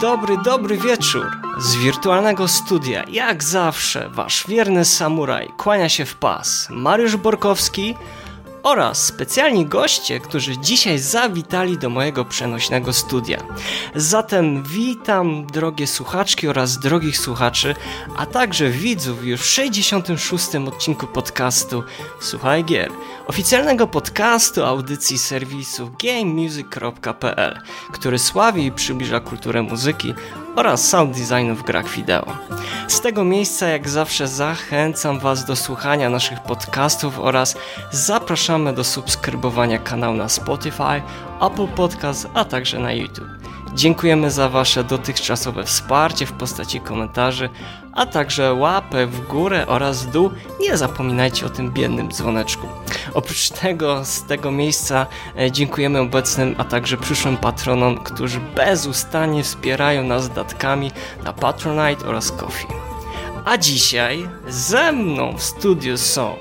Dobry, 0.00 0.36
dobry 0.44 0.76
wieczór. 0.76 1.26
Z 1.58 1.76
wirtualnego 1.76 2.48
studia, 2.48 3.04
jak 3.08 3.44
zawsze, 3.44 4.08
wasz 4.08 4.44
wierny 4.48 4.84
samuraj 4.84 5.48
kłania 5.56 5.88
się 5.88 6.04
w 6.04 6.14
pas. 6.14 6.68
Mariusz 6.70 7.16
Borkowski 7.16 7.94
oraz 8.66 9.04
specjalni 9.04 9.66
goście, 9.66 10.20
którzy 10.20 10.58
dzisiaj 10.58 10.98
zawitali 10.98 11.78
do 11.78 11.90
mojego 11.90 12.24
przenośnego 12.24 12.92
studia. 12.92 13.42
Zatem 13.94 14.62
witam 14.62 15.46
drogie 15.46 15.86
słuchaczki 15.86 16.48
oraz 16.48 16.78
drogich 16.78 17.18
słuchaczy, 17.18 17.74
a 18.16 18.26
także 18.26 18.70
widzów 18.70 19.24
już 19.24 19.40
w 19.40 19.44
66. 19.44 20.54
odcinku 20.54 21.06
podcastu 21.06 21.82
Słuchaj 22.20 22.64
Gier, 22.64 22.90
oficjalnego 23.26 23.86
podcastu 23.86 24.64
audycji 24.64 25.18
serwisu 25.18 25.90
gamemusic.pl, 26.02 27.60
który 27.92 28.18
sławi 28.18 28.66
i 28.66 28.72
przybliża 28.72 29.20
kulturę 29.20 29.62
muzyki 29.62 30.14
oraz 30.56 30.88
sound 30.88 31.18
designu 31.18 31.54
w 31.54 31.62
grach 31.62 31.88
wideo. 31.88 32.26
Z 32.88 33.00
tego 33.00 33.24
miejsca 33.24 33.68
jak 33.68 33.88
zawsze 33.88 34.28
zachęcam 34.28 35.18
Was 35.18 35.44
do 35.44 35.56
słuchania 35.56 36.10
naszych 36.10 36.42
podcastów 36.42 37.18
oraz 37.18 37.56
zapraszamy 37.90 38.72
do 38.72 38.84
subskrybowania 38.84 39.78
kanału 39.78 40.16
na 40.16 40.28
Spotify, 40.28 41.02
Apple 41.40 41.68
Podcast, 41.68 42.28
a 42.34 42.44
także 42.44 42.78
na 42.78 42.92
YouTube. 42.92 43.35
Dziękujemy 43.76 44.30
za 44.30 44.48
Wasze 44.48 44.84
dotychczasowe 44.84 45.64
wsparcie 45.64 46.26
w 46.26 46.32
postaci 46.32 46.80
komentarzy, 46.80 47.48
a 47.92 48.06
także 48.06 48.54
łapę 48.54 49.06
w 49.06 49.26
górę 49.26 49.66
oraz 49.66 50.06
dół. 50.06 50.30
Nie 50.60 50.76
zapominajcie 50.76 51.46
o 51.46 51.48
tym 51.48 51.72
biednym 51.72 52.10
dzwoneczku. 52.12 52.66
Oprócz 53.14 53.50
tego 53.50 54.04
z 54.04 54.22
tego 54.22 54.50
miejsca 54.50 55.06
e, 55.38 55.50
dziękujemy 55.52 56.00
obecnym, 56.00 56.54
a 56.58 56.64
także 56.64 56.96
przyszłym 56.96 57.36
patronom, 57.36 57.98
którzy 57.98 58.40
bezustannie 58.40 59.42
wspierają 59.42 60.04
nas 60.04 60.28
datkami 60.28 60.90
na 61.24 61.32
Patronite 61.32 62.06
oraz 62.06 62.32
Coffee. 62.32 62.66
A 63.44 63.58
dzisiaj 63.58 64.28
ze 64.48 64.92
mną 64.92 65.36
w 65.36 65.42
studiu 65.42 65.98
są 65.98 66.36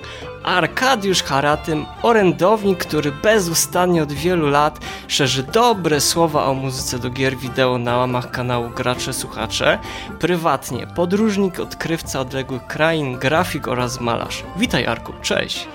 Arkadiusz 0.46 1.24
Haratym, 1.24 1.86
orędownik, 2.02 2.80
który 2.80 3.12
bezustannie 3.12 4.04
od 4.04 4.14
wielu 4.14 4.50
lat 4.50 4.80
szerzy 5.08 5.44
dobre 5.44 6.02
słowa 6.02 6.46
o 6.46 6.54
muzyce 6.54 7.00
do 7.00 7.10
gier 7.10 7.38
wideo 7.38 7.78
na 7.78 7.98
łamach 7.98 8.32
kanału 8.32 8.70
Gracze 8.70 9.14
Słuchacze, 9.14 9.80
prywatnie 10.20 10.88
podróżnik, 10.88 11.60
odkrywca 11.60 12.20
odległych 12.20 12.68
krain, 12.68 13.18
grafik 13.18 13.68
oraz 13.68 14.02
malarz. 14.02 14.44
Witaj 14.58 14.86
Arku, 14.86 15.14
cześć! 15.22 15.68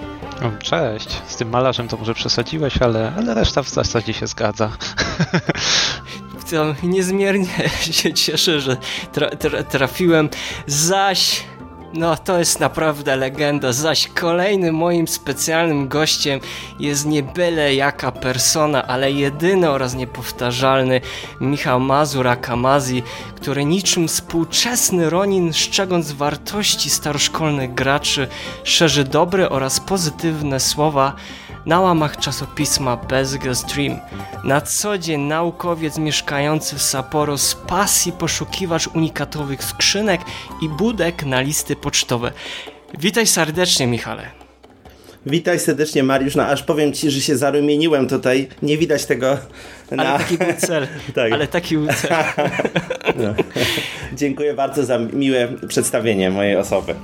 Cześć, 0.62 1.22
z 1.26 1.36
tym 1.36 1.50
malarzem 1.50 1.88
to 1.88 1.96
może 1.96 2.14
przesadziłeś, 2.14 2.82
ale, 2.82 3.12
ale 3.16 3.34
reszta 3.34 3.62
w 3.62 3.68
zasadzie 3.68 4.12
się 4.12 4.26
zgadza. 4.26 4.70
Niezmiernie 6.82 7.46
się 7.90 8.12
cieszę, 8.12 8.60
że 8.60 8.76
tra 9.12 9.30
tra 9.30 9.62
trafiłem, 9.62 10.28
zaś 10.66 11.44
no 11.94 12.16
to 12.16 12.38
jest 12.38 12.60
naprawdę 12.60 13.16
legenda, 13.16 13.72
zaś 13.72 14.08
kolejnym 14.08 14.74
moim 14.74 15.08
specjalnym 15.08 15.88
gościem 15.88 16.40
jest 16.78 17.06
nie 17.06 17.22
byle 17.22 17.74
jaka 17.74 18.12
persona, 18.12 18.86
ale 18.86 19.12
jedyny 19.12 19.70
oraz 19.70 19.94
niepowtarzalny 19.94 21.00
Michał 21.40 21.80
Mazur 21.80 22.28
Akamazi, 22.28 23.02
który 23.36 23.64
niczym 23.64 24.08
współczesny 24.08 25.10
Ronin, 25.10 25.52
szczegąc 25.52 26.12
wartości 26.12 26.90
staroszkolnych 26.90 27.74
graczy, 27.74 28.28
szerzy 28.64 29.04
dobre 29.04 29.50
oraz 29.50 29.80
pozytywne 29.80 30.60
słowa 30.60 31.16
na 31.66 31.80
łamach 31.80 32.16
czasopisma 32.16 32.96
Bezga 32.96 33.54
Stream. 33.54 33.98
Na 34.44 34.60
co 34.60 34.98
dzień 34.98 35.20
naukowiec 35.20 35.98
mieszkający 35.98 36.76
w 36.76 36.82
Sapporo 36.82 37.38
z 37.38 37.54
pasji 37.54 38.12
poszukiwacz 38.12 38.86
unikatowych 38.86 39.64
skrzynek 39.64 40.20
i 40.62 40.68
budek 40.68 41.24
na 41.24 41.40
listy 41.40 41.76
pocztowe. 41.76 42.32
Witaj 42.98 43.26
serdecznie, 43.26 43.86
Michale. 43.86 44.40
Witaj 45.26 45.60
serdecznie, 45.60 46.02
Mariusz. 46.02 46.34
No 46.34 46.46
aż 46.46 46.62
powiem 46.62 46.92
ci, 46.92 47.10
że 47.10 47.20
się 47.20 47.36
zarumieniłem 47.36 48.08
tutaj. 48.08 48.48
Nie 48.62 48.78
widać 48.78 49.06
tego 49.06 49.38
na... 49.90 50.02
Ale 50.02 50.18
taki 50.18 50.38
był 50.38 50.54
cel. 50.58 50.88
tak. 51.14 51.32
Ale 51.32 51.46
taki 51.46 51.78
był 51.78 51.86
cel. 51.86 52.10
no. 53.16 53.34
Dziękuję 54.12 54.54
bardzo 54.54 54.84
za 54.84 54.98
miłe 54.98 55.48
przedstawienie 55.68 56.30
mojej 56.30 56.56
osoby. 56.56 56.94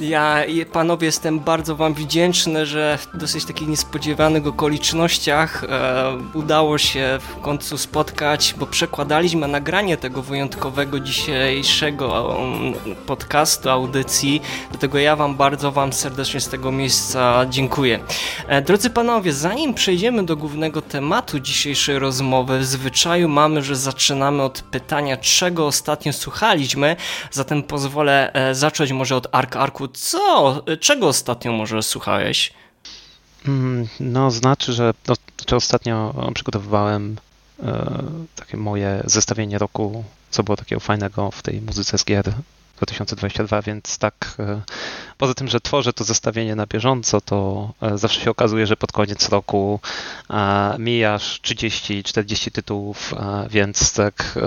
Ja, 0.00 0.42
panowie, 0.72 1.06
jestem 1.06 1.40
bardzo 1.40 1.76
wam 1.76 1.94
wdzięczny, 1.94 2.66
że 2.66 2.98
w 2.98 3.18
dosyć 3.18 3.44
takich 3.44 3.68
niespodziewanych 3.68 4.46
okolicznościach 4.46 5.64
e, 5.64 6.18
udało 6.34 6.78
się 6.78 7.18
w 7.20 7.40
końcu 7.40 7.78
spotkać, 7.78 8.54
bo 8.58 8.66
przekładaliśmy 8.66 9.48
nagranie 9.48 9.96
tego 9.96 10.22
wyjątkowego 10.22 11.00
dzisiejszego 11.00 12.36
um, 12.38 12.96
podcastu, 13.06 13.70
audycji. 13.70 14.42
Dlatego 14.70 14.98
ja 14.98 15.16
wam 15.16 15.36
bardzo 15.36 15.72
wam 15.72 15.92
serdecznie 15.92 16.40
z 16.40 16.48
tego 16.48 16.72
miejsca 16.72 17.46
dziękuję. 17.50 18.00
E, 18.48 18.62
drodzy 18.62 18.90
panowie, 18.90 19.32
zanim 19.32 19.74
przejdziemy 19.74 20.26
do 20.26 20.36
głównego 20.36 20.82
tematu 20.82 21.40
dzisiejszej 21.40 21.98
rozmowy, 21.98 22.09
w 22.10 22.64
zwyczaju 22.64 23.28
mamy, 23.28 23.62
że 23.62 23.76
zaczynamy 23.76 24.42
od 24.42 24.62
pytania, 24.62 25.16
czego 25.16 25.66
ostatnio 25.66 26.12
słuchaliśmy, 26.12 26.96
zatem 27.30 27.62
pozwolę 27.62 28.32
e, 28.32 28.54
zacząć 28.54 28.92
może 28.92 29.16
od 29.16 29.26
Ark 29.32 29.56
Arku 29.56 29.88
co? 29.88 30.62
Czego 30.80 31.08
ostatnio 31.08 31.52
może 31.52 31.82
słuchałeś? 31.82 32.52
No, 34.00 34.30
znaczy, 34.30 34.72
że 34.72 34.94
znaczy 35.36 35.56
ostatnio 35.56 36.14
przygotowywałem 36.34 37.16
e, 37.62 38.02
takie 38.36 38.56
moje 38.56 39.02
zestawienie 39.04 39.58
roku, 39.58 40.04
co 40.30 40.42
było 40.42 40.56
takiego 40.56 40.80
fajnego 40.80 41.30
w 41.30 41.42
tej 41.42 41.60
muzyce 41.60 41.98
z 41.98 42.04
gier 42.04 42.32
2022, 42.86 43.62
więc 43.62 43.98
tak 43.98 44.34
e, 44.38 44.60
poza 45.18 45.34
tym, 45.34 45.48
że 45.48 45.60
tworzę 45.60 45.92
to 45.92 46.04
zestawienie 46.04 46.54
na 46.54 46.66
bieżąco, 46.66 47.20
to 47.20 47.72
e, 47.82 47.98
zawsze 47.98 48.20
się 48.20 48.30
okazuje, 48.30 48.66
że 48.66 48.76
pod 48.76 48.92
koniec 48.92 49.28
roku 49.28 49.80
e, 50.30 50.76
mijasz 50.78 51.40
30-40 51.40 52.50
tytułów, 52.50 53.14
więc 53.50 53.92
tak 53.92 54.38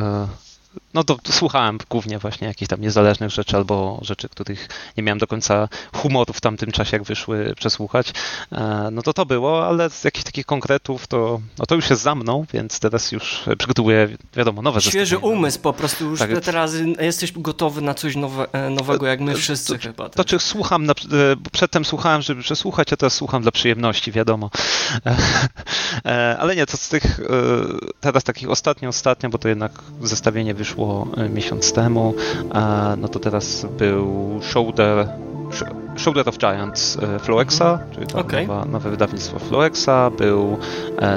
no 0.94 1.04
to 1.04 1.18
słuchałem 1.30 1.78
głównie 1.90 2.20
właśnie 2.20 2.48
jakichś 2.48 2.70
tam 2.70 2.82
niezależnych 2.82 3.30
rzeczy 3.30 3.58
albo 3.58 4.00
rzeczy, 4.02 4.30
których 4.30 4.68
nie 4.98 5.04
miałem 5.04 5.20
do 5.20 5.28
końca 5.28 5.70
humoru 5.94 6.34
w 6.34 6.42
tamtym 6.42 6.72
czasie, 6.72 6.98
jak 6.98 7.04
wyszły 7.04 7.54
przesłuchać. 7.56 8.14
E, 8.52 8.90
no 8.92 9.02
to 9.02 9.14
to 9.14 9.26
było, 9.26 9.68
ale 9.68 9.90
z 9.90 10.04
jakichś 10.04 10.24
takich 10.24 10.46
konkretów 10.46 11.08
to, 11.08 11.42
no 11.60 11.66
to 11.66 11.76
już 11.76 11.90
jest 11.90 12.02
za 12.02 12.16
mną, 12.16 12.46
więc 12.54 12.80
teraz 12.80 13.12
już 13.12 13.44
przygotowuję, 13.58 14.10
wiadomo, 14.36 14.62
nowe 14.62 14.82
Świeży 14.82 15.18
umysł 15.18 15.60
po 15.60 15.74
prostu, 15.74 16.10
już 16.10 16.20
tak. 16.20 16.40
teraz 16.40 16.74
jesteś 17.00 17.32
gotowy 17.32 17.82
na 17.82 17.94
coś 17.94 18.16
nowe, 18.16 18.54
e, 18.54 18.70
nowego, 18.70 19.08
jak 19.08 19.20
my 19.20 19.36
wszyscy 19.36 19.78
to, 19.78 19.84
chyba. 19.84 20.04
Tak? 20.04 20.16
To 20.16 20.26
czy 20.26 20.40
słucham, 20.40 20.86
na, 20.86 20.94
przedtem 21.52 21.86
słuchałem, 21.86 22.22
żeby 22.22 22.42
przesłuchać, 22.42 22.94
a 22.94 22.98
teraz 22.98 23.14
słucham 23.14 23.42
dla 23.42 23.52
przyjemności, 23.52 24.12
wiadomo. 24.12 24.50
E, 26.06 26.38
ale 26.40 26.56
nie, 26.56 26.66
to 26.66 26.78
z 26.78 26.90
tych 26.90 27.20
teraz 28.00 28.24
takich 28.24 28.50
ostatnio, 28.50 28.90
ostatnio, 28.90 29.30
bo 29.30 29.38
to 29.38 29.48
jednak 29.48 29.72
zestawienie 30.02 30.54
wyszło 30.64 31.08
miesiąc 31.30 31.74
temu, 31.74 32.14
no 32.98 33.08
to 33.08 33.20
teraz 33.20 33.66
był 33.78 34.40
Shoulder, 34.42 35.08
Shoulder 35.98 36.30
of 36.30 36.38
Giants 36.38 36.98
Floexa, 37.20 37.80
czyli 37.92 38.08
to 38.08 38.20
okay. 38.20 38.48
nowa, 38.48 38.66
nowe 38.66 38.90
wydawnictwo 38.90 39.40
Floexa, 39.40 40.12
był 40.18 40.58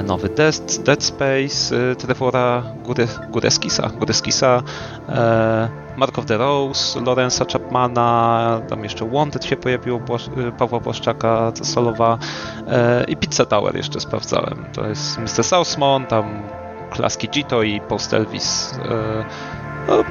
nowy 0.03 0.29
Dead, 0.29 0.79
Dead 0.83 1.03
Space 1.03 1.75
Trevora 1.97 2.63
Gureskisa, 3.31 3.89
Gureskisa 3.99 4.63
Mark 5.97 6.19
of 6.19 6.25
the 6.25 6.37
Rose, 6.37 7.01
Lorenza 7.01 7.45
Chapmana, 7.53 8.61
tam 8.69 8.83
jeszcze 8.83 9.09
Wanted 9.09 9.45
się 9.45 9.55
pojawiło, 9.55 9.99
Pawła 10.57 10.79
Błaszczaka, 10.79 11.51
solowa 11.61 12.17
i 13.07 13.17
Pizza 13.17 13.45
Tower 13.45 13.75
jeszcze 13.75 13.99
sprawdzałem. 13.99 14.65
To 14.73 14.87
jest 14.87 15.17
Mr. 15.17 15.43
Southmon, 15.43 16.05
tam 16.05 16.41
Klaski 16.93 17.29
Gito 17.33 17.63
i 17.63 17.79
Post 17.89 18.13
Elvis. 18.13 18.73
No, 19.87 19.97
no, 19.97 20.03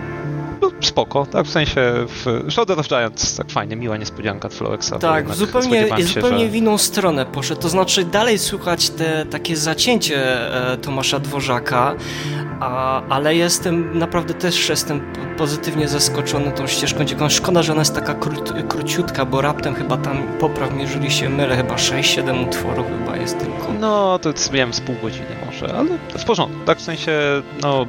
spoko, 0.81 1.27
tak 1.27 1.47
w 1.47 1.51
sensie 1.51 1.81
w 2.07 2.47
Shoulder 2.53 2.81
of 2.81 2.89
Giants 2.89 3.37
tak 3.37 3.51
fajnie, 3.51 3.77
miła 3.77 3.97
niespodzianka 3.97 4.49
od 4.49 4.55
Floexa. 4.55 4.93
Tak, 5.01 5.35
zupełnie, 5.35 5.89
się, 5.89 6.05
zupełnie 6.05 6.45
że... 6.45 6.51
w 6.51 6.57
inną 6.57 6.79
stronę 6.79 7.27
poszedł, 7.27 7.61
to 7.61 7.69
znaczy 7.69 8.05
dalej 8.05 8.39
słychać 8.39 8.91
te 8.91 9.27
takie 9.27 9.57
zacięcie 9.57 10.17
e, 10.73 10.77
Tomasza 10.77 11.19
Dworzaka, 11.19 11.95
a, 12.61 13.03
ale 13.09 13.35
jestem, 13.35 13.99
naprawdę 13.99 14.35
też 14.35 14.69
jestem 14.69 15.13
pozytywnie 15.37 15.89
zaskoczony 15.89 16.53
tą 16.53 16.67
ścieżką 16.67 17.05
dzieką. 17.05 17.29
Szkoda, 17.29 17.63
że 17.63 17.73
ona 17.73 17.81
jest 17.81 17.95
taka 17.95 18.15
krót, 18.15 18.53
króciutka, 18.69 19.25
bo 19.25 19.41
raptem 19.41 19.75
chyba 19.75 19.97
tam, 19.97 20.23
popraw 20.41 20.73
mnie, 20.73 20.83
jeżeli 20.83 21.11
się 21.11 21.29
mylę, 21.29 21.57
chyba 21.57 21.75
6-7 21.75 22.49
utworów 22.49 22.87
chyba 22.99 23.17
jest 23.17 23.39
tylko. 23.39 23.73
No, 23.81 24.19
to 24.19 24.33
wiem 24.53 24.75
z 24.75 24.81
pół 24.81 24.95
godziny 25.03 25.27
może, 25.47 25.75
ale 25.75 25.89
w 26.19 26.25
porządku, 26.25 26.59
tak 26.67 26.79
w 26.79 26.83
sensie, 26.83 27.13
no, 27.63 27.87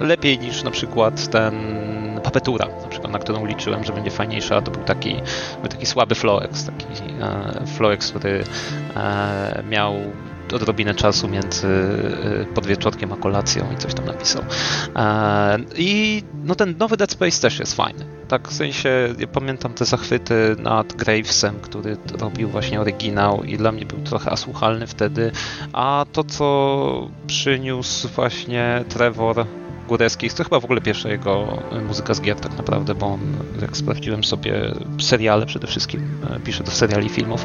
lepiej 0.00 0.38
niż 0.38 0.62
na 0.62 0.70
przykład 0.70 1.28
ten 1.28 1.54
Papetura, 2.32 2.68
na 2.82 2.88
przykład, 2.88 3.12
na 3.12 3.18
którą 3.18 3.46
liczyłem, 3.46 3.84
że 3.84 3.92
będzie 3.92 4.10
fajniejsza, 4.10 4.62
to 4.62 4.70
był 4.70 4.82
taki, 4.82 5.16
był 5.60 5.68
taki 5.68 5.86
słaby 5.86 6.14
Floex, 6.14 6.64
taki 6.64 6.86
e, 7.20 7.66
Floex, 7.66 8.10
który 8.10 8.44
e, 8.96 9.62
miał 9.68 9.94
odrobinę 10.54 10.94
czasu 10.94 11.28
między 11.28 11.68
e, 11.68 12.54
podwieczorkiem 12.54 13.12
a 13.12 13.16
kolacją 13.16 13.72
i 13.74 13.76
coś 13.76 13.94
tam 13.94 14.04
napisał. 14.04 14.42
E, 14.96 15.58
I 15.76 16.22
no 16.44 16.54
ten 16.54 16.74
nowy 16.78 16.96
Dead 16.96 17.12
Space 17.12 17.40
też 17.40 17.58
jest 17.58 17.74
fajny. 17.74 18.06
Tak 18.28 18.48
w 18.48 18.54
sensie, 18.54 19.14
ja 19.18 19.26
pamiętam 19.26 19.74
te 19.74 19.84
zachwyty 19.84 20.56
nad 20.58 20.92
Gravesem, 20.92 21.60
który 21.62 21.96
robił 22.20 22.48
właśnie 22.48 22.80
oryginał 22.80 23.42
i 23.44 23.56
dla 23.56 23.72
mnie 23.72 23.86
był 23.86 23.98
trochę 23.98 24.30
asłuchalny 24.30 24.86
wtedy, 24.86 25.32
a 25.72 26.06
to 26.12 26.24
co 26.24 27.08
przyniósł 27.26 28.08
właśnie 28.08 28.84
Trevor 28.88 29.46
Góreckich. 29.92 30.34
To 30.34 30.44
chyba 30.44 30.60
w 30.60 30.64
ogóle 30.64 30.80
pierwsza 30.80 31.08
jego 31.08 31.62
e, 31.72 31.80
muzyka 31.80 32.14
z 32.14 32.20
gier 32.20 32.40
tak 32.40 32.56
naprawdę, 32.56 32.94
bo 32.94 33.06
on, 33.06 33.20
jak 33.60 33.76
sprawdziłem 33.76 34.24
sobie, 34.24 34.74
seriale 35.00 35.46
przede 35.46 35.66
wszystkim 35.66 36.00
e, 36.30 36.40
pisze 36.40 36.64
do 36.64 36.70
seriali 36.70 37.08
filmów. 37.08 37.44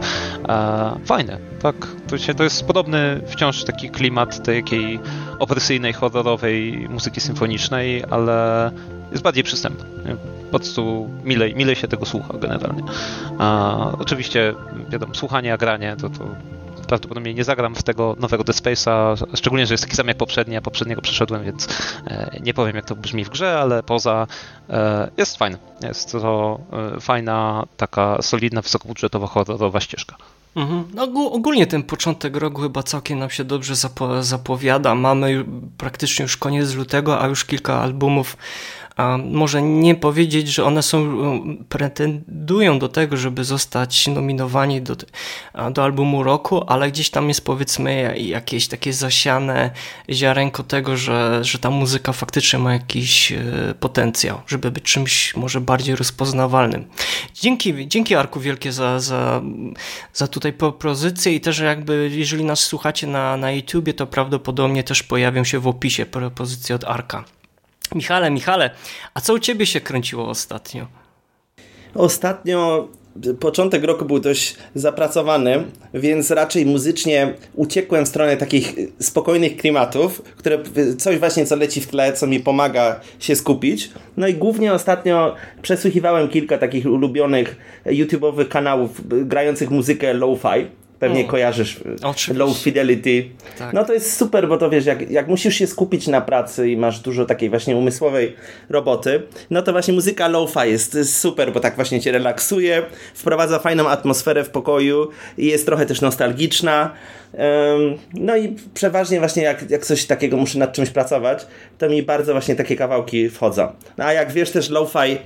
E, 0.49 0.99
fajne, 1.05 1.37
tak. 1.61 1.75
To, 2.07 2.17
się, 2.17 2.33
to 2.33 2.43
jest 2.43 2.67
podobny 2.67 3.21
wciąż 3.27 3.63
taki 3.63 3.89
klimat 3.89 4.43
tej 4.43 4.55
jakiej 4.55 4.99
opresyjnej, 5.39 5.93
horrorowej 5.93 6.87
muzyki 6.89 7.21
symfonicznej, 7.21 8.03
ale 8.09 8.71
jest 9.11 9.23
bardziej 9.23 9.43
przystępny. 9.43 10.15
Po 10.51 10.57
prostu 10.57 11.09
milej, 11.23 11.55
milej 11.55 11.75
się 11.75 11.87
tego 11.87 12.05
słucha 12.05 12.33
generalnie. 12.37 12.83
A, 13.37 13.91
oczywiście, 13.99 14.53
wiadomo, 14.89 15.15
słuchanie, 15.15 15.53
a 15.53 15.57
granie 15.57 15.95
to, 16.01 16.09
to 16.09 16.35
prawdopodobnie 16.87 17.33
nie 17.33 17.43
zagram 17.43 17.75
w 17.75 17.83
tego 17.83 18.15
nowego 18.19 18.43
Dead 18.43 18.57
Space'a, 18.57 19.23
szczególnie, 19.35 19.65
że 19.65 19.73
jest 19.73 19.83
taki 19.83 19.95
sam 19.95 20.07
jak 20.07 20.17
poprzedni, 20.17 20.55
a 20.55 20.61
poprzedniego 20.61 21.01
przeszedłem, 21.01 21.43
więc 21.43 21.67
e, 22.07 22.39
nie 22.43 22.53
powiem 22.53 22.75
jak 22.75 22.85
to 22.85 22.95
brzmi 22.95 23.25
w 23.25 23.29
grze, 23.29 23.59
ale 23.59 23.83
poza 23.83 24.27
e, 24.69 25.11
jest 25.17 25.37
fajne. 25.37 25.57
Jest 25.81 26.11
to 26.11 26.59
e, 26.97 26.99
fajna, 26.99 27.65
taka 27.77 28.21
solidna, 28.21 28.61
wysokobudżetowa, 28.61 29.27
horrorowa 29.27 29.79
ścieżka. 29.79 30.15
Mhm. 30.55 30.83
No, 30.93 31.03
ogólnie 31.31 31.67
ten 31.67 31.83
początek 31.83 32.35
roku 32.35 32.61
chyba 32.61 32.83
całkiem 32.83 33.19
nam 33.19 33.29
się 33.29 33.43
dobrze 33.43 33.75
zapo 33.75 34.23
zapowiada. 34.23 34.95
Mamy 34.95 35.45
praktycznie 35.77 36.23
już 36.23 36.37
koniec 36.37 36.73
lutego, 36.73 37.21
a 37.21 37.27
już 37.27 37.45
kilka 37.45 37.81
albumów 37.81 38.37
a 38.97 39.17
może 39.17 39.61
nie 39.61 39.95
powiedzieć, 39.95 40.47
że 40.47 40.65
one 40.65 40.83
są, 40.83 41.19
pretendują 41.69 42.79
do 42.79 42.89
tego, 42.89 43.17
żeby 43.17 43.43
zostać 43.43 44.07
nominowani 44.07 44.81
do, 44.81 44.95
do 45.71 45.83
albumu 45.83 46.23
roku, 46.23 46.63
ale 46.67 46.91
gdzieś 46.91 47.09
tam 47.09 47.27
jest 47.27 47.45
powiedzmy 47.45 48.17
jakieś 48.17 48.67
takie 48.67 48.93
zasiane 48.93 49.71
ziarenko 50.09 50.63
tego, 50.63 50.97
że, 50.97 51.39
że 51.43 51.59
ta 51.59 51.69
muzyka 51.69 52.13
faktycznie 52.13 52.59
ma 52.59 52.73
jakiś 52.73 53.31
e, 53.31 53.43
potencjał, 53.79 54.41
żeby 54.47 54.71
być 54.71 54.83
czymś 54.83 55.35
może 55.35 55.61
bardziej 55.61 55.95
rozpoznawalnym. 55.95 56.85
Dzięki, 57.33 57.87
dzięki 57.87 58.15
Arku 58.15 58.39
wielkie 58.39 58.71
za, 58.71 58.99
za, 58.99 59.41
za 60.13 60.27
tutaj 60.27 60.53
propozycję 60.53 61.35
i 61.35 61.41
też 61.41 61.59
jakby 61.59 62.09
jeżeli 62.13 62.45
nas 62.45 62.59
słuchacie 62.59 63.07
na, 63.07 63.37
na 63.37 63.51
YouTubie, 63.51 63.93
to 63.93 64.07
prawdopodobnie 64.07 64.83
też 64.83 65.03
pojawią 65.03 65.43
się 65.43 65.59
w 65.59 65.67
opisie 65.67 66.05
propozycje 66.05 66.75
od 66.75 66.83
Arka. 66.83 67.36
Michale, 67.95 68.31
Michale, 68.31 68.69
a 69.13 69.21
co 69.21 69.33
u 69.33 69.39
ciebie 69.39 69.65
się 69.65 69.81
kręciło 69.81 70.29
ostatnio? 70.29 70.87
Ostatnio 71.95 72.87
początek 73.39 73.83
roku 73.83 74.05
był 74.05 74.19
dość 74.19 74.55
zapracowany, 74.75 75.63
więc 75.93 76.31
raczej 76.31 76.65
muzycznie 76.65 77.33
uciekłem 77.55 78.05
w 78.05 78.07
stronę 78.07 78.37
takich 78.37 78.75
spokojnych 78.99 79.57
klimatów, 79.57 80.21
które 80.37 80.59
coś 80.97 81.17
właśnie 81.19 81.45
co 81.45 81.55
leci 81.55 81.81
w 81.81 81.87
tle, 81.87 82.13
co 82.13 82.27
mi 82.27 82.39
pomaga 82.39 82.99
się 83.19 83.35
skupić. 83.35 83.89
No 84.17 84.27
i 84.27 84.33
głównie 84.33 84.73
ostatnio 84.73 85.35
przesłuchiwałem 85.61 86.29
kilka 86.29 86.57
takich 86.57 86.85
ulubionych 86.85 87.55
YouTube'owych 87.85 88.47
kanałów 88.47 89.01
grających 89.07 89.69
muzykę 89.69 90.13
lo-fi 90.13 90.67
Pewnie 90.99 91.25
o, 91.25 91.27
kojarzysz 91.27 91.79
oczywiście. 92.03 92.33
Low 92.33 92.57
Fidelity. 92.57 93.29
Tak. 93.57 93.73
No 93.73 93.85
to 93.85 93.93
jest 93.93 94.17
super, 94.17 94.47
bo 94.47 94.57
to 94.57 94.69
wiesz, 94.69 94.85
jak, 94.85 95.11
jak 95.11 95.27
musisz 95.27 95.55
się 95.55 95.67
skupić 95.67 96.07
na 96.07 96.21
pracy 96.21 96.69
i 96.69 96.77
masz 96.77 96.99
dużo 96.99 97.25
takiej 97.25 97.49
właśnie 97.49 97.75
umysłowej 97.75 98.35
roboty, 98.69 99.21
no 99.49 99.61
to 99.61 99.71
właśnie 99.71 99.93
muzyka 99.93 100.27
lo-fi 100.27 100.69
jest, 100.69 100.95
jest 100.95 101.17
super, 101.17 101.53
bo 101.53 101.59
tak 101.59 101.75
właśnie 101.75 102.01
cię 102.01 102.11
relaksuje, 102.11 102.83
wprowadza 103.13 103.59
fajną 103.59 103.89
atmosferę 103.89 104.43
w 104.43 104.49
pokoju 104.49 105.09
i 105.37 105.45
jest 105.45 105.65
trochę 105.65 105.85
też 105.85 106.01
nostalgiczna. 106.01 106.91
No 108.13 108.37
i 108.37 108.55
przeważnie 108.73 109.19
właśnie 109.19 109.43
jak, 109.43 109.69
jak 109.69 109.85
coś 109.85 110.05
takiego 110.05 110.37
muszę 110.37 110.59
nad 110.59 110.73
czymś 110.73 110.89
pracować, 110.89 111.47
to 111.77 111.89
mi 111.89 112.03
bardzo 112.03 112.31
właśnie 112.31 112.55
takie 112.55 112.75
kawałki 112.75 113.29
wchodzą. 113.29 113.67
No 113.97 114.05
a 114.05 114.13
jak 114.13 114.31
wiesz 114.31 114.51
też 114.51 114.69
lo-fi 114.69 115.17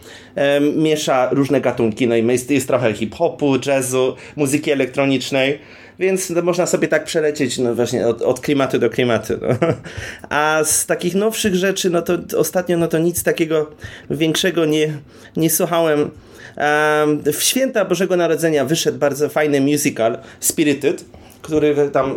miesza 0.75 1.29
różne 1.31 1.61
gatunki, 1.61 2.07
no 2.07 2.15
i 2.15 2.27
jest, 2.27 2.51
jest 2.51 2.67
trochę 2.67 2.93
hip-hopu, 2.93 3.57
jazzu, 3.65 4.15
muzyki 4.35 4.71
elektronicznej, 4.71 5.59
więc 5.99 6.29
no, 6.29 6.41
można 6.41 6.65
sobie 6.65 6.87
tak 6.87 7.03
przelecieć 7.03 7.57
no 7.57 7.75
właśnie 7.75 8.07
od, 8.07 8.21
od 8.21 8.39
klimatu 8.39 8.79
do 8.79 8.89
klimatu. 8.89 9.33
No. 9.41 9.67
A 10.29 10.61
z 10.63 10.85
takich 10.85 11.15
nowszych 11.15 11.55
rzeczy, 11.55 11.89
no 11.89 12.01
to 12.01 12.17
ostatnio 12.37 12.77
no 12.77 12.87
to 12.87 12.97
nic 12.97 13.23
takiego 13.23 13.71
większego 14.09 14.65
nie, 14.65 14.93
nie 15.37 15.49
słuchałem. 15.49 15.99
Um, 15.99 17.23
w 17.33 17.43
święta 17.43 17.85
Bożego 17.85 18.17
Narodzenia 18.17 18.65
wyszedł 18.65 18.97
bardzo 18.97 19.29
fajny 19.29 19.61
musical 19.61 20.17
Spirited 20.39 21.05
który 21.41 21.89
tam 21.89 22.11
y, 22.11 22.15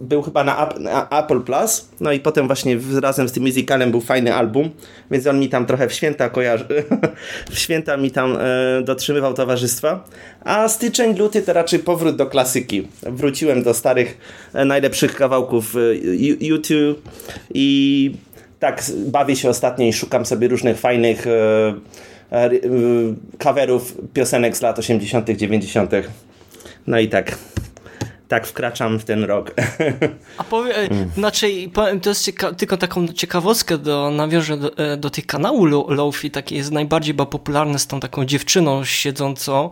był 0.00 0.22
chyba 0.22 0.44
na, 0.44 0.68
Apple 1.10 1.40
Plus, 1.40 1.88
no 2.00 2.12
i 2.12 2.20
potem 2.20 2.46
właśnie 2.46 2.78
razem 3.02 3.28
z 3.28 3.32
tym 3.32 3.42
musicalem 3.42 3.90
był 3.90 4.00
fajny 4.00 4.34
album, 4.34 4.70
więc 5.10 5.26
on 5.26 5.40
mi 5.40 5.48
tam 5.48 5.66
trochę 5.66 5.88
w 5.88 5.92
święta 5.92 6.28
kojarzy, 6.28 6.84
w 7.50 7.58
święta 7.58 7.96
mi 7.96 8.10
tam 8.10 8.36
e, 8.36 8.82
dotrzymywał 8.82 9.34
towarzystwa, 9.34 10.04
a 10.44 10.68
styczeń, 10.68 11.16
luty 11.18 11.42
to 11.42 11.52
raczej 11.52 11.78
powrót 11.78 12.16
do 12.16 12.26
klasyki. 12.26 12.88
Wróciłem 13.02 13.62
do 13.62 13.74
starych, 13.74 14.18
e, 14.54 14.64
najlepszych 14.64 15.14
kawałków 15.14 15.76
e, 15.76 15.78
YouTube 16.40 17.08
i 17.54 18.14
tak 18.58 18.82
bawię 18.96 19.36
się 19.36 19.48
ostatnio 19.48 19.86
i 19.86 19.92
szukam 19.92 20.26
sobie 20.26 20.48
różnych 20.48 20.78
fajnych 20.78 21.26
coverów 23.38 23.94
piosenek 24.14 24.56
z 24.56 24.62
lat 24.62 24.78
80., 24.78 25.30
90. 25.30 25.90
No 26.86 26.98
i 26.98 27.08
tak 27.08 27.36
tak 28.30 28.46
wkraczam 28.46 28.98
w 28.98 29.04
ten 29.04 29.24
rok. 29.24 29.54
A 30.38 30.44
powie, 30.44 30.74
mm. 30.74 31.10
znaczy, 31.14 31.46
to 32.02 32.10
jest 32.10 32.28
cieka- 32.28 32.54
tylko 32.54 32.76
taką 32.76 33.08
ciekawostkę, 33.08 33.78
do, 33.78 34.10
nawiążę 34.10 34.56
do, 34.56 34.78
e, 34.78 34.96
do 34.96 35.10
tych 35.10 35.26
kanału 35.26 35.66
Lofi, 35.88 36.30
taki 36.30 36.54
jest 36.54 36.70
najbardziej 36.70 37.14
chyba 37.14 37.26
popularny 37.26 37.78
z 37.78 37.86
tą 37.86 38.00
taką 38.00 38.24
dziewczyną 38.24 38.84
siedzącą, 38.84 39.70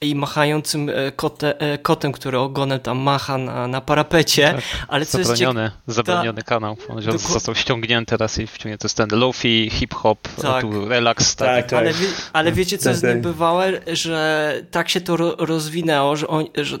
i 0.00 0.14
machającym 0.14 0.88
e, 0.88 1.12
kote, 1.12 1.60
e, 1.60 1.78
kotem, 1.78 2.12
który 2.12 2.38
ogonem 2.38 2.80
tam 2.80 2.98
macha 2.98 3.38
na, 3.38 3.68
na 3.68 3.80
parapecie. 3.80 4.52
Tak, 4.54 4.64
ale 4.88 5.06
co 5.06 5.18
zabroniony, 5.24 5.62
jest 5.62 5.74
zabroniony 5.86 6.42
ta, 6.42 6.48
kanał. 6.48 6.76
On 6.88 7.02
został 7.18 7.54
ściągnięty 7.54 8.10
teraz 8.10 8.38
i 8.38 8.46
wciągnięty. 8.46 8.82
To 8.82 8.86
jest 8.86 8.96
ten 8.96 9.08
lofi, 9.12 9.70
hip-hop, 9.72 10.28
tak. 10.42 10.62
tu 10.62 10.88
relax. 10.88 11.36
Tak, 11.36 11.48
tak, 11.48 11.70
tak. 11.70 11.78
Ale, 11.78 11.92
wie, 11.92 12.06
ale 12.32 12.52
wiecie, 12.52 12.78
co 12.78 12.88
jest 12.88 13.02
tak, 13.02 13.10
tak. 13.10 13.16
niebywałe? 13.16 13.72
Że 13.92 14.54
tak 14.70 14.88
się 14.88 15.00
to 15.00 15.16
rozwinęło, 15.38 16.16
że, 16.16 16.28
on, 16.28 16.44
że 16.56 16.78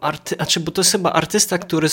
arty, 0.00 0.34
znaczy, 0.34 0.60
bo 0.60 0.70
to 0.70 0.80
jest 0.80 0.92
chyba 0.92 1.12
artysta, 1.12 1.58
który 1.58 1.88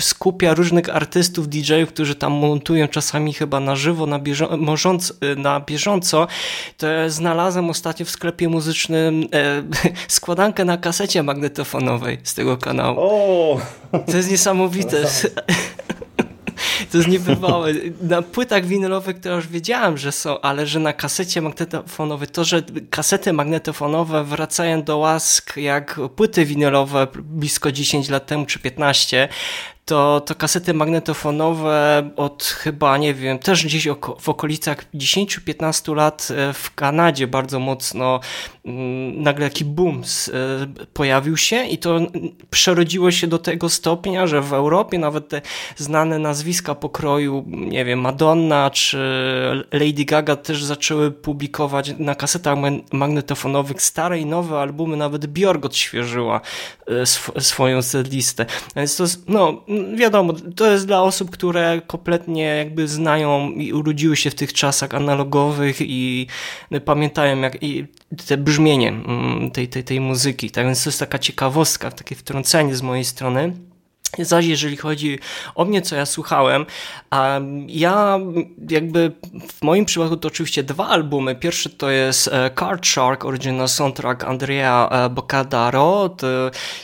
skupia 0.00 0.54
różnych 0.54 0.88
artystów, 0.96 1.48
DJ-ów, 1.48 1.88
którzy 1.88 2.14
tam 2.14 2.32
montują 2.32 2.88
czasami 2.88 3.34
chyba 3.34 3.60
na 3.60 3.76
żywo, 3.76 4.06
na, 4.06 4.18
bieżąco, 4.18 5.14
na 5.36 5.60
bieżąco. 5.60 6.26
To 6.76 6.86
ja 6.86 7.08
znalazłem 7.08 7.70
ostatnio 7.70 8.06
w 8.06 8.10
sklepie 8.10 8.48
muzycznym 8.48 9.28
e, 9.32 9.62
składankę 10.08 10.64
na 10.64 10.76
kasecie 10.76 11.22
magnetofonowej 11.22 12.18
z 12.22 12.34
tego 12.34 12.56
kanału. 12.56 12.96
O! 13.00 13.60
To 14.10 14.16
jest 14.16 14.30
niesamowite. 14.30 15.04
To 16.90 16.98
jest 16.98 17.08
niebywałe. 17.08 17.72
Na 18.02 18.22
płytach 18.22 18.66
winylowych 18.66 19.20
to 19.20 19.36
już 19.36 19.48
wiedziałem, 19.48 19.98
że 19.98 20.12
są, 20.12 20.40
ale 20.40 20.66
że 20.66 20.80
na 20.80 20.92
kasecie 20.92 21.42
magnetofonowej, 21.42 22.28
to, 22.28 22.44
że 22.44 22.62
kasety 22.90 23.32
magnetofonowe 23.32 24.24
wracają 24.24 24.82
do 24.82 24.98
łask 24.98 25.56
jak 25.56 26.00
płyty 26.16 26.44
winylowe 26.44 27.06
blisko 27.14 27.72
10 27.72 28.08
lat 28.08 28.26
temu 28.26 28.46
czy 28.46 28.58
15, 28.58 29.28
to, 29.84 30.20
to 30.20 30.34
kasety 30.34 30.74
magnetofonowe 30.74 32.10
od 32.16 32.44
chyba, 32.44 32.98
nie 32.98 33.14
wiem, 33.14 33.38
też 33.38 33.64
gdzieś 33.64 33.88
w 34.20 34.28
okolicach 34.28 34.84
10-15 34.94 35.96
lat 35.96 36.28
e, 36.30 36.52
w 36.52 36.74
Kanadzie 36.74 37.26
bardzo 37.26 37.58
mocno 37.58 38.20
mm, 38.64 39.22
nagle 39.22 39.50
taki 39.50 39.64
boom 39.64 40.02
e, 40.02 40.32
pojawił 40.92 41.36
się 41.36 41.64
i 41.64 41.78
to 41.78 42.00
przerodziło 42.50 43.10
się 43.10 43.26
do 43.26 43.38
tego 43.38 43.68
stopnia, 43.68 44.26
że 44.26 44.40
w 44.40 44.52
Europie 44.52 44.98
nawet 44.98 45.28
te 45.28 45.42
znane 45.76 46.18
nazwiska 46.18 46.74
pokroju, 46.74 47.44
nie 47.46 47.84
wiem, 47.84 48.00
Madonna 48.00 48.70
czy 48.70 48.98
Lady 49.72 50.04
Gaga 50.04 50.36
też 50.36 50.64
zaczęły 50.64 51.10
publikować 51.10 51.94
na 51.98 52.14
kasetach 52.14 52.58
magnetofonowych 52.92 53.82
stare 53.82 54.18
i 54.18 54.26
nowe 54.26 54.58
albumy, 54.58 54.96
nawet 54.96 55.26
Björk 55.26 55.66
odświeżyła 55.66 56.40
e, 56.88 57.00
sw 57.00 57.40
swoją 57.40 57.80
listę. 58.10 58.46
Więc 58.76 58.96
to 58.96 59.02
jest, 59.02 59.28
no 59.28 59.62
wiadomo, 59.96 60.32
to 60.56 60.70
jest 60.70 60.86
dla 60.86 61.02
osób, 61.02 61.30
które 61.30 61.80
kompletnie 61.86 62.42
jakby 62.42 62.88
znają 62.88 63.50
i 63.50 63.72
urodziły 63.72 64.16
się 64.16 64.30
w 64.30 64.34
tych 64.34 64.52
czasach 64.52 64.94
analogowych 64.94 65.76
i 65.80 66.26
pamiętają 66.84 67.40
jak, 67.40 67.62
i 67.62 67.86
te 68.26 68.36
brzmienie 68.36 68.88
mm, 68.88 69.50
tej, 69.50 69.68
tej, 69.68 69.84
tej 69.84 70.00
muzyki. 70.00 70.50
Tak 70.50 70.66
więc 70.66 70.84
to 70.84 70.90
jest 70.90 71.00
taka 71.00 71.18
ciekawostka, 71.18 71.90
takie 71.90 72.14
wtrącenie 72.14 72.74
z 72.74 72.82
mojej 72.82 73.04
strony. 73.04 73.52
Zaś 74.18 74.46
jeżeli 74.46 74.76
chodzi 74.76 75.18
o 75.54 75.64
mnie, 75.64 75.82
co 75.82 75.96
ja 75.96 76.06
słuchałem, 76.06 76.66
ja 77.68 78.18
jakby 78.70 79.12
w 79.48 79.62
moim 79.62 79.84
przypadku 79.84 80.16
to 80.16 80.28
oczywiście 80.28 80.62
dwa 80.62 80.88
albumy. 80.88 81.34
Pierwszy 81.34 81.70
to 81.70 81.90
jest 81.90 82.28
e, 82.28 82.50
Card 82.58 82.86
Shark 82.86 83.24
Original 83.24 83.68
Soundtrack 83.68 84.24
Andrea 84.24 84.88
e, 84.88 85.10
Boccadaro. 85.10 86.16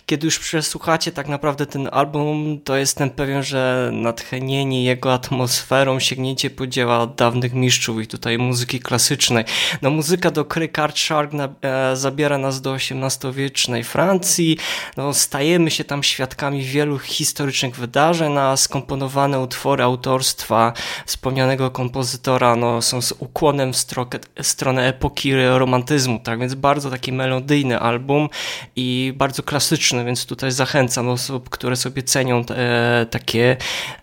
Kiedy 0.06 0.26
już 0.26 0.38
przesłuchacie 0.38 1.12
tak 1.12 1.28
naprawdę 1.28 1.66
ten 1.66 1.88
album, 1.92 2.60
to 2.64 2.76
jestem 2.76 3.10
pewien, 3.10 3.42
że 3.42 3.90
natchnieni 3.92 4.84
jego 4.84 5.12
atmosferą 5.12 6.00
sięgniecie 6.00 6.50
po 6.50 6.66
dzieła 6.66 7.06
dawnych 7.06 7.54
mistrzów 7.54 8.02
i 8.02 8.06
tutaj 8.06 8.38
muzyki 8.38 8.80
klasycznej. 8.80 9.44
No 9.82 9.90
muzyka 9.90 10.30
do 10.30 10.44
gry 10.44 10.68
Card 10.68 10.98
Shark 10.98 11.32
e, 11.34 11.96
zabiera 11.96 12.38
nas 12.38 12.60
do 12.60 12.74
XVIII-wiecznej 12.74 13.84
Francji. 13.84 14.58
No, 14.96 15.14
stajemy 15.14 15.70
się 15.70 15.84
tam 15.84 16.02
świadkami 16.02 16.62
wielu 16.62 16.98
historycznych 17.18 17.76
wydarzeń, 17.76 18.38
a 18.38 18.56
skomponowane 18.56 19.40
utwory 19.40 19.84
autorstwa 19.84 20.72
wspomnianego 21.06 21.70
kompozytora 21.70 22.56
no, 22.56 22.82
są 22.82 23.02
z 23.02 23.12
ukłonem 23.18 23.72
w 23.72 24.46
stronę 24.46 24.88
epoki 24.88 25.34
romantyzmu, 25.34 26.20
tak 26.24 26.40
więc 26.40 26.54
bardzo 26.54 26.90
taki 26.90 27.12
melodyjny 27.12 27.80
album 27.80 28.28
i 28.76 29.12
bardzo 29.16 29.42
klasyczny, 29.42 30.04
więc 30.04 30.26
tutaj 30.26 30.52
zachęcam 30.52 31.08
osób, 31.08 31.50
które 31.50 31.76
sobie 31.76 32.02
cenią 32.02 32.44
te, 32.44 33.06
takie, 33.10 33.56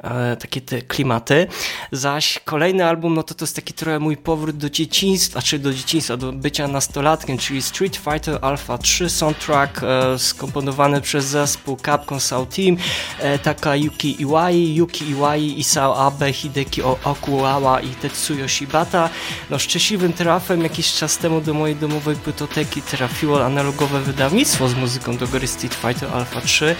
e, 0.04 0.38
takie 0.38 0.62
te 0.62 0.82
klimaty. 0.82 1.48
Zaś 1.92 2.40
kolejny 2.46 2.86
album, 2.86 3.14
no 3.14 3.24
to 3.24 3.34
to 3.34 3.46
jest 3.46 3.56
taki 3.56 3.74
trochę 3.74 4.00
mój 4.00 4.18
powrót 4.18 4.58
do 4.58 4.70
dzieciństwa, 4.70 5.42
czy 5.42 5.60
do 5.60 5.74
dzieciństwa, 5.74 6.18
do 6.18 6.32
bycia 6.32 6.68
nastolatkiem, 6.68 7.38
czyli 7.38 7.62
Street 7.62 7.96
Fighter 7.96 8.40
Alpha 8.42 8.78
3 8.78 9.10
soundtrack 9.10 9.84
e, 9.84 10.20
skomponowany 10.20 11.02
przez 11.02 11.26
zespół 11.26 11.78
Capcom 11.86 12.20
South 12.20 12.56
Team. 12.56 12.78
E, 13.20 13.40
taka 13.40 13.76
Yuki 13.76 14.22
Iwai, 14.22 14.76
Yuki 14.76 15.10
Iwai, 15.10 15.60
Isao 15.60 16.06
Abe, 16.06 16.34
Hideki 16.34 16.82
Okuawa 17.04 17.82
i 17.82 17.90
Tetsuyo 17.90 18.48
Shibata. 18.48 19.10
No 19.50 19.60
szczęśliwym 19.60 20.14
trafem 20.14 20.64
jakiś 20.64 20.94
czas 20.94 21.18
temu 21.18 21.42
do 21.42 21.54
mojej 21.54 21.76
domowej 21.76 22.16
płytoteki 22.16 22.82
trafiło 22.82 23.46
analogowe 23.46 24.02
wydawnictwo 24.02 24.70
z 24.70 24.76
muzyką 24.76 25.18
do 25.18 25.28
gry 25.28 25.48
Street 25.48 25.76
Fighter 25.76 26.10
Alpha 26.14 26.42
3, 26.42 26.76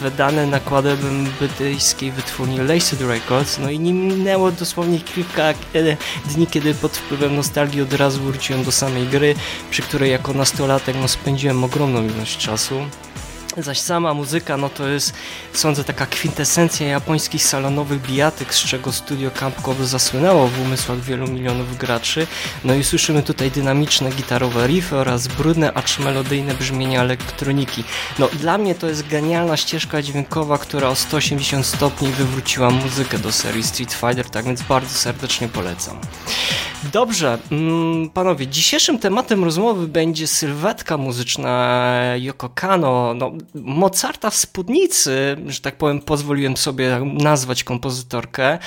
wydane 0.00 0.46
nakładem 0.46 1.28
brytyjskiej 1.38 2.12
wytwórni 2.12 2.58
Laced 2.58 3.00
Records. 3.00 3.58
No 3.58 3.70
i 3.70 3.78
nie 3.78 3.92
minęło 3.92 4.52
dosłownie 4.52 5.00
kilka 5.00 5.42
e, 5.50 5.54
dni, 6.26 6.46
kiedy 6.46 6.74
pod 6.74 6.96
wpływem 6.96 7.36
nostalgii 7.36 7.82
od 7.82 7.92
razu 7.92 8.22
wróciłem 8.22 8.64
do 8.64 8.72
samej 8.72 9.06
gry, 9.06 9.34
przy 9.70 9.82
której 9.82 10.10
jako 10.10 10.32
nastolatek 10.32 10.96
no, 11.00 11.08
spędziłem 11.08 11.64
ogromną 11.64 12.04
ilość 12.04 12.36
czasu. 12.36 12.74
Zaś 13.56 13.80
sama 13.80 14.14
muzyka, 14.14 14.56
no 14.56 14.68
to 14.68 14.88
jest, 14.88 15.12
sądzę, 15.52 15.84
taka 15.84 16.06
kwintesencja 16.06 16.86
japońskich 16.86 17.44
salonowych 17.44 18.02
bijatyk, 18.02 18.54
z 18.54 18.64
czego 18.64 18.92
studio 18.92 19.30
Capcom 19.30 19.86
zasłynęło 19.86 20.48
w 20.48 20.60
umysłach 20.60 21.00
wielu 21.00 21.28
milionów 21.28 21.78
graczy. 21.78 22.26
No 22.64 22.74
i 22.74 22.84
słyszymy 22.84 23.22
tutaj 23.22 23.50
dynamiczne 23.50 24.10
gitarowe 24.10 24.66
riffy 24.66 24.96
oraz 24.96 25.28
brudne, 25.28 25.72
acz 25.74 25.98
melodyjne 25.98 26.54
brzmienia 26.54 27.00
elektroniki. 27.00 27.84
No 28.18 28.28
dla 28.28 28.58
mnie 28.58 28.74
to 28.74 28.88
jest 28.88 29.08
genialna 29.08 29.56
ścieżka 29.56 30.02
dźwiękowa, 30.02 30.58
która 30.58 30.88
o 30.88 30.94
180 30.94 31.66
stopni 31.66 32.08
wywróciła 32.08 32.70
muzykę 32.70 33.18
do 33.18 33.32
serii 33.32 33.62
Street 33.62 33.92
Fighter, 33.92 34.30
tak 34.30 34.44
więc 34.44 34.62
bardzo 34.62 34.94
serdecznie 34.94 35.48
polecam. 35.48 35.98
Dobrze, 36.92 37.38
mm, 37.52 38.10
panowie, 38.10 38.46
dzisiejszym 38.46 38.98
tematem 38.98 39.44
rozmowy 39.44 39.88
będzie 39.88 40.26
sylwetka 40.26 40.96
muzyczna 40.96 41.82
Yoko 42.16 42.48
Kano, 42.48 43.14
no, 43.14 43.32
Mozarta 43.54 44.30
w 44.30 44.36
spódnicy, 44.36 45.36
że 45.46 45.60
tak 45.60 45.76
powiem, 45.76 46.00
pozwoliłem 46.00 46.56
sobie 46.56 47.00
nazwać 47.04 47.64
kompozytorkę, 47.64 48.58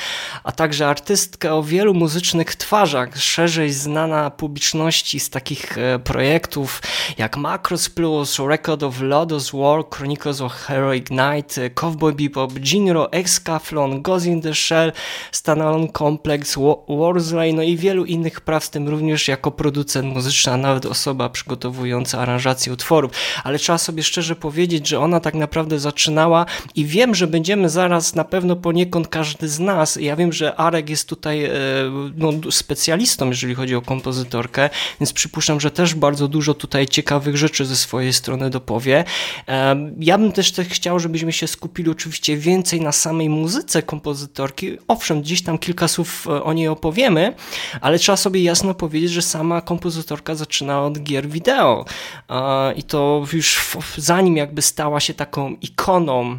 a 0.43 0.51
także 0.51 0.87
artystkę 0.87 1.53
o 1.53 1.63
wielu 1.63 1.93
muzycznych 1.93 2.55
twarzach, 2.55 3.17
szerzej 3.17 3.73
znana 3.73 4.29
publiczności 4.31 5.19
z 5.19 5.29
takich 5.29 5.77
e, 5.77 5.99
projektów 5.99 6.81
jak 7.17 7.37
Macross 7.37 7.89
Plus, 7.89 8.39
Record 8.39 8.83
of 8.83 9.01
Lodos 9.01 9.51
War, 9.51 9.83
Chronicles 9.89 10.41
of 10.41 10.53
Heroic 10.53 11.09
Night, 11.09 11.59
Cowboy 11.75 12.13
Bebop, 12.13 12.53
Jinro, 12.59 13.11
Excaflon, 13.11 14.01
Ghost 14.01 14.25
in 14.25 14.41
the 14.41 14.55
Shell, 14.55 14.91
Stanalone 15.31 15.87
Complex, 15.97 16.55
Warsley, 16.89 17.53
no 17.53 17.63
i 17.63 17.77
wielu 17.77 18.05
innych 18.05 18.41
praw, 18.41 18.65
w 18.65 18.69
tym 18.69 18.89
również 18.89 19.27
jako 19.27 19.51
producent 19.51 20.13
muzyczny, 20.13 20.53
a 20.53 20.57
nawet 20.57 20.85
osoba 20.85 21.29
przygotowująca 21.29 22.19
aranżację 22.19 22.73
utworów. 22.73 23.11
Ale 23.43 23.59
trzeba 23.59 23.77
sobie 23.77 24.03
szczerze 24.03 24.35
powiedzieć, 24.35 24.64
że 24.83 24.99
ona 24.99 25.19
tak 25.19 25.33
naprawdę 25.33 25.79
zaczynała 25.79 26.45
i 26.75 26.85
wiem, 26.85 27.15
że 27.15 27.27
będziemy 27.27 27.69
zaraz 27.69 28.15
na 28.15 28.23
pewno 28.23 28.55
poniekąd 28.55 29.07
każdy 29.07 29.47
z 29.47 29.59
nas, 29.59 29.95
ja 30.01 30.15
wiem, 30.15 30.33
że 30.33 30.55
Arek 30.55 30.89
jest 30.89 31.09
tutaj 31.09 31.45
e, 31.45 31.51
no, 32.15 32.31
specjalistą, 32.51 33.29
jeżeli 33.29 33.55
chodzi 33.55 33.75
o 33.75 33.81
kompozytorkę, 33.81 34.69
więc 34.99 35.13
przypuszczam, 35.13 35.59
że 35.59 35.71
też 35.71 35.95
bardzo 35.95 36.27
dużo 36.27 36.53
tutaj 36.53 36.87
ciekawych 36.87 37.37
rzeczy 37.37 37.65
ze 37.65 37.75
swojej 37.75 38.13
strony 38.13 38.49
dopowie. 38.49 39.03
E, 39.47 39.75
ja 39.99 40.17
bym 40.17 40.31
też 40.31 40.51
tak 40.51 40.67
chciał, 40.67 40.99
żebyśmy 40.99 41.31
się 41.31 41.47
skupili 41.47 41.89
oczywiście 41.89 42.37
więcej 42.37 42.81
na 42.81 42.91
samej 42.91 43.29
muzyce 43.29 43.81
kompozytorki. 43.81 44.77
Owszem, 44.87 45.21
gdzieś 45.21 45.43
tam 45.43 45.57
kilka 45.57 45.87
słów 45.87 46.27
e, 46.27 46.43
o 46.43 46.53
niej 46.53 46.67
opowiemy, 46.67 47.33
ale 47.81 47.99
trzeba 47.99 48.17
sobie 48.17 48.43
jasno 48.43 48.73
powiedzieć, 48.73 49.11
że 49.11 49.21
sama 49.21 49.61
kompozytorka 49.61 50.35
zaczyna 50.35 50.81
od 50.83 50.99
gier 50.99 51.27
wideo 51.29 51.85
i 52.75 52.83
to 52.83 53.25
już 53.33 53.77
zanim 53.97 54.37
jakby 54.37 54.54
stała 54.61 54.99
się 54.99 55.13
taką 55.13 55.55
ikoną 55.61 56.37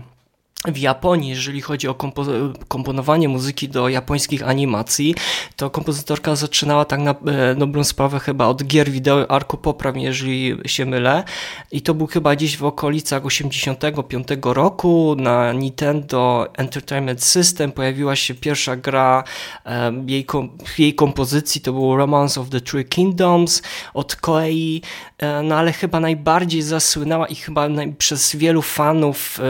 w 0.64 0.78
Japonii, 0.78 1.30
jeżeli 1.30 1.60
chodzi 1.60 1.88
o 1.88 1.94
kompo 1.94 2.24
komponowanie 2.68 3.28
muzyki 3.28 3.68
do 3.68 3.88
japońskich 3.88 4.42
animacji, 4.42 5.14
to 5.56 5.70
kompozytorka 5.70 6.36
zaczynała 6.36 6.84
tak 6.84 7.00
na 7.00 7.10
e, 7.10 7.54
dobrą 7.54 7.84
sprawę 7.84 8.20
chyba 8.20 8.46
od 8.46 8.64
gier 8.64 8.90
wideo, 8.90 9.30
Arku 9.30 9.56
popraw 9.56 9.96
jeżeli 9.96 10.56
się 10.66 10.86
mylę. 10.86 11.24
I 11.72 11.82
to 11.82 11.94
był 11.94 12.06
chyba 12.06 12.36
gdzieś 12.36 12.56
w 12.56 12.64
okolicach 12.64 13.26
85 13.26 14.28
roku. 14.42 15.16
Na 15.18 15.52
Nintendo 15.52 16.46
Entertainment 16.56 17.24
System 17.24 17.72
pojawiła 17.72 18.16
się 18.16 18.34
pierwsza 18.34 18.76
gra 18.76 19.24
e, 19.66 19.92
jej, 20.06 20.24
kom 20.24 20.48
jej 20.78 20.94
kompozycji, 20.94 21.60
to 21.60 21.72
był 21.72 21.96
Romance 21.96 22.40
of 22.40 22.48
the 22.50 22.60
Three 22.60 22.84
Kingdoms 22.84 23.62
od 23.94 24.16
Koei, 24.16 24.82
e, 25.18 25.42
no 25.42 25.56
ale 25.56 25.72
chyba 25.72 26.00
najbardziej 26.00 26.62
zasłynęła 26.62 27.26
i 27.26 27.34
chyba 27.34 27.68
przez 27.98 28.36
wielu 28.36 28.62
fanów 28.62 29.40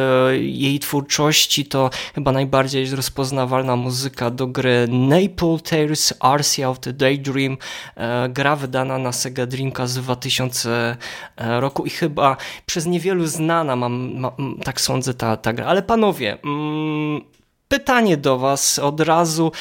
jej 0.41 0.79
twórczości 0.79 0.96
twórczości 0.97 1.65
to 1.65 1.91
chyba 2.15 2.33
najbardziej 2.33 2.91
rozpoznawalna 2.91 3.77
muzyka 3.77 4.31
do 4.31 4.47
gry 4.47 4.89
Naple 4.89 5.59
Tales 5.71 6.15
Arcia 6.21 6.69
of 6.69 6.81
the 6.81 6.93
Daydream, 6.93 7.57
e, 7.97 8.29
gra 8.29 8.57
wydana 8.57 8.99
na 8.99 9.13
Sega 9.13 9.47
Dreamcast 9.47 9.93
z 9.93 9.99
2000 9.99 10.97
e, 11.37 11.61
roku 11.61 11.85
i 11.85 11.91
chyba 11.91 12.37
przez 12.67 12.87
niewielu 12.87 13.27
znana, 13.27 13.77
mam, 13.77 14.21
mam 14.21 14.59
tak 14.65 14.81
sądzę, 14.81 15.15
ta, 15.15 15.37
ta 15.37 15.53
gra. 15.53 15.67
Ale 15.67 15.83
panowie, 15.83 16.39
mm, 16.45 17.21
pytanie 17.69 18.17
do 18.17 18.39
was 18.39 18.79
od 18.79 19.01
razu. 19.01 19.53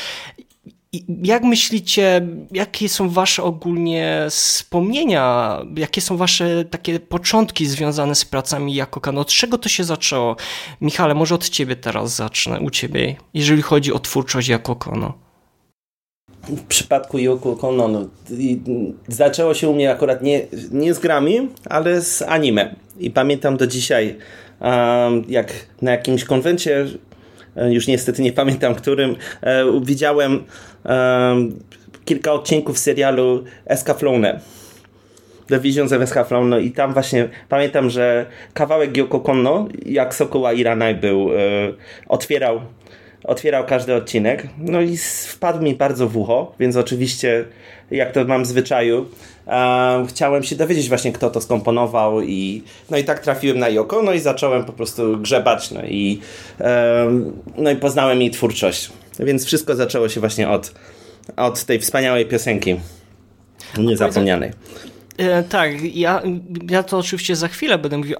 Jak 1.23 1.43
myślicie, 1.43 2.27
jakie 2.51 2.89
są 2.89 3.09
wasze 3.09 3.43
ogólnie 3.43 4.27
wspomnienia, 4.29 5.57
jakie 5.77 6.01
są 6.01 6.17
wasze 6.17 6.65
takie 6.65 6.99
początki 6.99 7.65
związane 7.65 8.15
z 8.15 8.25
pracami 8.25 8.75
jako? 8.75 9.11
Od 9.19 9.27
czego 9.27 9.57
to 9.57 9.69
się 9.69 9.83
zaczęło? 9.83 10.35
Michale, 10.81 11.15
może 11.15 11.35
od 11.35 11.49
ciebie 11.49 11.75
teraz 11.75 12.15
zacznę, 12.15 12.59
u 12.59 12.69
ciebie, 12.69 13.15
jeżeli 13.33 13.61
chodzi 13.61 13.93
o 13.93 13.99
twórczość 13.99 14.47
jako 14.47 14.75
Kono. 14.75 15.13
W 16.49 16.63
przypadku 16.63 17.17
Yoko 17.17 17.55
Kono 17.55 17.87
no, 17.87 18.05
zaczęło 19.07 19.53
się 19.53 19.69
u 19.69 19.73
mnie 19.73 19.91
akurat 19.91 20.21
nie, 20.21 20.47
nie 20.71 20.93
z 20.93 20.99
grami, 20.99 21.49
ale 21.69 22.01
z 22.01 22.21
anime. 22.21 22.75
I 22.99 23.11
pamiętam 23.11 23.57
do 23.57 23.67
dzisiaj, 23.67 24.17
jak 25.27 25.53
na 25.81 25.91
jakimś 25.91 26.23
konwencie 26.23 26.85
już 27.69 27.87
niestety 27.87 28.21
nie 28.21 28.33
pamiętam 28.33 28.75
którym, 28.75 29.15
widziałem 29.81 30.43
kilka 32.05 32.33
odcinków 32.33 32.79
serialu 32.79 33.43
Escaflowne. 33.65 34.39
The 35.47 35.59
Visions 35.59 35.93
of 35.93 36.01
Escaflowne 36.01 36.61
i 36.61 36.71
tam 36.71 36.93
właśnie 36.93 37.29
pamiętam, 37.49 37.89
że 37.89 38.25
kawałek 38.53 38.97
Yoko 38.97 39.19
Konno, 39.19 39.67
jak 39.85 40.15
Sokoła 40.15 40.53
Iranaj 40.53 40.95
był, 40.95 41.29
otwierał 42.07 42.61
otwierał 43.27 43.65
każdy 43.65 43.95
odcinek. 43.95 44.47
No 44.57 44.81
i 44.81 44.97
wpadł 45.27 45.63
mi 45.63 45.75
bardzo 45.75 46.07
w 46.07 46.17
ucho, 46.17 46.53
więc 46.59 46.75
oczywiście, 46.75 47.45
jak 47.91 48.11
to 48.11 48.25
mam 48.25 48.43
w 48.43 48.47
zwyczaju, 48.47 49.05
chciałem 50.07 50.43
się 50.43 50.55
dowiedzieć 50.55 50.89
właśnie, 50.89 51.11
kto 51.11 51.29
to 51.29 51.41
skomponował 51.41 52.21
i 52.21 52.63
no 52.89 52.97
i 52.97 53.03
tak 53.03 53.19
trafiłem 53.19 53.59
na 53.59 53.69
Yoko, 53.69 54.01
no 54.01 54.13
i 54.13 54.19
zacząłem 54.19 54.63
po 54.63 54.73
prostu 54.73 55.17
grzebać, 55.17 55.71
no 55.71 55.81
i, 55.85 56.19
no 57.57 57.71
i 57.71 57.75
poznałem 57.75 58.21
jej 58.21 58.31
twórczość. 58.31 58.89
Więc 59.19 59.45
wszystko 59.45 59.75
zaczęło 59.75 60.09
się 60.09 60.19
właśnie 60.19 60.49
od, 60.49 60.73
od 61.35 61.63
tej 61.63 61.79
wspaniałej 61.79 62.25
piosenki 62.25 62.79
niezapomnianej. 63.77 64.51
E, 65.17 65.43
tak, 65.43 65.95
ja, 65.95 66.21
ja 66.69 66.83
to 66.83 66.97
oczywiście 66.97 67.35
za 67.35 67.47
chwilę 67.47 67.77
będę 67.77 67.97
mówił. 67.97 68.17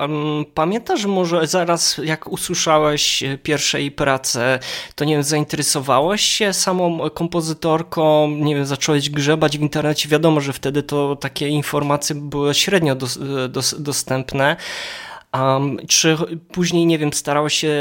Pamiętasz 0.54 1.06
może 1.06 1.48
zaraz 1.48 2.02
jak 2.04 2.28
usłyszałeś 2.28 3.24
pierwsze 3.44 3.80
jej 3.80 3.92
pracę, 3.92 4.60
to 4.96 5.06
nie 5.06 5.14
wiem, 5.14 5.24
zainteresowałeś 5.24 6.22
się 6.22 6.54
samą 6.54 7.10
kompozytorką, 7.10 8.28
nie 8.30 8.56
wiem, 8.56 8.66
zacząłeś 8.66 9.10
grzebać 9.10 9.58
w 9.58 9.62
internecie. 9.62 10.10
Wiadomo, 10.10 10.42
że 10.42 10.54
wtedy 10.54 10.84
to 10.84 11.16
takie 11.16 11.48
informacje 11.48 12.16
były 12.16 12.54
średnio 12.54 12.96
dos, 13.50 13.75
dostępne. 13.80 14.56
Um, 15.34 15.78
czy 15.88 16.18
później, 16.52 16.86
nie 16.86 17.00
wiem, 17.00 17.14
starałeś 17.14 17.54
się 17.54 17.74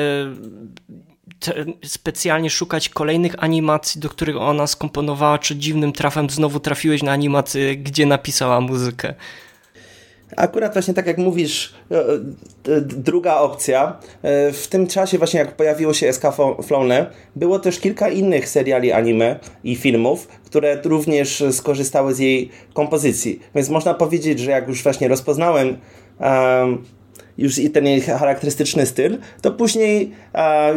specjalnie 1.85 2.51
szukać 2.51 2.89
kolejnych 2.89 3.45
animacji, 3.45 4.01
do 4.01 4.09
których 4.09 4.37
ona 4.37 4.67
skomponowała, 4.67 5.39
czy 5.39 5.57
dziwnym 5.57 5.93
trafem 5.93 6.31
znowu 6.31 6.61
trafiłeś 6.61 7.03
na 7.03 7.13
animację, 7.13 7.77
gdzie 7.77 8.07
napisała 8.07 8.61
muzykę? 8.61 9.15
Akurat 10.37 10.73
właśnie 10.73 10.95
tak 10.95 11.07
jak 11.07 11.19
mówisz, 11.19 11.75
e, 11.91 11.95
e, 11.97 12.81
druga 12.81 13.37
opcja. 13.37 13.97
E, 14.23 14.53
w 14.53 14.69
tym 14.69 14.87
czasie 14.87 15.19
właśnie 15.19 15.41
jak 15.41 15.57
pojawiło 15.57 15.95
się 15.95 16.13
SK 16.13 16.23
Flone, 16.63 17.07
było 17.37 17.59
też 17.59 17.81
kilka 17.81 18.09
innych 18.09 18.49
seriali 18.49 18.93
anime 18.93 19.39
i 19.65 19.77
filmów, 19.77 20.29
które 20.45 20.83
również 20.85 21.45
skorzystały 21.53 22.15
z 22.15 22.19
jej 22.19 22.51
kompozycji. 22.75 23.41
Więc 23.55 23.69
można 23.69 23.95
powiedzieć, 23.95 24.39
że 24.39 24.51
jak 24.51 24.69
już 24.69 24.83
właśnie 24.83 25.09
rozpoznałem 25.09 25.77
um, 26.21 26.85
już 27.39 27.59
i 27.59 27.71
ten 27.71 27.87
jej 27.87 28.01
charakterystyczny 28.01 28.87
styl, 28.87 29.19
to 29.43 29.51
później 29.51 30.11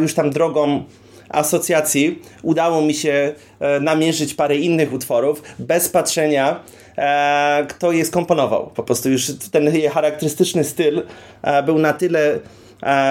już 0.00 0.14
tam 0.14 0.30
drogą 0.30 0.84
asocjacji 1.28 2.22
udało 2.42 2.82
mi 2.82 2.94
się 2.94 3.32
e, 3.60 3.80
namierzyć 3.80 4.34
parę 4.34 4.56
innych 4.56 4.92
utworów 4.92 5.42
bez 5.58 5.88
patrzenia 5.88 6.60
e, 6.98 7.66
kto 7.68 7.92
je 7.92 8.04
skomponował. 8.04 8.70
Po 8.74 8.82
prostu 8.82 9.10
już 9.10 9.32
ten 9.52 9.74
jej 9.74 9.88
charakterystyczny 9.88 10.64
styl 10.64 11.02
e, 11.42 11.62
był 11.62 11.78
na 11.78 11.92
tyle 11.92 12.38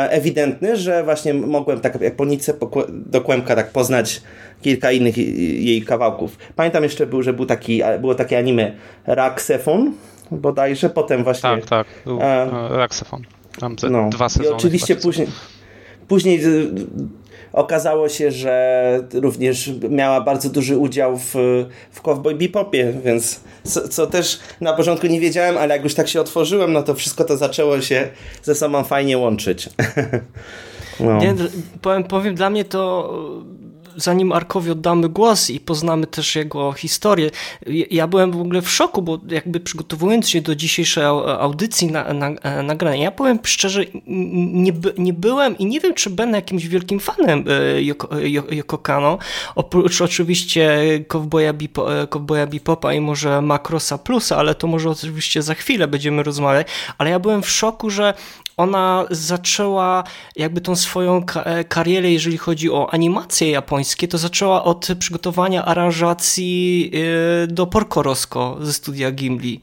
ewidentny, 0.09 0.77
że 0.77 1.03
właśnie 1.03 1.33
mogłem 1.33 1.79
tak 1.79 2.01
jak 2.01 2.15
po 2.15 2.25
nitce 2.25 2.53
do 2.89 3.21
kłębka 3.21 3.55
tak 3.55 3.71
poznać 3.71 4.21
kilka 4.61 4.91
innych 4.91 5.17
jej 5.63 5.81
kawałków. 5.81 6.37
Pamiętam 6.55 6.83
jeszcze, 6.83 7.07
był, 7.07 7.23
że 7.23 7.33
był 7.33 7.45
taki, 7.45 7.81
było 7.99 8.15
takie 8.15 8.37
anime 8.37 8.71
Raksefon 9.07 9.93
bodajże, 10.31 10.89
potem 10.89 11.23
właśnie... 11.23 11.49
Tak, 11.49 11.65
tak, 11.65 11.87
był 12.05 12.19
Raksefon. 12.69 13.21
Tam 13.59 13.75
no. 13.89 14.09
dwa 14.09 14.29
sezony. 14.29 14.49
I 14.49 14.53
oczywiście 14.53 14.95
później, 14.95 15.27
później 16.07 16.45
y, 16.45 16.71
okazało 17.53 18.09
się, 18.09 18.31
że 18.31 19.07
również 19.13 19.71
miała 19.89 20.21
bardzo 20.21 20.49
duży 20.49 20.77
udział 20.77 21.17
w, 21.17 21.33
w 21.91 22.01
Cowboy 22.01 22.35
Bebopie, 22.35 22.93
więc 23.05 23.39
co, 23.63 23.87
co, 23.87 24.07
też 24.07 24.39
na 24.61 24.73
początku 24.73 25.07
nie 25.07 25.19
wiedziałem, 25.19 25.57
ale 25.57 25.75
jak 25.75 25.83
już 25.83 25.93
tak 25.93 26.07
się 26.07 26.21
otworzyłem, 26.21 26.73
no 26.73 26.83
to 26.83 26.95
wszystko 26.95 27.23
to 27.23 27.37
zaczęło 27.37 27.81
się 27.81 28.09
ze 28.43 28.55
sobą 28.55 28.83
fajnie 28.83 29.17
łączyć. 29.17 29.69
no. 30.99 31.17
Nie, 31.17 31.35
powiem, 31.81 32.03
powiem, 32.03 32.35
dla 32.35 32.49
mnie 32.49 32.65
to 32.65 33.13
zanim 33.97 34.31
Arkowi 34.31 34.71
oddamy 34.71 35.09
głos 35.09 35.49
i 35.49 35.59
poznamy 35.59 36.07
też 36.07 36.35
jego 36.35 36.73
historię, 36.73 37.31
ja 37.91 38.07
byłem 38.07 38.31
w 38.31 38.41
ogóle 38.41 38.61
w 38.61 38.69
szoku, 38.69 39.01
bo 39.01 39.19
jakby 39.29 39.59
przygotowując 39.59 40.29
się 40.29 40.41
do 40.41 40.55
dzisiejszej 40.55 41.05
audycji 41.39 41.91
na, 41.91 42.13
na, 42.13 42.29
e, 42.91 42.97
ja 42.97 43.11
powiem 43.11 43.39
szczerze, 43.43 43.85
nie, 44.07 44.73
nie 44.97 45.13
byłem 45.13 45.57
i 45.57 45.65
nie 45.65 45.79
wiem, 45.79 45.93
czy 45.93 46.09
będę 46.09 46.37
jakimś 46.37 46.67
wielkim 46.67 46.99
fanem 46.99 47.43
e, 47.47 47.83
Yoko, 47.83 48.21
e, 48.21 48.29
Yoko 48.29 48.77
Kano, 48.77 49.17
oprócz 49.55 50.01
oczywiście 50.01 50.79
Cowboya, 51.07 51.53
Bipo, 51.53 51.87
Cowboya 52.09 52.47
Bipopa 52.47 52.93
i 52.93 53.01
może 53.01 53.41
Macrosa 53.41 53.97
Plusa, 53.97 54.37
ale 54.37 54.55
to 54.55 54.67
może 54.67 54.89
oczywiście 54.89 55.41
za 55.41 55.53
chwilę 55.53 55.87
będziemy 55.87 56.23
rozmawiać, 56.23 56.67
ale 56.97 57.09
ja 57.09 57.19
byłem 57.19 57.43
w 57.43 57.49
szoku, 57.49 57.89
że 57.89 58.13
ona 58.57 59.05
zaczęła 59.11 60.03
jakby 60.35 60.61
tą 60.61 60.75
swoją 60.75 61.25
e, 61.35 61.63
karierę, 61.63 62.11
jeżeli 62.11 62.37
chodzi 62.37 62.71
o 62.71 62.93
animacje 62.93 63.51
japońskie, 63.51 64.07
to 64.07 64.17
zaczęła 64.17 64.63
od 64.63 64.87
przygotowania 64.99 65.65
aranżacji 65.65 66.91
e, 67.43 67.47
do 67.47 67.67
Porco 67.67 68.01
Rosso 68.03 68.57
ze 68.61 68.73
studia 68.73 69.11
Gimli. 69.11 69.61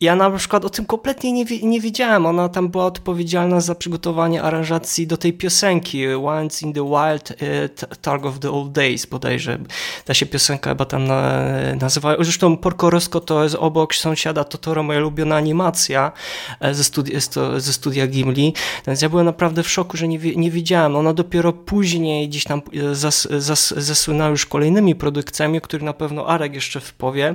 Ja 0.00 0.16
na 0.16 0.30
przykład 0.30 0.64
o 0.64 0.70
tym 0.70 0.86
kompletnie 0.86 1.32
nie, 1.32 1.44
nie 1.62 1.80
wiedziałem. 1.80 2.26
Ona 2.26 2.48
tam 2.48 2.68
była 2.68 2.84
odpowiedzialna 2.86 3.60
za 3.60 3.74
przygotowanie 3.74 4.42
aranżacji 4.42 5.06
do 5.06 5.16
tej 5.16 5.32
piosenki 5.32 6.08
Once 6.08 6.66
in 6.66 6.72
the 6.72 6.84
Wild, 6.84 7.30
uh, 7.30 7.96
Talk 7.96 8.26
of 8.26 8.38
the 8.38 8.50
Old 8.50 8.72
Days 8.72 9.06
bodajże. 9.06 9.58
Ta 10.04 10.14
się 10.14 10.26
piosenka 10.26 10.70
chyba 10.70 10.84
tam 10.84 11.06
na, 11.06 11.42
nazywała. 11.80 12.16
Zresztą 12.20 12.56
Porco 12.56 12.90
Rosso 12.90 13.20
to 13.20 13.44
jest 13.44 13.54
obok 13.54 13.94
sąsiada 13.94 14.44
Totoro 14.44 14.82
moja 14.82 14.98
ulubiona 14.98 15.36
animacja 15.36 16.12
e, 16.60 16.74
ze 16.74 16.84
studia, 16.84 17.20
ze 17.56 17.72
studia 17.72 18.06
Gimli. 18.06 18.54
Więc 18.86 19.02
ja 19.02 19.08
byłem 19.08 19.26
naprawdę 19.26 19.62
w 19.62 19.68
szoku, 19.68 19.96
że 19.96 20.08
nie, 20.08 20.18
nie 20.36 20.50
wiedziałem. 20.50 20.96
Ona 20.96 21.12
dopiero 21.12 21.52
później 21.52 22.28
gdzieś 22.28 22.44
tam 22.44 22.62
e, 22.90 22.94
zas, 22.94 23.28
zas, 23.30 23.74
zasłynęła 23.76 24.30
już 24.30 24.46
kolejnymi 24.46 24.94
produkcjami, 24.94 25.58
o 25.58 25.60
których 25.60 25.84
na 25.84 25.92
pewno 25.92 26.26
Arek 26.26 26.54
jeszcze 26.54 26.80
wpowie. 26.80 27.34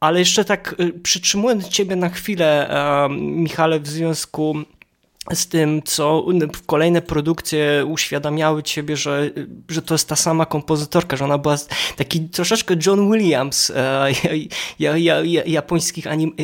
Ale 0.00 0.18
jeszcze 0.18 0.44
tak 0.44 0.74
przytrzymując 1.02 1.64
cię 1.64 1.70
ciebie 1.70 1.96
na 1.96 2.08
chwilę, 2.08 2.70
Michale, 3.10 3.80
w 3.80 3.88
związku 3.88 4.54
z 5.34 5.46
tym, 5.46 5.82
co 5.82 6.26
kolejne 6.66 7.02
produkcje 7.02 7.84
uświadamiały 7.86 8.62
ciebie, 8.62 8.96
że, 8.96 9.30
że 9.68 9.82
to 9.82 9.94
jest 9.94 10.08
ta 10.08 10.16
sama 10.16 10.46
kompozytorka, 10.46 11.16
że 11.16 11.24
ona 11.24 11.38
była 11.38 11.56
taki 11.96 12.20
troszeczkę 12.20 12.74
John 12.86 13.12
Williams 13.12 13.70
e, 13.70 14.08
ja, 14.78 14.96
ja, 14.96 15.20
ja, 15.20 15.44
japońskich 15.44 16.06
anim, 16.06 16.34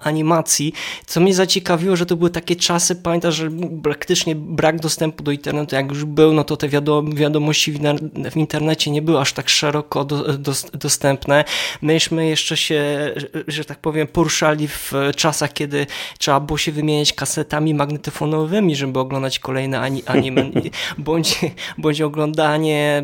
animacji, 0.00 0.72
co 1.06 1.20
mnie 1.20 1.34
zaciekawiło, 1.34 1.96
że 1.96 2.06
to 2.06 2.16
były 2.16 2.30
takie 2.30 2.56
czasy, 2.56 2.96
pamiętasz, 2.96 3.34
że 3.34 3.50
praktycznie 3.82 4.34
brak 4.34 4.80
dostępu 4.80 5.22
do 5.22 5.30
internetu, 5.30 5.76
jak 5.76 5.88
już 5.88 6.04
był, 6.04 6.32
no 6.32 6.44
to 6.44 6.56
te 6.56 6.68
wiadom, 6.68 7.14
wiadomości 7.14 7.72
w, 7.72 7.78
w, 8.30 8.36
internecie 8.36 8.90
nie 8.90 9.02
były 9.02 9.18
aż 9.20 9.32
tak 9.32 9.48
szeroko 9.48 10.04
do, 10.04 10.38
do, 10.38 10.52
dostępne. 10.74 11.44
Myśmy 11.82 12.26
jeszcze 12.26 12.56
się, 12.56 13.14
że 13.48 13.64
tak 13.64 13.78
powiem, 13.78 14.06
poruszali 14.06 14.68
w 14.68 14.92
czasach, 15.16 15.52
kiedy 15.52 15.86
trzeba 16.18 16.40
było 16.40 16.58
się 16.58 16.72
wymieniać 16.72 17.12
kasetami 17.12 17.74
magnetofonami 17.74 18.13
telefonowymi, 18.14 18.76
żeby 18.76 18.98
oglądać 18.98 19.38
kolejne 19.38 19.80
anime, 20.06 20.50
bądź, 20.98 21.40
bądź 21.78 22.00
oglądanie 22.00 23.02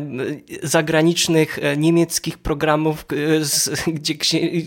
e, 0.63 0.67
zagranicznych 0.67 1.59
e, 1.61 1.77
niemieckich 1.77 2.37
programów, 2.37 3.05
e, 3.87 3.91
gdzie, 3.93 4.13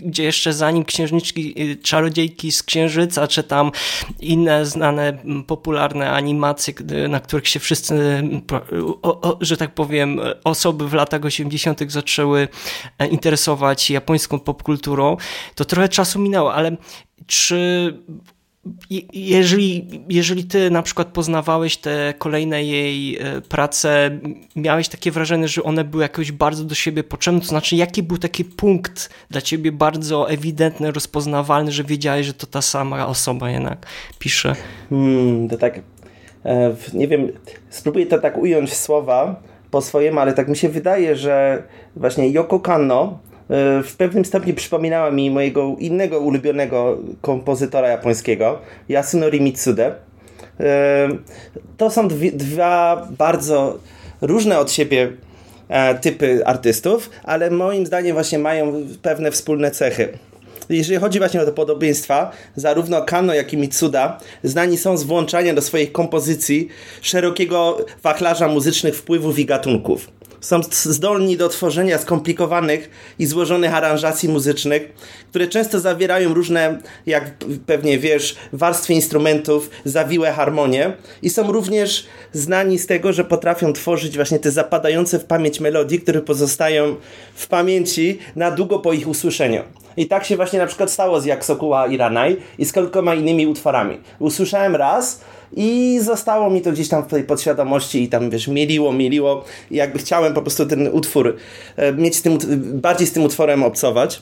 gdzie 0.03 0.23
jeszcze 0.23 0.53
zanim 0.53 0.85
księżniczki, 0.85 1.55
czarodziejki 1.83 2.51
z 2.51 2.63
Księżyca, 2.63 3.27
czy 3.27 3.43
tam 3.43 3.71
inne 4.19 4.65
znane, 4.65 5.17
popularne 5.47 6.11
animacje, 6.11 6.73
na 7.09 7.19
których 7.19 7.47
się 7.47 7.59
wszyscy, 7.59 8.23
że 9.41 9.57
tak 9.57 9.73
powiem, 9.73 10.19
osoby 10.43 10.87
w 10.87 10.93
latach 10.93 11.25
80. 11.25 11.91
zaczęły 11.91 12.47
interesować 13.11 13.89
japońską 13.89 14.39
popkulturą, 14.39 15.17
to 15.55 15.65
trochę 15.65 15.89
czasu 15.89 16.19
minęło, 16.19 16.53
ale 16.53 16.77
czy 17.27 17.93
jeżeli, 19.13 19.87
jeżeli 20.09 20.43
ty 20.43 20.71
na 20.71 20.81
przykład 20.81 21.07
poznawałeś 21.07 21.77
te 21.77 22.13
kolejne 22.17 22.63
jej 22.63 23.17
e, 23.17 23.41
prace, 23.41 24.19
miałeś 24.55 24.89
takie 24.89 25.11
wrażenie, 25.11 25.47
że 25.47 25.63
one 25.63 25.83
były 25.83 26.03
jakoś 26.03 26.31
bardzo 26.31 26.63
do 26.63 26.75
siebie 26.75 27.03
potrzebne, 27.03 27.41
to 27.41 27.47
znaczy 27.47 27.75
jaki 27.75 28.03
był 28.03 28.17
taki 28.17 28.45
punkt 28.45 29.09
dla 29.29 29.41
ciebie 29.41 29.71
bardzo 29.71 30.29
ewidentny, 30.29 30.91
rozpoznawalny, 30.91 31.71
że 31.71 31.83
wiedziałeś, 31.83 32.25
że 32.25 32.33
to 32.33 32.47
ta 32.47 32.61
sama 32.61 33.07
osoba 33.07 33.49
jednak 33.49 33.85
pisze? 34.19 34.55
Hmm, 34.89 35.49
to 35.49 35.57
tak, 35.57 35.79
e, 36.45 36.75
nie 36.93 37.07
wiem, 37.07 37.31
spróbuję 37.69 38.05
to 38.05 38.19
tak 38.19 38.37
ująć 38.37 38.69
w 38.69 38.75
słowa 38.75 39.41
po 39.71 39.81
swojemu, 39.81 40.19
ale 40.19 40.33
tak 40.33 40.47
mi 40.47 40.57
się 40.57 40.69
wydaje, 40.69 41.15
że 41.15 41.63
właśnie 41.95 42.29
Yoko 42.29 42.59
Kanno 42.59 43.19
w 43.83 43.93
pewnym 43.97 44.25
stopniu 44.25 44.53
przypominała 44.53 45.11
mi 45.11 45.31
mojego 45.31 45.75
innego 45.79 46.19
ulubionego 46.19 46.97
kompozytora 47.21 47.87
japońskiego, 47.87 48.59
Yasunori 48.89 49.41
Mitsude. 49.41 49.95
E, 50.59 51.09
to 51.77 51.89
są 51.89 52.07
dwa 52.33 53.07
bardzo 53.17 53.79
różne 54.21 54.59
od 54.59 54.71
siebie 54.71 55.11
e, 55.69 55.95
typy 55.95 56.45
artystów, 56.45 57.09
ale 57.23 57.51
moim 57.51 57.85
zdaniem 57.85 58.13
właśnie 58.13 58.39
mają 58.39 58.73
pewne 59.01 59.31
wspólne 59.31 59.71
cechy. 59.71 60.09
Jeżeli 60.69 60.99
chodzi 60.99 61.19
właśnie 61.19 61.41
o 61.41 61.45
te 61.45 61.51
podobieństwa, 61.51 62.31
zarówno 62.55 63.01
Kano, 63.01 63.33
jak 63.33 63.53
i 63.53 63.57
Mitsuda 63.57 64.17
znani 64.43 64.77
są 64.77 64.97
z 64.97 65.03
włączania 65.03 65.53
do 65.53 65.61
swoich 65.61 65.91
kompozycji 65.91 66.67
szerokiego 67.01 67.77
wachlarza 68.03 68.47
muzycznych 68.47 68.95
wpływów 68.95 69.39
i 69.39 69.45
gatunków 69.45 70.07
są 70.45 70.61
zdolni 70.71 71.37
do 71.37 71.49
tworzenia 71.49 71.97
skomplikowanych 71.97 72.89
i 73.19 73.25
złożonych 73.25 73.73
aranżacji 73.73 74.29
muzycznych, 74.29 74.91
które 75.29 75.47
często 75.47 75.79
zawierają 75.79 76.33
różne, 76.33 76.79
jak 77.05 77.31
pewnie 77.65 77.99
wiesz, 77.99 78.35
warstwy 78.53 78.93
instrumentów, 78.93 79.69
zawiłe 79.85 80.31
harmonie 80.31 80.93
i 81.21 81.29
są 81.29 81.51
również 81.51 82.05
znani 82.33 82.79
z 82.79 82.87
tego, 82.87 83.13
że 83.13 83.23
potrafią 83.23 83.73
tworzyć 83.73 84.15
właśnie 84.15 84.39
te 84.39 84.51
zapadające 84.51 85.19
w 85.19 85.25
pamięć 85.25 85.59
melodii, 85.59 86.01
które 86.01 86.21
pozostają 86.21 86.95
w 87.35 87.47
pamięci 87.47 88.19
na 88.35 88.51
długo 88.51 88.79
po 88.79 88.93
ich 88.93 89.07
usłyszeniu. 89.07 89.61
I 89.97 90.07
tak 90.07 90.25
się 90.25 90.35
właśnie 90.35 90.59
na 90.59 90.67
przykład 90.67 90.91
stało 90.91 91.21
z 91.21 91.25
Jaksokuła 91.25 91.87
i 91.87 91.97
Ranai 91.97 92.37
i 92.57 92.65
z 92.65 92.73
kilkoma 92.73 93.15
innymi 93.15 93.47
utworami. 93.47 93.97
Usłyszałem 94.19 94.75
raz, 94.75 95.21
i 95.53 95.99
zostało 96.01 96.49
mi 96.49 96.61
to 96.61 96.71
gdzieś 96.71 96.89
tam 96.89 97.03
w 97.03 97.07
tej 97.07 97.23
podświadomości 97.23 98.03
i 98.03 98.09
tam, 98.09 98.29
wiesz, 98.29 98.47
mieliło, 98.47 98.93
mieliło. 98.93 99.43
I 99.71 99.75
jakby 99.75 99.99
chciałem 99.99 100.33
po 100.33 100.41
prostu 100.41 100.65
ten 100.65 100.87
utwór 100.87 101.35
e, 101.75 101.93
mieć 101.93 102.15
z 102.15 102.21
tym, 102.21 102.37
bardziej 102.73 103.07
z 103.07 103.11
tym 103.11 103.23
utworem 103.23 103.63
obcować. 103.63 104.21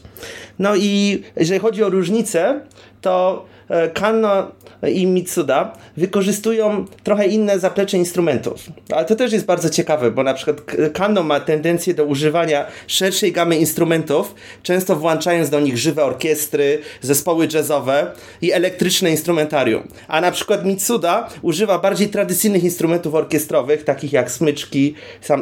No 0.60 0.76
i 0.76 1.24
jeżeli 1.36 1.60
chodzi 1.60 1.84
o 1.84 1.90
różnice, 1.90 2.62
to 3.02 3.46
E, 3.70 3.90
Kanno 3.90 4.52
i 4.91 5.08
Mitsuda 5.08 5.74
wykorzystują 5.98 6.86
trochę 7.04 7.28
inne 7.28 7.60
zaplecze 7.60 7.98
instrumentów. 7.98 8.63
Ale 8.91 9.06
to 9.06 9.15
też 9.15 9.34
jest 9.34 9.46
bardzo 9.46 9.69
ciekawe, 9.69 10.12
bo 10.12 10.24
na 10.24 10.34
przykład 10.34 10.62
Kanno 10.93 11.24
ma 11.24 11.39
tendencję 11.39 11.93
do 11.93 12.06
używania 12.06 12.65
szerszej 12.88 13.32
gamy 13.32 13.56
instrumentów, 13.56 14.36
często 14.63 14.96
włączając 14.96 15.50
do 15.50 15.60
nich 15.60 15.78
żywe 15.78 16.04
orkiestry, 16.04 16.80
zespoły 17.02 17.48
jazzowe 17.54 18.12
i 18.41 18.52
elektryczne 18.52 19.12
instrumentarium. 19.12 19.88
A 20.08 20.22
na 20.22 20.32
przykład 20.32 20.65
Mitsuda 20.65 21.30
używa 21.41 21.80
bardziej 21.80 22.10
tradycyjnych 22.10 22.63
instrumentów 22.63 23.15
orkiestrowych, 23.15 23.84
takich 23.84 24.13
jak 24.13 24.32
smyczki, 24.32 24.96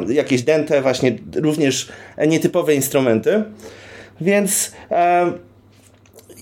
jakieś 0.08 0.42
dente, 0.42 0.82
właśnie 0.82 1.18
również 1.36 1.88
nietypowe 2.26 2.74
instrumenty. 2.74 3.44
Więc 4.20 4.72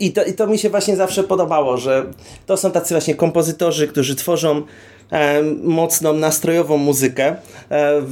i 0.00 0.12
to, 0.12 0.24
I 0.24 0.32
to 0.32 0.46
mi 0.46 0.58
się 0.58 0.70
właśnie 0.70 0.96
zawsze 0.96 1.24
podobało, 1.24 1.76
że 1.76 2.06
to 2.46 2.56
są 2.56 2.70
tacy 2.70 2.94
właśnie 2.94 3.14
kompozytorzy, 3.14 3.88
którzy 3.88 4.16
tworzą 4.16 4.62
e, 5.10 5.42
mocną, 5.62 6.12
nastrojową 6.12 6.76
muzykę, 6.76 7.36
e, 7.70 8.02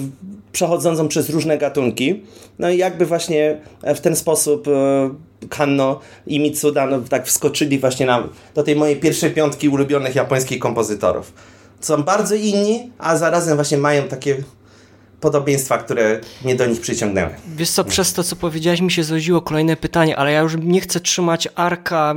przechodzącą 0.53 1.09
przez 1.09 1.31
różne 1.31 1.59
gatunki. 1.59 2.22
No 2.59 2.70
i 2.70 2.79
jakby 2.79 3.07
właśnie 3.07 3.61
w 3.83 4.01
ten 4.01 4.16
sposób 4.16 4.68
e, 4.68 5.11
Kanno 5.48 6.01
i 6.27 6.40
Mitsuda 6.40 6.87
no, 6.87 7.01
tak 7.01 7.27
wskoczyli 7.27 7.79
właśnie 7.79 8.07
na, 8.07 8.29
do 8.55 8.62
tej 8.62 8.77
mojej 8.77 8.96
pierwszej 8.96 9.31
piątki 9.31 9.68
ulubionych 9.68 10.14
japońskich 10.14 10.59
kompozytorów. 10.59 11.33
Są 11.81 12.03
bardzo 12.03 12.35
inni, 12.35 12.90
a 12.98 13.16
zarazem 13.16 13.55
właśnie 13.55 13.79
mają 13.79 14.03
takie 14.03 14.37
podobieństwa, 15.20 15.78
które 15.78 16.20
mnie 16.44 16.54
do 16.54 16.66
nich 16.66 16.81
przyciągnęły. 16.81 17.35
Wiesz 17.57 17.70
co, 17.70 17.85
przez 17.85 18.12
to, 18.12 18.24
co 18.24 18.37
powiedziałeś, 18.37 18.81
mi 18.81 18.92
się 18.92 19.04
zrodziło 19.04 19.40
kolejne 19.40 19.76
pytanie, 19.76 20.16
ale 20.16 20.33
ja 20.33 20.40
już 20.40 20.57
nie 20.62 20.81
chcę 20.81 21.00
trzymać 21.00 21.48
Arka, 21.54 22.14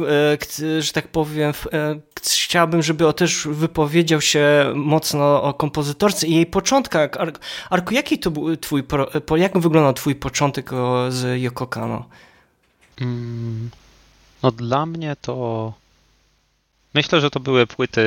e, 0.59 0.81
że 0.81 0.93
tak 0.93 1.07
powiem, 1.07 1.53
e, 1.73 1.99
chciałbym, 2.21 2.83
żeby 2.83 3.13
też 3.13 3.47
wypowiedział 3.51 4.21
się 4.21 4.73
mocno 4.75 5.43
o 5.43 5.53
kompozytorce 5.53 6.27
i 6.27 6.35
jej 6.35 6.45
początkach. 6.45 7.09
Arku, 7.69 7.93
jaki 7.93 8.19
to 8.19 8.31
był 8.31 8.57
twój, 8.57 8.83
jak 9.37 9.59
wyglądał 9.59 9.93
twój 9.93 10.15
początek 10.15 10.69
z 11.09 11.41
Yoko 11.41 11.67
Kano? 11.67 12.05
Mm, 13.01 13.69
no 14.43 14.51
dla 14.51 14.85
mnie 14.85 15.15
to 15.21 15.73
myślę, 16.93 17.21
że 17.21 17.29
to 17.29 17.39
były 17.39 17.67
płyty 17.67 18.01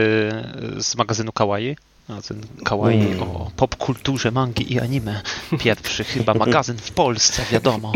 z 0.78 0.96
magazynu 0.96 1.32
Kawaii 1.32 1.76
no, 2.08 2.22
ten 2.22 2.40
kawaii 2.64 3.12
mm. 3.12 3.22
o 3.22 3.50
popkulturze 3.56 4.30
mangi 4.30 4.72
i 4.72 4.80
anime. 4.80 5.22
Pierwszy 5.58 6.04
chyba 6.14 6.34
magazyn 6.34 6.76
w 6.78 6.90
Polsce, 6.90 7.44
wiadomo. 7.52 7.92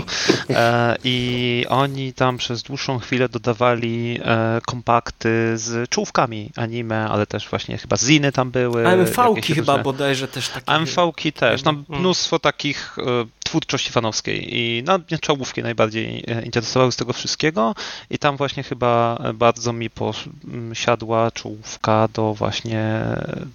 E, 0.50 0.96
I 1.04 1.64
oni 1.68 2.12
tam 2.12 2.38
przez 2.38 2.62
dłuższą 2.62 2.98
chwilę 2.98 3.28
dodawali 3.28 4.20
e, 4.24 4.60
kompakty 4.66 5.58
z 5.58 5.90
czołówkami 5.90 6.50
anime, 6.56 7.08
ale 7.08 7.26
też 7.26 7.48
właśnie 7.48 7.78
chyba 7.78 7.96
ziny 7.96 8.32
tam 8.32 8.50
były. 8.50 8.86
AMV-ki 8.88 9.54
chyba 9.54 9.72
różne... 9.72 9.84
bodajże 9.84 10.28
też 10.28 10.48
takie. 10.48 10.70
AMV-ki 10.70 11.32
też. 11.32 11.62
Tam 11.62 11.84
mm. 11.88 12.00
mnóstwo 12.00 12.38
takich 12.38 12.96
e, 12.98 13.26
twórczości 13.48 13.92
fanowskiej 13.92 14.56
i 14.58 14.82
no, 14.86 14.98
mnie 14.98 15.18
czołówki 15.18 15.62
najbardziej 15.62 16.24
e, 16.28 16.42
interesowały 16.42 16.92
z 16.92 16.96
tego 16.96 17.12
wszystkiego 17.12 17.74
i 18.10 18.18
tam 18.18 18.36
właśnie 18.36 18.62
chyba 18.62 19.18
bardzo 19.34 19.72
mi 19.72 19.90
posiadła 19.90 21.30
czołówka 21.30 22.08
do 22.12 22.34
właśnie 22.34 23.00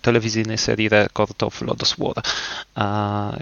telewizyjnej 0.02 0.58
serii 0.58 0.90
Record 0.90 1.44
of 1.44 1.62
Lodos 1.62 1.96
War. 1.98 2.24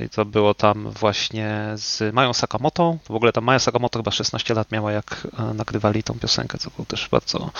I 0.05 0.09
to 0.09 0.25
było 0.25 0.53
tam 0.53 0.91
właśnie 0.91 1.71
z 1.75 2.13
Mają 2.13 2.33
Sakamoto. 2.33 2.97
W 3.09 3.15
ogóle 3.15 3.31
tam 3.31 3.43
Maja 3.43 3.59
Sakamoto 3.59 3.99
chyba 3.99 4.11
16 4.11 4.53
lat 4.53 4.71
miała, 4.71 4.91
jak 4.91 5.27
e, 5.39 5.53
nagrywali 5.53 6.03
tą 6.03 6.19
piosenkę, 6.19 6.57
co 6.57 6.69
było 6.69 6.85
też 6.85 7.09
bardzo 7.09 7.51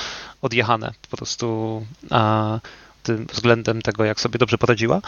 odjechane. 0.42 0.94
Po 1.10 1.18
prostu 1.18 1.86
tym 3.04 3.28
względem 3.34 3.82
tego, 3.82 4.06
jak 4.06 4.20
sobie 4.20 4.40
dobrze 4.40 4.58
poradziła, 4.58 5.02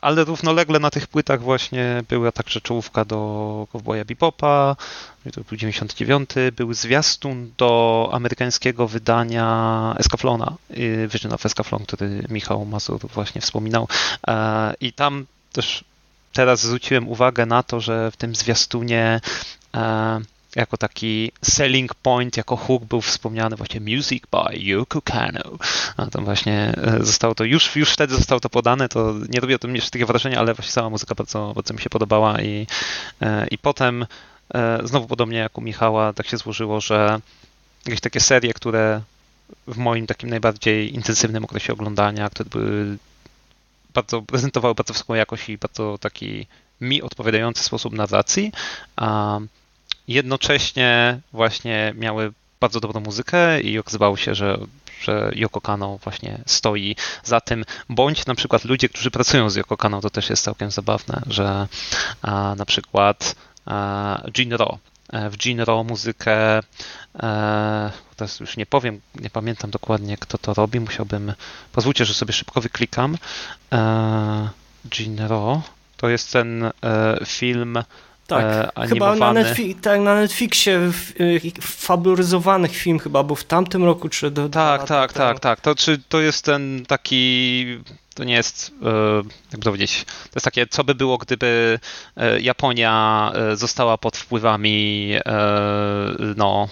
ale 0.00 0.24
równolegle 0.24 0.78
na 0.78 0.90
tych 0.90 1.06
płytach 1.06 1.40
właśnie 1.40 2.02
była 2.08 2.32
także 2.32 2.60
czołówka 2.60 3.04
do 3.04 3.66
Cowboya 3.72 4.04
Bebopa, 4.04 4.76
to 5.32 5.40
był 5.40 5.58
99, 5.58 6.30
był 6.56 6.74
zwiastun 6.74 7.52
do 7.58 8.10
amerykańskiego 8.12 8.88
wydania 8.88 9.94
Escaflona, 9.98 10.54
Vision 11.08 11.32
of 11.32 11.46
Escaflon, 11.46 11.82
który 11.86 12.24
Michał 12.28 12.64
Mazur 12.64 13.08
właśnie 13.14 13.40
wspominał. 13.40 13.88
I 14.80 14.92
tam 14.92 15.26
też 15.52 15.84
teraz 16.32 16.60
zwróciłem 16.60 17.08
uwagę 17.08 17.46
na 17.46 17.62
to, 17.62 17.80
że 17.80 18.10
w 18.10 18.16
tym 18.16 18.34
zwiastunie 18.34 19.20
jako 20.56 20.76
taki 20.76 21.32
selling 21.42 21.94
point, 21.94 22.36
jako 22.36 22.56
hook 22.56 22.84
był 22.84 23.00
wspomniany 23.00 23.56
właśnie 23.56 23.80
Music 23.80 24.24
by 24.30 24.58
Yoko 24.58 25.02
Kano. 25.02 25.58
A 25.96 26.06
tam 26.06 26.24
właśnie 26.24 26.74
e, 26.76 27.04
zostało 27.04 27.34
to, 27.34 27.44
już, 27.44 27.76
już 27.76 27.90
wtedy 27.90 28.14
zostało 28.14 28.40
to 28.40 28.50
podane, 28.50 28.88
to 28.88 29.14
nie 29.28 29.40
robiło 29.40 29.58
to 29.58 29.68
jeszcze 29.68 29.90
takie 29.90 30.06
wrażenie, 30.06 30.38
ale 30.38 30.54
właśnie 30.54 30.72
sama 30.72 30.90
muzyka 30.90 31.14
bardzo, 31.14 31.52
bardzo 31.54 31.74
mi 31.74 31.80
się 31.80 31.90
podobała 31.90 32.42
i, 32.42 32.66
e, 33.20 33.46
i 33.46 33.58
potem 33.58 34.06
e, 34.54 34.80
znowu 34.84 35.06
podobnie 35.06 35.38
jak 35.38 35.58
u 35.58 35.60
Michała, 35.60 36.12
tak 36.12 36.26
się 36.26 36.36
złożyło, 36.36 36.80
że 36.80 37.20
jakieś 37.86 38.00
takie 38.00 38.20
serie, 38.20 38.54
które 38.54 39.02
w 39.66 39.76
moim 39.76 40.06
takim 40.06 40.30
najbardziej 40.30 40.94
intensywnym 40.94 41.44
okresie 41.44 41.72
oglądania, 41.72 42.30
które 42.30 42.50
były 42.50 42.98
bardzo, 43.94 44.22
prezentowały 44.22 44.74
bardzo 44.74 44.92
wysoką 44.92 45.14
jakość 45.14 45.48
i 45.48 45.58
bardzo 45.58 45.98
taki 45.98 46.46
mi 46.80 47.02
odpowiadający 47.02 47.64
sposób 47.64 47.92
narracji, 47.92 48.52
a 48.96 49.38
jednocześnie 50.08 51.20
właśnie 51.32 51.94
miały 51.96 52.32
bardzo 52.60 52.80
dobrą 52.80 53.00
muzykę 53.00 53.60
i 53.60 53.78
okazywało 53.78 54.16
się, 54.16 54.34
że, 54.34 54.58
że 55.00 55.30
Yoko 55.34 55.60
Kano 55.60 55.98
właśnie 56.04 56.38
stoi 56.46 56.96
za 57.24 57.40
tym, 57.40 57.64
bądź 57.88 58.26
na 58.26 58.34
przykład 58.34 58.64
ludzie, 58.64 58.88
którzy 58.88 59.10
pracują 59.10 59.50
z 59.50 59.56
Yoko 59.56 59.76
Kano, 59.76 60.00
to 60.00 60.10
też 60.10 60.30
jest 60.30 60.44
całkiem 60.44 60.70
zabawne, 60.70 61.22
że 61.26 61.68
a, 62.22 62.54
na 62.58 62.66
przykład 62.66 63.34
a, 63.66 64.22
Jinro, 64.38 64.78
e, 65.12 65.30
w 65.30 65.36
Jinro 65.36 65.84
muzykę, 65.84 66.58
e, 66.58 66.62
teraz 68.16 68.40
już 68.40 68.56
nie 68.56 68.66
powiem, 68.66 69.00
nie 69.14 69.30
pamiętam 69.30 69.70
dokładnie 69.70 70.16
kto 70.16 70.38
to 70.38 70.54
robi, 70.54 70.80
musiałbym, 70.80 71.32
pozwólcie, 71.72 72.04
że 72.04 72.14
sobie 72.14 72.32
szybko 72.32 72.60
wyklikam, 72.60 73.18
e, 73.72 74.48
Jinro, 74.90 75.62
to 75.96 76.08
jest 76.08 76.32
ten 76.32 76.64
e, 76.64 76.72
film 77.26 77.78
tak, 78.26 78.44
e, 78.76 78.86
chyba 78.88 79.14
na, 79.14 79.32
Netflix, 79.32 79.80
tak, 79.80 80.00
na 80.00 80.14
Netflixie 80.14 80.80
fabularyzowany 81.60 82.68
film 82.68 82.98
chyba 82.98 83.22
był 83.22 83.36
w 83.36 83.44
tamtym 83.44 83.84
roku, 83.84 84.08
czy 84.08 84.30
do, 84.30 84.48
Tak, 84.48 84.84
tak, 84.84 85.12
tak, 85.12 85.40
tak. 85.40 85.60
To, 85.60 85.74
czy 85.74 85.98
to 86.08 86.20
jest 86.20 86.44
ten 86.44 86.84
taki, 86.86 87.64
to 88.14 88.24
nie 88.24 88.34
jest, 88.34 88.72
e, 88.82 89.16
jak 89.52 89.60
to 89.60 89.70
powiedzieć, 89.70 90.04
to 90.04 90.30
jest 90.34 90.44
takie, 90.44 90.66
co 90.66 90.84
by 90.84 90.94
było, 90.94 91.18
gdyby 91.18 91.78
e, 92.16 92.40
Japonia 92.40 93.32
e, 93.34 93.56
została 93.56 93.98
pod 93.98 94.16
wpływami 94.16 95.12
no, 96.36 96.68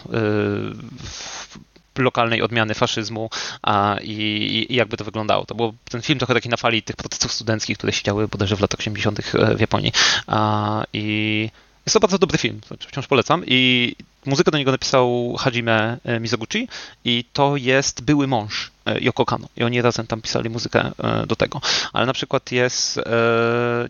lokalnej 1.98 2.42
odmiany 2.42 2.74
faszyzmu 2.74 3.30
a, 3.62 3.96
i, 4.02 4.66
i, 4.70 4.74
jakby 4.74 4.96
to 4.96 5.04
wyglądało. 5.04 5.44
To 5.46 5.54
był 5.54 5.74
ten 5.90 6.02
film 6.02 6.18
trochę 6.18 6.35
taki 6.35 6.48
na 6.48 6.57
fali 6.57 6.83
tych 6.83 6.96
protestów 6.96 7.33
studenckich, 7.33 7.78
które 7.78 7.92
się 7.92 8.02
działy 8.02 8.28
bodajże 8.28 8.57
w 8.57 8.61
latach 8.61 8.80
80. 8.80 9.20
E, 9.35 9.54
w 9.54 9.61
Japonii. 9.61 9.92
A, 10.26 10.85
I 10.92 11.50
jest 11.87 11.94
to 11.94 12.00
bardzo 12.00 12.18
dobry 12.18 12.38
film, 12.38 12.61
wciąż 12.88 13.07
polecam 13.07 13.42
i 13.46 13.94
muzykę 14.26 14.50
do 14.50 14.58
niego 14.58 14.72
napisał 14.72 15.37
Hajime 15.38 15.98
e, 16.04 16.20
Mizoguchi 16.20 16.68
i 17.04 17.24
to 17.32 17.56
jest 17.56 18.02
były 18.02 18.26
mąż 18.26 18.70
e, 18.87 19.00
Yoko 19.00 19.24
Kano. 19.24 19.48
I 19.56 19.64
oni 19.64 19.82
razem 19.82 20.06
tam 20.06 20.22
pisali 20.22 20.50
muzykę 20.50 20.90
do 21.26 21.37
tego. 21.37 21.60
Ale 21.92 22.06
na 22.06 22.12
przykład 22.12 22.52
jest, 22.52 23.00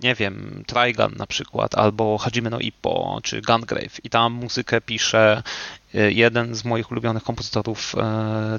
nie 0.03 0.15
wiem, 0.15 0.65
Trigun 0.67 1.15
na 1.17 1.27
przykład, 1.27 1.75
albo 1.75 2.19
Hajime 2.19 2.51
no 2.51 2.59
Ippo, 2.59 3.21
czy 3.23 3.43
Gungrave. 3.43 4.05
I 4.05 4.11
tam 4.11 4.33
muzykę 4.33 4.81
pisze 4.81 5.43
jeden 5.95 6.55
z 6.55 6.65
moich 6.65 6.91
ulubionych 6.91 7.23
kompozytorów 7.23 7.95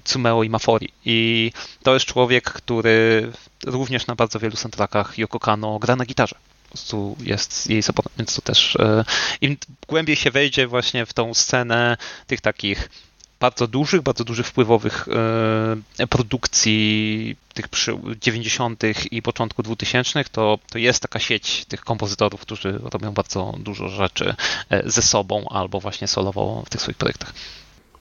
Tsumeo 0.04 0.44
Imafori. 0.44 0.90
I 1.06 1.52
to 1.84 1.94
jest 1.94 2.06
człowiek, 2.06 2.44
który 2.44 3.32
również 3.66 4.08
na 4.08 4.16
bardzo 4.16 4.40
wielu 4.40 4.56
soundtrackach 4.56 5.18
Yoko 5.18 5.40
Kano 5.40 5.80
gra 5.80 5.96
na 5.96 6.06
gitarze 6.06 6.36
prostu 6.76 7.16
jest 7.24 7.70
jej 7.70 7.84
supportem, 7.84 8.14
więc 8.18 8.36
to 8.36 8.42
też 8.42 8.76
e, 8.76 9.04
im 9.42 9.58
głębiej 9.88 10.16
się 10.16 10.32
wejdzie 10.32 10.68
właśnie 10.68 11.06
w 11.06 11.14
tą 11.14 11.34
scenę 11.34 11.98
tych 12.28 12.42
takich 12.42 12.90
bardzo 13.40 13.68
dużych, 13.68 14.02
bardzo 14.02 14.24
dużych 14.24 14.48
wpływowych 14.48 15.08
e, 16.00 16.08
produkcji 16.08 17.36
tych 17.54 17.66
90. 18.22 18.84
i 19.12 19.22
początku 19.22 19.64
2000, 19.64 20.24
to, 20.32 20.60
to 20.72 20.78
jest 20.78 21.02
taka 21.02 21.20
sieć 21.20 21.66
tych 21.66 21.82
kompozytorów, 21.82 22.42
którzy 22.42 22.80
robią 22.94 23.12
bardzo 23.12 23.54
dużo 23.60 23.90
rzeczy 23.90 24.36
e, 24.70 24.90
ze 24.90 25.02
sobą 25.02 25.46
albo 25.50 25.80
właśnie 25.80 26.08
solowo 26.08 26.64
w 26.66 26.70
tych 26.70 26.82
swoich 26.82 26.98
projektach. 26.98 27.34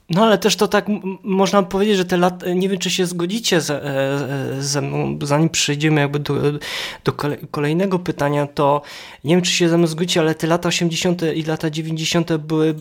No 0.09 0.23
ale 0.23 0.37
też 0.37 0.55
to 0.55 0.67
tak 0.67 0.85
można 1.23 1.63
powiedzieć, 1.63 1.97
że 1.97 2.05
te 2.05 2.17
lata, 2.17 2.53
nie 2.53 2.69
wiem 2.69 2.79
czy 2.79 2.89
się 2.89 3.05
zgodzicie 3.05 3.61
ze, 3.61 3.83
e, 3.83 4.63
ze 4.63 4.81
mną, 4.81 5.19
zanim 5.21 5.49
przejdziemy 5.49 6.01
jakby 6.01 6.19
do, 6.19 6.33
do 7.03 7.13
kolejnego 7.51 7.99
pytania, 7.99 8.47
to 8.47 8.81
nie 9.23 9.35
wiem 9.35 9.41
czy 9.41 9.51
się 9.51 9.69
ze 9.69 9.77
mną 9.77 9.87
zgodzicie, 9.87 10.19
ale 10.19 10.35
te 10.35 10.47
lata 10.47 10.69
80. 10.69 11.21
i 11.35 11.43
lata 11.43 11.69
90. 11.69 12.37
były 12.37 12.75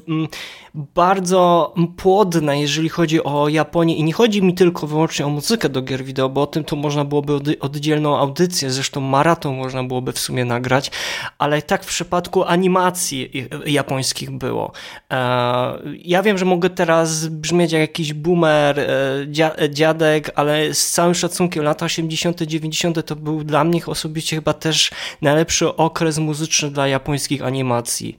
bardzo 0.75 1.75
płodne, 1.97 2.61
jeżeli 2.61 2.89
chodzi 2.89 3.25
o 3.25 3.49
Japonię 3.49 3.97
i 3.97 4.05
nie 4.05 4.13
chodzi 4.13 4.43
mi 4.43 4.55
tylko 4.55 4.87
wyłącznie 4.87 5.27
o 5.27 5.29
muzykę 5.29 5.69
do 5.69 5.83
gier 5.83 6.05
wideo, 6.05 6.29
bo 6.29 6.43
o 6.43 6.47
tym 6.47 6.65
to 6.65 6.77
można 6.77 7.05
byłoby 7.05 7.59
oddzielną 7.61 8.19
audycję, 8.19 8.71
zresztą 8.71 9.01
maraton 9.01 9.57
można 9.57 9.85
byłoby 9.85 10.13
w 10.13 10.19
sumie 10.19 10.45
nagrać, 10.45 10.91
ale 11.39 11.63
tak 11.63 11.85
w 11.85 11.87
przypadku 11.87 12.45
animacji 12.45 13.49
japońskich 13.67 14.31
było. 14.31 14.73
E, 15.11 15.79
ja 16.05 16.23
wiem, 16.23 16.39
że 16.39 16.45
mogę 16.45 16.71
teraz 16.71 17.14
brzmieć 17.31 17.73
jak 17.73 17.81
jakiś 17.81 18.13
boomer, 18.13 18.81
e, 18.81 19.71
dziadek, 19.71 20.31
ale 20.35 20.75
z 20.75 20.91
całym 20.91 21.15
szacunkiem 21.15 21.65
lata 21.65 21.87
80., 21.87 22.43
90. 22.43 23.07
to 23.07 23.17
był 23.17 23.45
dla 23.45 23.65
mnie 23.65 23.87
osobiście 23.87 24.37
chyba 24.37 24.53
też 24.53 24.91
najlepszy 25.23 25.77
okres 25.77 26.19
muzyczny 26.19 26.71
dla 26.71 26.89
japońskich 26.89 27.43
animacji. 27.43 28.17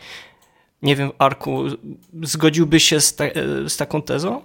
Nie 0.82 0.96
wiem, 0.96 1.12
Arku, 1.18 1.64
zgodziłbyś 2.24 2.84
się 2.84 3.02
z, 3.02 3.16
te, 3.16 3.32
z 3.70 3.78
taką 3.78 4.02
tezą? 4.02 4.42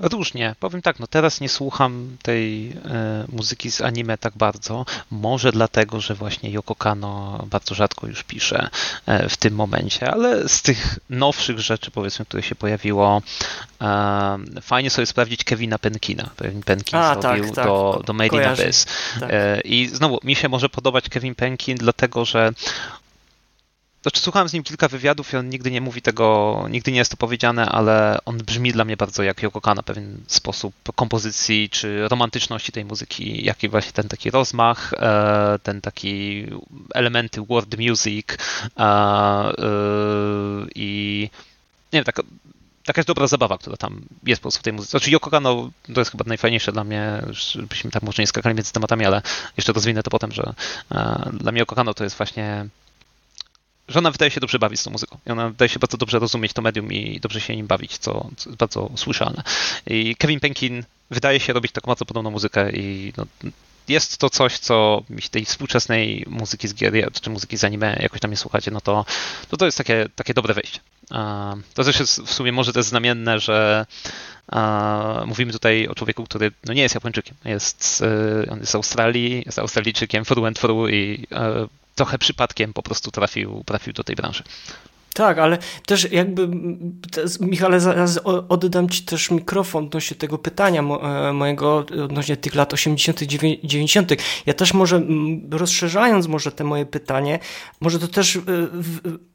Różnie. 0.00 0.54
Powiem 0.60 0.82
tak, 0.82 0.98
no 0.98 1.06
teraz 1.06 1.40
nie 1.40 1.48
słucham 1.48 2.16
tej 2.22 2.70
e, 2.70 3.24
muzyki 3.32 3.70
z 3.70 3.80
anime 3.80 4.18
tak 4.18 4.32
bardzo. 4.36 4.86
Może 5.10 5.52
dlatego, 5.52 6.00
że 6.00 6.14
właśnie 6.14 6.50
Yoko 6.50 6.74
Kano 6.74 7.44
bardzo 7.50 7.74
rzadko 7.74 8.06
już 8.06 8.22
pisze 8.22 8.68
e, 9.06 9.28
w 9.28 9.36
tym 9.36 9.54
momencie, 9.54 10.10
ale 10.10 10.48
z 10.48 10.62
tych 10.62 10.98
nowszych 11.10 11.58
rzeczy, 11.58 11.90
powiedzmy, 11.90 12.24
które 12.24 12.42
się 12.42 12.54
pojawiło, 12.54 13.22
e, 13.80 14.38
fajnie 14.62 14.90
sobie 14.90 15.06
sprawdzić 15.06 15.44
Kevina 15.44 15.78
Penkina. 15.78 16.30
Kevin 16.36 16.62
Penkin 16.62 16.98
A, 16.98 17.20
zrobił 17.20 17.44
tak, 17.44 17.54
tak. 17.54 17.64
do, 17.64 18.02
do 18.06 18.12
Made 18.12 18.36
in 18.36 18.44
Abyss. 18.44 18.86
Tak. 19.20 19.30
I 19.64 19.88
znowu, 19.88 20.18
mi 20.24 20.36
się 20.36 20.48
może 20.48 20.68
podobać 20.68 21.08
Kevin 21.08 21.34
Penkin, 21.34 21.76
dlatego 21.76 22.24
że 22.24 22.52
znaczy, 24.02 24.20
słuchałem 24.20 24.48
z 24.48 24.52
nim 24.52 24.62
kilka 24.62 24.88
wywiadów 24.88 25.32
i 25.32 25.36
on 25.36 25.48
nigdy 25.48 25.70
nie 25.70 25.80
mówi 25.80 26.02
tego, 26.02 26.66
nigdy 26.70 26.92
nie 26.92 26.98
jest 26.98 27.10
to 27.10 27.16
powiedziane, 27.16 27.66
ale 27.66 28.18
on 28.24 28.38
brzmi 28.38 28.72
dla 28.72 28.84
mnie 28.84 28.96
bardzo 28.96 29.22
jak 29.22 29.42
Yoko 29.42 29.60
Kano, 29.60 29.82
pewien 29.82 30.20
sposób 30.26 30.74
kompozycji 30.96 31.70
czy 31.70 32.08
romantyczności 32.08 32.72
tej 32.72 32.84
muzyki, 32.84 33.44
jaki 33.44 33.68
właśnie 33.68 33.92
ten 33.92 34.08
taki 34.08 34.30
rozmach, 34.30 34.92
e, 34.96 35.58
ten 35.62 35.80
taki 35.80 36.46
elementy 36.94 37.42
world 37.42 37.78
music 37.78 38.26
e, 38.78 38.82
e, 38.82 39.52
i 40.74 41.30
nie 41.92 41.98
wiem, 41.98 42.04
taka, 42.04 42.22
jest 42.96 43.08
dobra 43.08 43.26
zabawa, 43.26 43.58
która 43.58 43.76
tam 43.76 44.02
jest 44.26 44.40
po 44.40 44.42
prostu 44.42 44.60
w 44.60 44.62
tej 44.62 44.72
muzyce. 44.72 44.90
Znaczy 44.90 45.10
Yoko 45.10 45.30
Kano 45.30 45.70
to 45.94 46.00
jest 46.00 46.10
chyba 46.10 46.24
najfajniejsze 46.26 46.72
dla 46.72 46.84
mnie, 46.84 47.22
żebyśmy 47.30 47.90
tak 47.90 48.02
może 48.02 48.22
nie 48.22 48.26
skakali 48.26 48.54
między 48.54 48.72
tematami, 48.72 49.06
ale 49.06 49.22
jeszcze 49.56 49.72
rozwinę 49.72 50.02
to 50.02 50.10
potem, 50.10 50.32
że 50.32 50.54
dla 51.32 51.52
mnie 51.52 51.60
Yoko 51.60 51.74
Kano 51.74 51.94
to 51.94 52.04
jest 52.04 52.16
właśnie 52.16 52.66
że 53.90 53.98
ona 53.98 54.10
wydaje 54.10 54.30
się 54.30 54.40
dobrze 54.40 54.58
bawić 54.58 54.80
z 54.80 54.84
tą 54.84 54.90
muzyką. 54.90 55.18
I 55.26 55.30
ona 55.30 55.48
wydaje 55.48 55.68
się 55.68 55.78
bardzo 55.78 55.96
dobrze 55.96 56.18
rozumieć 56.18 56.52
to 56.52 56.62
medium 56.62 56.92
i 56.92 57.20
dobrze 57.20 57.40
się 57.40 57.56
nim 57.56 57.66
bawić, 57.66 57.98
co, 57.98 58.30
co 58.36 58.50
bardzo 58.50 58.90
słyszalne. 58.96 59.42
I 59.86 60.16
Kevin 60.16 60.40
Penkin 60.40 60.84
wydaje 61.10 61.40
się 61.40 61.52
robić 61.52 61.72
taką 61.72 61.86
bardzo 61.86 62.04
podobną 62.04 62.30
muzykę 62.30 62.70
i 62.72 63.12
no, 63.16 63.26
jest 63.90 64.18
to 64.18 64.30
coś, 64.30 64.58
co 64.58 65.02
tej 65.30 65.44
współczesnej 65.44 66.24
muzyki 66.28 66.68
z 66.68 66.74
gier, 66.74 67.12
czy 67.12 67.30
muzyki 67.30 67.56
z 67.56 67.64
anime 67.64 67.98
jakoś 68.00 68.20
tam 68.20 68.30
nie 68.30 68.36
słuchacie, 68.36 68.70
no 68.70 68.80
to, 68.80 69.04
to, 69.48 69.56
to 69.56 69.64
jest 69.64 69.78
takie, 69.78 70.08
takie 70.14 70.34
dobre 70.34 70.54
wejście. 70.54 70.80
To 71.74 71.84
też 71.84 72.00
jest 72.00 72.20
w 72.20 72.32
sumie 72.32 72.52
może 72.52 72.72
też 72.72 72.84
znamienne, 72.84 73.38
że 73.38 73.86
mówimy 75.26 75.52
tutaj 75.52 75.88
o 75.88 75.94
człowieku, 75.94 76.24
który 76.24 76.52
no 76.64 76.72
nie 76.72 76.82
jest 76.82 76.94
Japończykiem, 76.94 77.36
jest, 77.44 78.04
on 78.50 78.58
jest 78.58 78.72
z 78.72 78.74
Australii, 78.74 79.42
jest 79.46 79.58
Australijczykiem 79.58 80.24
through 80.24 80.46
and 80.46 80.58
through 80.60 80.90
i 80.90 81.26
e, 81.32 81.66
trochę 81.94 82.18
przypadkiem 82.18 82.72
po 82.72 82.82
prostu 82.82 83.10
trafił, 83.10 83.62
trafił 83.66 83.92
do 83.92 84.04
tej 84.04 84.16
branży. 84.16 84.42
Tak, 85.14 85.38
ale 85.38 85.58
też 85.86 86.12
jakby, 86.12 86.48
Michale, 87.40 87.80
zaraz 87.80 88.20
oddam 88.48 88.88
Ci 88.88 89.02
też 89.02 89.30
mikrofon 89.30 89.84
odnośnie 89.84 90.16
tego 90.16 90.38
pytania 90.38 90.80
e, 90.80 91.32
mojego 91.32 91.86
odnośnie 92.04 92.36
tych 92.36 92.54
lat 92.54 92.72
80., 92.72 93.22
90. 93.22 94.12
Ja 94.46 94.54
też 94.54 94.74
może 94.74 95.02
rozszerzając 95.50 96.26
może 96.26 96.52
te 96.52 96.64
moje 96.64 96.86
pytanie, 96.86 97.38
może 97.80 97.98
to 97.98 98.08
też 98.08 98.36
e, 98.36 98.40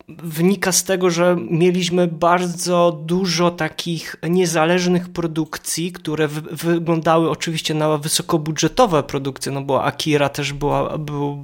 wynika 0.08 0.72
z 0.72 0.84
tego, 0.84 1.10
że 1.10 1.38
mieliśmy 1.50 2.08
bardzo 2.08 3.00
dużo 3.06 3.52
takich 3.52 4.16
niezależnych 4.30 5.10
produkcji, 5.10 5.92
które 5.92 6.28
wyglądały 6.52 7.30
oczywiście 7.30 7.74
na 7.74 7.98
wysokobudżetowe 7.98 9.04
produkcje, 9.04 9.52
no 9.52 9.62
bo 9.62 9.84
Akira 9.84 10.30
też 10.30 10.54
była, 10.54 10.98
był, 10.98 11.42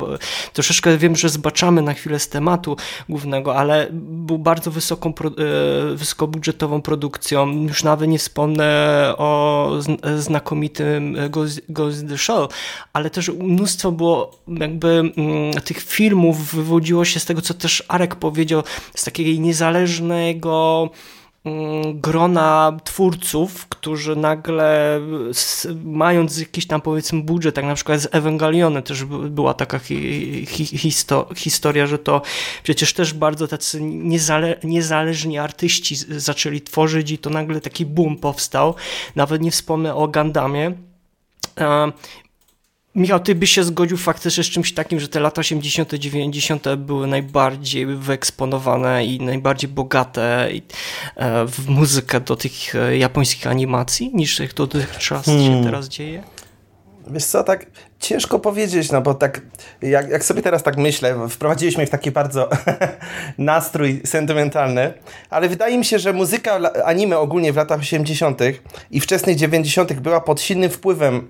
troszeczkę 0.54 0.97
wiem, 0.97 1.15
że 1.15 1.30
zbaczamy 1.30 1.82
na 1.82 1.93
chwilę 1.93 2.19
z 2.19 2.30
tematu 2.30 2.78
głównego, 3.10 3.56
ale 3.56 3.88
był 3.91 4.38
bardzo 4.38 4.71
wysoką, 4.71 5.10
e, 5.10 5.95
wysokobudżetową 5.95 6.82
produkcją, 6.82 7.52
już 7.52 7.84
nawet 7.84 8.10
nie 8.10 8.19
wspomnę 8.19 9.13
o 9.17 9.71
znakomitym 10.17 11.17
Ghost 11.69 12.08
the 12.10 12.17
Shell, 12.17 12.47
ale 12.93 13.10
też 13.10 13.30
mnóstwo 13.30 13.91
było 13.91 14.32
jakby 14.47 14.89
mm, 14.89 15.54
tych 15.65 15.82
filmów 15.84 16.56
wywodziło 16.56 17.06
się 17.06 17.19
z 17.19 17.26
tego, 17.26 17.41
co 17.41 17.54
też 17.54 17.84
Arek 17.88 18.15
powiedział, 18.15 18.51
powiedział, 18.52 18.64
z 18.96 19.04
takiego 19.04 19.42
niezależnego 19.42 20.90
mm, 21.46 22.00
grona 22.00 22.78
twórców, 22.84 23.68
którzy 23.68 24.16
nagle 24.16 25.00
mając 25.84 26.40
jakiś 26.40 26.68
tam 26.68 26.82
powiedzmy 26.82 27.22
budżet, 27.22 27.56
tak 27.56 27.66
na 27.66 27.76
przykład 27.76 28.00
z 28.00 28.08
Ewangeliony 28.12 28.82
też 28.82 29.06
była 29.06 29.54
taka 29.54 29.80
hi, 29.80 30.46
hi, 30.46 30.66
histo, 30.66 31.30
historia, 31.36 31.88
że 31.88 32.00
to 32.00 32.22
przecież 32.64 32.94
też 32.94 33.14
bardzo 33.14 33.48
tacy 33.48 33.82
niezale, 33.82 34.58
niezależni 34.64 35.38
artyści 35.38 35.96
zaczęli 35.96 36.62
tworzyć 36.62 37.12
i 37.12 37.18
to 37.18 37.30
nagle 37.30 37.62
taki 37.62 37.86
boom 37.86 38.18
powstał. 38.18 38.76
Nawet 39.16 39.42
nie 39.42 39.52
wspomnę 39.52 39.96
o 39.96 40.08
Gandamie. 40.08 40.74
Michał, 42.95 43.19
ty 43.19 43.36
byś 43.36 43.51
się 43.51 43.63
zgodził 43.63 43.97
faktycznie 43.97 44.43
z 44.43 44.47
czymś 44.47 44.73
takim, 44.73 44.99
że 44.99 45.08
te 45.08 45.19
lata 45.19 45.39
80., 45.39 45.93
90. 45.93 46.75
były 46.77 47.08
najbardziej 47.08 47.86
wyeksponowane 47.86 49.06
i 49.06 49.19
najbardziej 49.19 49.69
bogate 49.69 50.49
e, 50.49 51.45
w 51.45 51.69
muzykę 51.69 52.19
do 52.19 52.36
tych 52.36 52.75
e, 52.75 52.97
japońskich 52.97 53.47
animacji, 53.47 54.12
niż 54.13 54.41
to 54.56 54.67
dotychczas 54.67 55.25
hmm. 55.25 55.45
się 55.45 55.63
teraz 55.63 55.88
dzieje? 55.88 56.23
Wiesz 57.08 57.25
co, 57.25 57.43
tak 57.43 57.65
ciężko 57.99 58.39
powiedzieć, 58.39 58.91
no 58.91 59.01
bo 59.01 59.13
tak 59.13 59.41
jak, 59.82 60.10
jak 60.10 60.25
sobie 60.25 60.41
teraz 60.41 60.63
tak 60.63 60.77
myślę, 60.77 61.30
wprowadziliśmy 61.30 61.86
w 61.86 61.89
taki 61.89 62.12
bardzo 62.12 62.49
nastrój 63.38 64.01
sentymentalny, 64.06 64.93
ale 65.30 65.49
wydaje 65.49 65.77
mi 65.77 65.86
się, 65.86 65.99
że 65.99 66.13
muzyka 66.13 66.60
anime 66.86 67.19
ogólnie 67.19 67.54
w 67.54 67.56
latach 67.56 67.80
80. 67.80 68.39
i 68.91 68.99
wczesnych 68.99 69.36
90. 69.36 69.93
była 69.93 70.21
pod 70.21 70.41
silnym 70.41 70.69
wpływem 70.69 71.27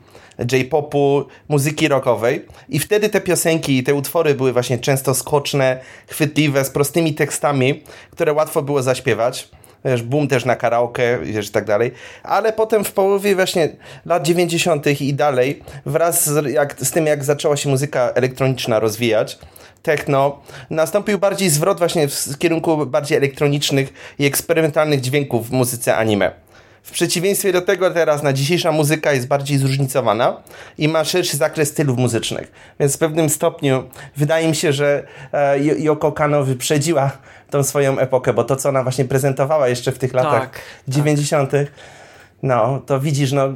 J-popu, 0.51 1.25
muzyki 1.49 1.87
rockowej 1.87 2.45
i 2.69 2.79
wtedy 2.79 3.09
te 3.09 3.21
piosenki 3.21 3.77
i 3.77 3.83
te 3.83 3.93
utwory 3.93 4.35
były 4.35 4.53
właśnie 4.53 4.77
często 4.77 5.13
skoczne, 5.13 5.79
chwytliwe, 6.07 6.65
z 6.65 6.69
prostymi 6.69 7.13
tekstami, 7.13 7.83
które 8.11 8.33
łatwo 8.33 8.61
było 8.61 8.83
zaśpiewać 8.83 9.49
wiesz, 9.85 10.03
boom 10.03 10.27
też 10.27 10.45
na 10.45 10.55
karaoke, 10.55 11.19
wiesz, 11.23 11.47
i 11.47 11.51
tak 11.51 11.65
dalej, 11.65 11.91
ale 12.23 12.53
potem 12.53 12.83
w 12.83 12.91
połowie 12.91 13.35
właśnie 13.35 13.69
lat 14.05 14.23
90. 14.23 15.01
i 15.01 15.13
dalej, 15.13 15.63
wraz 15.85 16.29
z, 16.29 16.51
jak, 16.51 16.75
z 16.81 16.91
tym, 16.91 17.05
jak 17.05 17.23
zaczęła 17.23 17.57
się 17.57 17.69
muzyka 17.69 18.11
elektroniczna 18.15 18.79
rozwijać, 18.79 19.39
techno, 19.83 20.41
nastąpił 20.69 21.19
bardziej 21.19 21.49
zwrot 21.49 21.77
właśnie 21.77 22.07
w 22.07 22.37
kierunku 22.37 22.85
bardziej 22.85 23.17
elektronicznych 23.17 23.93
i 24.19 24.25
eksperymentalnych 24.25 25.01
dźwięków 25.01 25.49
w 25.49 25.51
muzyce 25.51 25.97
anime. 25.97 26.31
W 26.83 26.91
przeciwieństwie 26.91 27.53
do 27.53 27.61
tego 27.61 27.91
teraz 27.91 28.23
na 28.23 28.33
dzisiejsza 28.33 28.71
muzyka 28.71 29.13
jest 29.13 29.27
bardziej 29.27 29.57
zróżnicowana 29.57 30.41
i 30.77 30.87
ma 30.87 31.03
szerszy 31.03 31.37
zakres 31.37 31.69
stylów 31.69 31.97
muzycznych. 31.97 32.51
Więc 32.79 32.95
w 32.95 32.99
pewnym 32.99 33.29
stopniu 33.29 33.83
wydaje 34.17 34.47
mi 34.47 34.55
się, 34.55 34.73
że 34.73 35.03
e, 35.33 35.59
Yoko 35.59 36.11
Kano 36.11 36.43
wyprzedziła 36.43 37.11
tą 37.49 37.63
swoją 37.63 37.99
epokę, 37.99 38.33
bo 38.33 38.43
to, 38.43 38.55
co 38.55 38.69
ona 38.69 38.83
właśnie 38.83 39.05
prezentowała 39.05 39.67
jeszcze 39.67 39.91
w 39.91 39.97
tych 39.97 40.13
latach 40.13 40.41
tak, 40.41 40.61
90., 40.87 41.51
tak. 41.51 41.67
no 42.43 42.81
to 42.85 42.99
widzisz, 42.99 43.31
no 43.31 43.49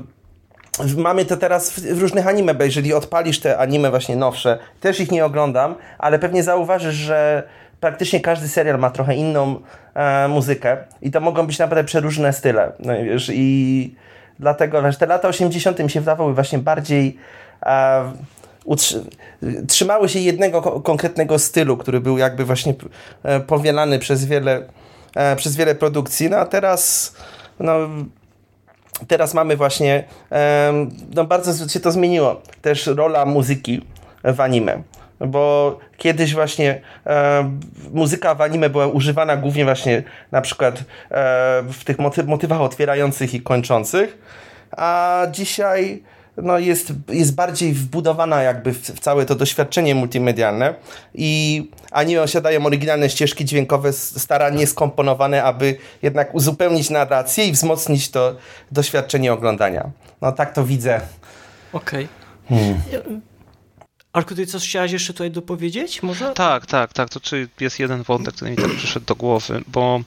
Mamy 0.97 1.25
to 1.25 1.37
teraz 1.37 1.79
w 1.79 2.01
różnych 2.01 2.27
anime, 2.27 2.53
bo 2.53 2.63
jeżeli 2.63 2.93
odpalisz 2.93 3.39
te 3.39 3.57
anime 3.57 3.89
właśnie 3.89 4.15
nowsze, 4.15 4.59
też 4.79 4.99
ich 4.99 5.11
nie 5.11 5.25
oglądam, 5.25 5.75
ale 5.97 6.19
pewnie 6.19 6.43
zauważysz, 6.43 6.95
że 6.95 7.43
praktycznie 7.85 8.19
każdy 8.19 8.47
serial 8.47 8.79
ma 8.79 8.89
trochę 8.89 9.15
inną 9.15 9.59
e, 9.93 10.27
muzykę 10.27 10.77
i 11.01 11.11
to 11.11 11.21
mogą 11.21 11.47
być 11.47 11.59
naprawdę 11.59 11.83
przeróżne 11.83 12.33
style. 12.33 12.71
No, 12.79 12.93
wiesz, 13.03 13.31
I 13.33 13.95
dlatego, 14.39 14.91
że 14.91 14.97
te 14.97 15.05
lata 15.05 15.27
80. 15.27 15.79
mi 15.79 15.89
się 15.89 15.99
wydawały 15.99 16.33
właśnie 16.33 16.59
bardziej 16.59 17.17
e, 17.65 18.11
trzymały 19.67 20.09
się 20.09 20.19
jednego 20.19 20.61
konkretnego 20.61 21.39
stylu, 21.39 21.77
który 21.77 21.99
był 21.99 22.17
jakby 22.17 22.45
właśnie 22.45 22.73
e, 23.23 23.39
powielany 23.39 23.99
przez 23.99 24.25
wiele, 24.25 24.61
e, 25.15 25.35
przez 25.35 25.55
wiele 25.55 25.75
produkcji, 25.75 26.29
no 26.29 26.37
a 26.37 26.45
teraz 26.45 27.15
no, 27.59 27.73
teraz 29.07 29.33
mamy 29.33 29.57
właśnie, 29.57 30.03
no 31.15 31.25
bardzo 31.25 31.69
się 31.69 31.79
to 31.79 31.91
zmieniło, 31.91 32.41
też 32.61 32.87
rola 32.87 33.25
muzyki 33.25 33.81
w 34.23 34.39
anime 34.39 34.83
bo 35.19 35.77
kiedyś 35.97 36.33
właśnie 36.33 36.81
e, 37.05 37.51
muzyka 37.91 38.35
w 38.35 38.41
anime 38.41 38.69
była 38.69 38.87
używana 38.87 39.37
głównie 39.37 39.65
właśnie 39.65 40.03
na 40.31 40.41
przykład 40.41 40.75
e, 40.79 40.83
w 41.73 41.83
tych 41.83 41.99
moty 41.99 42.23
motywach 42.23 42.61
otwierających 42.61 43.33
i 43.33 43.41
kończących, 43.41 44.17
a 44.71 45.21
dzisiaj 45.31 46.03
no 46.37 46.59
jest, 46.59 46.93
jest 47.09 47.35
bardziej 47.35 47.73
wbudowana 47.73 48.43
jakby 48.43 48.73
w, 48.73 48.77
w 48.77 48.99
całe 48.99 49.25
to 49.25 49.35
doświadczenie 49.35 49.95
multimedialne 49.95 50.73
i 51.13 51.71
anime 51.91 52.21
osiadają 52.21 52.65
oryginalne 52.65 53.09
ścieżki 53.09 53.45
dźwiękowe 53.45 53.93
starannie 53.93 54.67
skomponowane, 54.67 55.43
aby 55.43 55.77
jednak 56.01 56.35
uzupełnić 56.35 56.89
narrację 56.89 57.47
i 57.47 57.51
wzmocnić 57.51 58.11
to 58.11 58.35
doświadczenie 58.71 59.33
oglądania. 59.33 59.89
No 60.21 60.31
tak 60.31 60.53
to 60.53 60.63
widzę. 60.63 61.01
Okej. 61.73 62.07
Okay. 62.45 62.59
Hmm. 62.59 63.21
Arku, 64.15 64.35
ty 64.35 64.45
coś 64.45 64.63
chciałeś 64.63 64.91
jeszcze 64.91 65.13
tutaj 65.13 65.31
dopowiedzieć 65.31 66.03
może? 66.03 66.33
Tak, 66.33 66.65
tak, 66.65 66.93
tak. 66.93 67.09
To 67.09 67.19
czy 67.19 67.49
jest 67.59 67.79
jeden 67.79 68.03
wątek, 68.03 68.35
który 68.35 68.51
mi 68.51 68.57
tak 68.57 68.75
przyszedł 68.75 69.05
do 69.05 69.15
głowy, 69.15 69.63
bo 69.67 70.01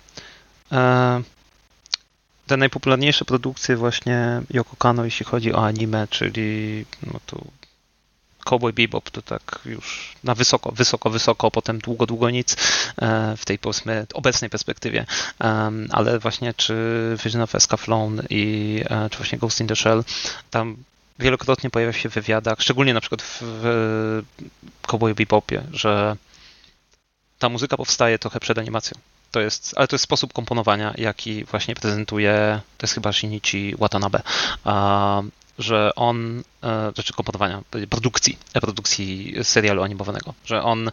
e, 0.73 1.23
te 2.47 2.57
najpopularniejsze 2.57 3.25
produkcje 3.25 3.77
właśnie 3.77 4.43
Yoko 4.51 4.77
Kano, 4.77 5.05
jeśli 5.05 5.27
chodzi 5.27 5.53
o 5.53 5.67
anime, 5.67 6.09
czyli 6.11 6.85
no 7.03 7.21
to 7.27 7.41
Cowboy 8.45 8.73
Bebop 8.73 9.11
to 9.11 9.23
tak 9.23 9.59
już 9.65 10.15
na 10.25 10.35
wysoko, 10.35 10.73
wysoko, 10.73 11.11
wysoko, 11.11 11.51
potem 11.51 11.79
długo, 11.79 12.07
długo 12.07 12.31
nic 12.31 12.57
e, 12.97 13.37
w 13.37 13.45
tej 13.45 13.59
powiedzmy 13.59 14.07
obecnej 14.15 14.51
perspektywie, 14.51 15.07
ale 15.91 16.19
właśnie 16.19 16.55
czy 16.55 16.75
Vision 17.25 17.43
of 17.43 17.55
Escaflowne 17.55 18.23
i 18.31 18.83
e, 18.91 19.11
czy 19.11 19.17
właśnie 19.17 19.39
Ghost 19.39 19.61
in 19.61 19.67
the 19.67 19.77
Shell, 19.77 20.05
tam 20.51 20.77
wielokrotnie 21.19 21.71
pojawia 21.71 21.93
się 21.93 22.09
w 22.09 22.15
wywiadach, 22.15 22.61
szczególnie 22.61 22.95
na 22.95 23.01
przykład 23.01 23.23
w, 23.23 23.43
w 23.43 24.23
Cowboy 24.87 25.15
Bebopie, 25.15 25.63
że 25.73 26.17
ta 27.39 27.49
muzyka 27.49 27.77
powstaje 27.77 28.19
trochę 28.19 28.41
przed 28.41 28.59
animacją. 28.59 28.99
To 29.31 29.41
jest, 29.41 29.75
ale 29.77 29.89
to 29.89 29.95
jest 29.95 30.05
sposób 30.05 30.33
komponowania, 30.33 30.95
jaki 30.99 31.45
właśnie 31.45 31.75
prezentuje, 31.75 32.61
to 32.79 32.85
jest 32.85 32.95
chyba 32.95 33.13
Shinichi 33.13 33.75
Watanabe, 33.79 34.23
że 35.59 35.95
on, 35.95 36.43
e, 36.63 36.93
rzeczy 36.97 37.13
komponowania, 37.13 37.63
produkcji, 37.91 38.39
produkcji 38.53 39.35
serialu 39.43 39.83
animowanego, 39.83 40.35
że 40.45 40.63
on 40.63 40.91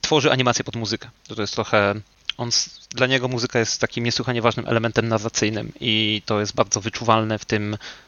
tworzy 0.00 0.32
animację 0.32 0.64
pod 0.64 0.76
muzykę. 0.76 1.10
To, 1.28 1.40
jest 1.40 1.54
trochę 1.54 1.94
on, 2.36 2.50
dla 2.90 3.06
niego 3.06 3.28
muzyka 3.28 3.58
jest 3.58 3.80
takim 3.80 4.04
niesłychanie 4.04 4.42
ważnym 4.42 4.68
elementem 4.68 5.08
narracyjnym 5.08 5.72
i 5.80 6.22
to 6.26 6.40
jest 6.40 6.54
bardzo 6.54 6.80
wyczuwalne 6.80 7.38
w 7.38 7.44
tym, 7.44 7.76
E, 7.76 8.07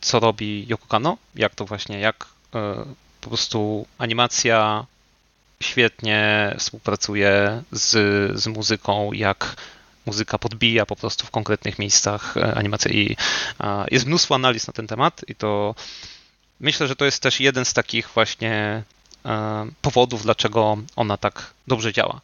co 0.00 0.20
robi 0.20 0.66
Yoko 0.68 0.86
Kano, 0.86 1.16
jak 1.34 1.54
to 1.54 1.64
właśnie, 1.64 2.00
jak 2.00 2.26
e, 2.54 2.84
po 3.20 3.28
prostu 3.28 3.86
animacja 3.98 4.86
świetnie 5.60 6.54
współpracuje 6.58 7.62
z, 7.72 7.90
z 8.40 8.46
muzyką, 8.46 9.12
jak 9.12 9.56
muzyka 10.06 10.38
podbija 10.38 10.86
po 10.86 10.96
prostu 10.96 11.26
w 11.26 11.30
konkretnych 11.30 11.78
miejscach 11.78 12.36
e, 12.36 12.54
animację 12.54 12.92
i 12.92 13.16
jest 13.90 14.06
mnóstwo 14.06 14.34
analiz 14.34 14.66
na 14.66 14.72
ten 14.72 14.86
temat 14.86 15.20
i 15.28 15.34
to 15.34 15.74
myślę, 16.60 16.88
że 16.88 16.96
to 16.96 17.04
jest 17.04 17.22
też 17.22 17.40
jeden 17.40 17.64
z 17.64 17.72
takich 17.72 18.08
właśnie 18.14 18.82
powodów, 19.82 20.22
dlaczego 20.22 20.76
ona 20.96 21.16
tak 21.16 21.52
dobrze 21.66 21.92
działa. 21.92 22.20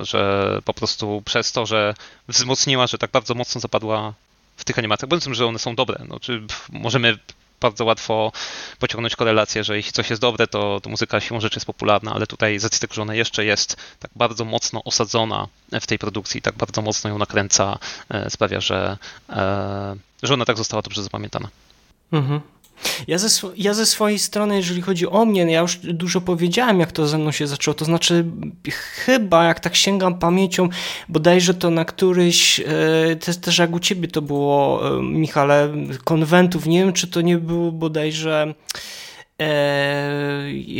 Że 0.00 0.58
po 0.64 0.74
prostu 0.74 1.22
przez 1.24 1.52
to, 1.52 1.66
że 1.66 1.94
wzmocniła, 2.28 2.86
że 2.86 2.98
tak 2.98 3.10
bardzo 3.10 3.34
mocno 3.34 3.60
zapadła 3.60 4.14
w 4.60 4.64
tych 4.64 4.78
animacjach, 4.78 5.08
bo 5.08 5.18
tym, 5.18 5.34
że 5.34 5.46
one 5.46 5.58
są 5.58 5.74
dobre. 5.74 6.04
No, 6.08 6.20
czy 6.20 6.42
możemy 6.72 7.18
bardzo 7.60 7.84
łatwo 7.84 8.32
pociągnąć 8.78 9.16
korelację, 9.16 9.64
że 9.64 9.76
jeśli 9.76 9.92
coś 9.92 10.10
jest 10.10 10.22
dobre, 10.22 10.46
to, 10.46 10.80
to 10.80 10.90
muzyka 10.90 11.20
siłą 11.20 11.40
rzeczy 11.40 11.56
jest 11.56 11.66
popularna, 11.66 12.12
ale 12.14 12.26
tutaj 12.26 12.58
z 12.58 12.78
tego, 12.78 12.94
że 12.94 13.02
ona 13.02 13.14
jeszcze 13.14 13.44
jest 13.44 13.76
tak 13.98 14.10
bardzo 14.16 14.44
mocno 14.44 14.84
osadzona 14.84 15.48
w 15.80 15.86
tej 15.86 15.98
produkcji, 15.98 16.42
tak 16.42 16.54
bardzo 16.54 16.82
mocno 16.82 17.10
ją 17.10 17.18
nakręca, 17.18 17.78
e, 18.08 18.30
sprawia, 18.30 18.60
że, 18.60 18.98
e, 19.28 19.96
że 20.22 20.34
ona 20.34 20.44
tak 20.44 20.56
została 20.56 20.82
dobrze 20.82 21.02
zapamiętana. 21.02 21.48
Mhm. 22.12 22.40
Ja 23.08 23.18
ze, 23.18 23.48
ja 23.56 23.74
ze 23.74 23.86
swojej 23.86 24.18
strony, 24.18 24.56
jeżeli 24.56 24.82
chodzi 24.82 25.06
o 25.06 25.24
mnie, 25.24 25.42
ja 25.42 25.60
już 25.60 25.76
dużo 25.76 26.20
powiedziałem, 26.20 26.80
jak 26.80 26.92
to 26.92 27.06
ze 27.06 27.18
mną 27.18 27.32
się 27.32 27.46
zaczęło. 27.46 27.74
To 27.74 27.84
znaczy, 27.84 28.24
chyba, 29.04 29.44
jak 29.44 29.60
tak 29.60 29.76
sięgam 29.76 30.18
pamięcią, 30.18 30.68
bodajże 31.08 31.54
to 31.54 31.70
na 31.70 31.84
któryś, 31.84 32.60
e, 32.60 33.16
też, 33.16 33.36
też 33.36 33.58
jak 33.58 33.72
u 33.72 33.80
ciebie 33.80 34.08
to 34.08 34.22
było, 34.22 34.80
e, 34.98 35.02
Michale, 35.02 35.68
konwentów, 36.04 36.66
nie 36.66 36.78
wiem, 36.78 36.92
czy 36.92 37.06
to 37.06 37.20
nie 37.20 37.38
było 37.38 37.72
bodajże 37.72 38.54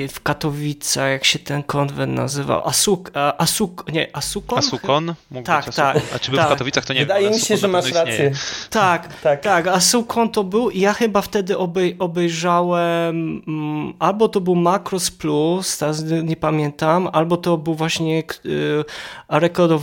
w 0.09 0.21
Katowicach, 0.23 1.11
jak 1.11 1.25
się 1.25 1.39
ten 1.39 1.63
konwent 1.63 2.15
nazywał, 2.15 2.69
Asuk, 2.69 3.11
Asuk, 3.39 3.93
nie, 3.93 4.17
Asukon? 4.17 4.59
Asukon? 4.59 5.15
Mógł 5.31 5.47
tak, 5.47 5.67
być 5.67 5.75
tak. 5.75 5.97
A 6.15 6.19
czy 6.19 6.31
był 6.31 6.39
tak. 6.39 6.47
w 6.47 6.51
Katowicach, 6.51 6.85
to 6.85 6.93
nie 6.93 7.01
Wydaje 7.01 7.23
wiem. 7.23 7.33
Wydaje 7.33 7.43
mi 7.43 7.47
się, 7.47 7.57
że 7.57 7.69
masz 7.69 7.93
rację. 7.93 8.33
Tak, 8.71 9.17
tak, 9.17 9.41
tak. 9.41 9.67
Asukon 9.67 10.31
to 10.31 10.45
był 10.45 10.71
i 10.71 10.81
ja 10.81 10.93
chyba 10.93 11.23
wtedy 11.23 11.59
obej, 11.59 11.97
obejrzałem 11.99 13.43
mm, 13.49 13.95
albo 13.99 14.29
to 14.29 14.41
był 14.41 14.55
Macros 14.55 15.11
Plus, 15.11 15.79
teraz 15.79 16.03
nie 16.23 16.37
pamiętam, 16.37 17.09
albo 17.13 17.37
to 17.37 17.59
był 17.59 17.75
właśnie 17.75 18.23
y, 18.47 18.85
Record 19.29 19.73
of 19.73 19.83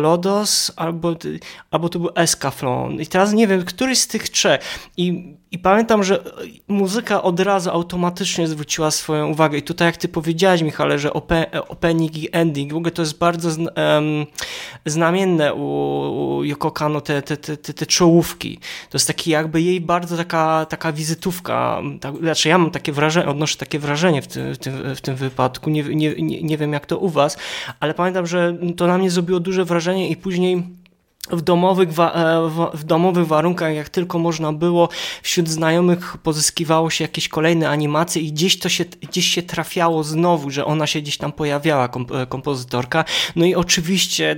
Lodos, 0.00 0.72
albo, 0.76 1.14
albo 1.70 1.88
to 1.88 1.98
był 1.98 2.10
Escaflon. 2.14 3.00
I 3.00 3.06
teraz 3.06 3.32
nie 3.32 3.46
wiem, 3.46 3.64
któryś 3.64 3.98
z 3.98 4.06
tych 4.06 4.28
trzech. 4.28 4.60
I, 4.96 5.36
i 5.50 5.58
pamiętam, 5.58 6.04
że 6.04 6.24
muzyka 6.68 7.22
od 7.22 7.40
razu 7.40 7.70
automatycznie 7.70 8.48
zwróciła 8.48 8.90
swoją 8.90 9.28
uwagę. 9.28 9.58
I 9.58 9.62
tutaj, 9.62 9.88
jak 9.88 9.96
ty 9.96 10.08
powiedziałeś, 10.08 10.62
Michale, 10.62 10.98
że 10.98 11.12
opening 11.68 12.16
i 12.16 12.28
ending, 12.32 12.72
w 12.72 12.76
ogóle 12.76 12.90
to 12.90 13.02
jest 13.02 13.18
bardzo 13.18 13.50
znamienne 14.86 15.54
u 15.54 16.44
Yoko 16.44 16.70
Kano, 16.70 17.00
te, 17.00 17.22
te, 17.22 17.36
te, 17.36 17.56
te, 17.56 17.86
czołówki. 17.86 18.58
To 18.90 18.98
jest 18.98 19.06
taki 19.06 19.30
jakby 19.30 19.62
jej 19.62 19.80
bardzo 19.80 20.16
taka, 20.16 20.66
taka 20.68 20.92
wizytówka. 20.92 21.82
Tak, 22.00 22.16
znaczy 22.16 22.48
ja 22.48 22.58
mam 22.58 22.70
takie 22.70 22.92
wrażenie, 22.92 23.26
odnoszę 23.26 23.56
takie 23.56 23.78
wrażenie 23.78 24.22
w 24.22 24.26
tym, 24.26 24.54
w 24.54 24.58
tym, 24.58 24.94
w 24.94 25.00
tym 25.00 25.16
wypadku. 25.16 25.70
Nie, 25.70 25.82
nie, 25.82 26.14
nie, 26.14 26.42
nie 26.42 26.58
wiem, 26.58 26.72
jak 26.72 26.86
to 26.86 26.98
u 26.98 27.08
was, 27.08 27.38
ale 27.80 27.94
pamiętam, 27.94 28.26
że 28.26 28.56
to 28.76 28.86
na 28.86 28.98
mnie 28.98 29.10
zrobiło 29.10 29.40
duże 29.40 29.64
wrażenie 29.64 30.08
i 30.08 30.16
później 30.16 30.77
w 31.30 31.42
domowych, 31.42 31.88
e, 31.98 32.50
w 32.74 32.84
domowych 32.84 33.26
warunkach, 33.26 33.74
jak 33.74 33.88
tylko 33.88 34.18
można 34.18 34.52
było, 34.52 34.88
wśród 35.22 35.48
znajomych 35.48 36.16
pozyskiwało 36.22 36.90
się 36.90 37.04
jakieś 37.04 37.28
kolejne 37.28 37.68
animacje 37.68 38.22
i 38.22 38.32
gdzieś 38.32 38.58
to 38.58 38.68
się, 38.68 38.84
gdzieś 38.84 39.26
się 39.26 39.42
trafiało 39.42 40.04
znowu, 40.04 40.50
że 40.50 40.64
ona 40.64 40.86
się 40.86 41.00
gdzieś 41.00 41.16
tam 41.16 41.32
pojawiała, 41.32 41.88
e, 42.14 42.26
kompozytorka. 42.26 43.04
No 43.36 43.44
i 43.44 43.54
oczywiście 43.54 44.32
e, 44.32 44.36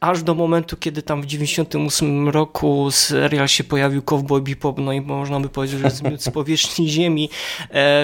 aż 0.00 0.22
do 0.22 0.34
momentu, 0.34 0.76
kiedy 0.76 1.02
tam 1.02 1.22
w 1.22 1.26
98 1.26 2.28
roku 2.28 2.90
serial 2.90 3.48
się 3.48 3.64
pojawił 3.64 4.02
Cowboy 4.02 4.40
Bebop, 4.40 4.78
no 4.78 4.92
i 4.92 5.00
można 5.00 5.40
by 5.40 5.48
powiedzieć, 5.48 5.80
że 5.80 5.90
zmiótł 5.90 6.22
z 6.22 6.30
powierzchni 6.40 6.88
ziemi 6.88 7.30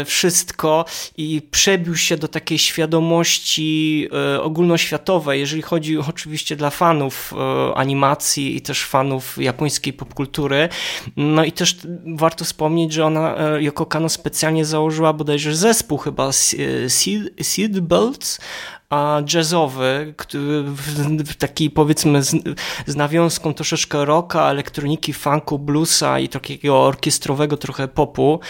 wszystko 0.06 0.84
i 1.16 1.42
przebił 1.50 1.96
się 1.96 2.16
do 2.16 2.28
takiej 2.28 2.58
świadomości 2.58 4.08
ogólnoświatowej, 4.42 5.40
jeżeli 5.40 5.62
chodzi 5.62 5.98
oczywiście 5.98 6.56
dla 6.56 6.70
fanów 6.70 7.34
animacji 7.74 8.56
i 8.56 8.60
też 8.60 8.84
fanów 8.84 9.38
japońskiej 9.38 9.92
popkultury. 9.92 10.68
No 11.16 11.44
i 11.44 11.52
też 11.52 11.76
warto 12.16 12.44
wspomnieć, 12.44 12.92
że 12.92 13.04
ona, 13.04 13.34
Yoko 13.58 13.86
Kano 13.86 14.08
specjalnie 14.08 14.64
założyła 14.64 15.12
bodajże 15.12 15.56
zespół 15.56 15.98
chyba 15.98 16.32
Seed, 16.88 17.46
Seed 17.46 17.80
Belts, 17.80 18.40
a 18.90 19.20
jazzowy, 19.34 20.14
taki 21.38 21.70
powiedzmy 21.70 22.22
z, 22.22 22.36
z 22.86 22.96
nawiązką 22.96 23.54
troszeczkę 23.54 24.04
rocka, 24.04 24.50
elektroniki, 24.50 25.12
funku, 25.12 25.58
bluesa 25.58 26.18
i 26.18 26.28
takiego 26.28 26.82
orkiestrowego 26.82 27.56
trochę 27.56 27.88
popu. 27.88 28.40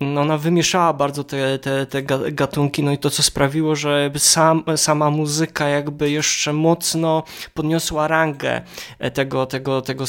No, 0.00 0.20
ona 0.20 0.38
wymieszała 0.38 0.92
bardzo 0.92 1.24
te, 1.24 1.58
te, 1.58 1.86
te 1.86 2.02
gatunki, 2.32 2.82
no 2.82 2.92
i 2.92 2.98
to 2.98 3.10
co 3.10 3.22
sprawiło, 3.22 3.76
że 3.76 4.10
sam, 4.16 4.64
sama 4.76 5.10
muzyka 5.10 5.68
jakby 5.68 6.10
jeszcze 6.10 6.52
mocno 6.52 7.22
podniosła 7.54 8.08
rangę 8.08 8.62
tego, 9.14 9.46
tego, 9.46 9.82
tego 9.82 10.04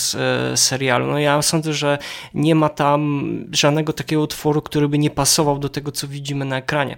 serialu. 0.56 1.08
No 1.08 1.20
ja 1.20 1.42
sądzę, 1.42 1.74
że 1.74 1.98
nie 2.34 2.56
ma 2.56 2.70
tam 2.70 3.30
żadnego 3.52 3.94
takiego 3.94 4.22
utworu, 4.22 4.62
który 4.62 4.90
by 4.90 4.98
nie 4.98 5.10
pasował 5.10 5.60
do 5.60 5.70
tego, 5.70 5.92
co 5.92 6.08
widzimy 6.08 6.46
na 6.46 6.58
ekranie 6.58 6.98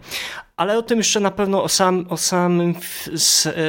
ale 0.60 0.78
o 0.78 0.82
tym 0.82 0.98
jeszcze 0.98 1.20
na 1.20 1.32
pewno 1.32 1.64
o, 1.64 1.70
sam, 1.70 2.06
o 2.10 2.18
samym 2.18 2.76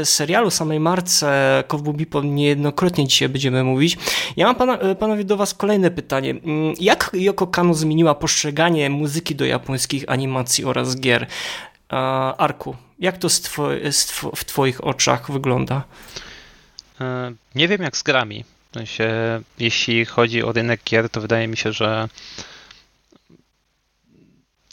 serialu, 0.04 0.50
samej 0.50 0.80
marce 0.80 1.64
Bebop 1.68 2.24
niejednokrotnie 2.24 3.08
dzisiaj 3.08 3.28
będziemy 3.28 3.64
mówić. 3.64 3.98
Ja 4.36 4.46
mam 4.46 4.56
pana, 4.56 4.78
panowie 4.98 5.24
do 5.24 5.36
was 5.36 5.54
kolejne 5.54 5.90
pytanie. 5.90 6.30
Mm, 6.30 6.74
jak 6.80 7.10
Yoko 7.12 7.46
Kano 7.46 7.74
zmieniła 7.74 8.14
postrzeganie 8.14 8.90
muzyki 8.90 9.34
do 9.34 9.44
japońskich 9.44 10.04
animacji 10.08 10.64
oraz 10.64 10.96
gier? 10.96 11.26
Arku, 12.38 12.76
jak 12.98 13.18
to 13.18 13.28
w 14.36 14.44
twoich 14.44 14.84
oczach 14.84 15.32
wygląda? 15.32 15.82
E, 17.00 17.32
nie 17.54 17.68
wiem 17.68 17.82
jak 17.82 17.96
z 17.96 18.02
grami. 18.02 18.44
W 18.70 18.74
sensie, 18.74 19.10
jeśli 19.58 20.04
chodzi 20.04 20.42
o 20.42 20.52
rynek 20.52 20.80
gier, 20.84 21.10
to 21.10 21.20
wydaje 21.20 21.48
mi 21.48 21.56
się, 21.56 21.72
że 21.72 22.08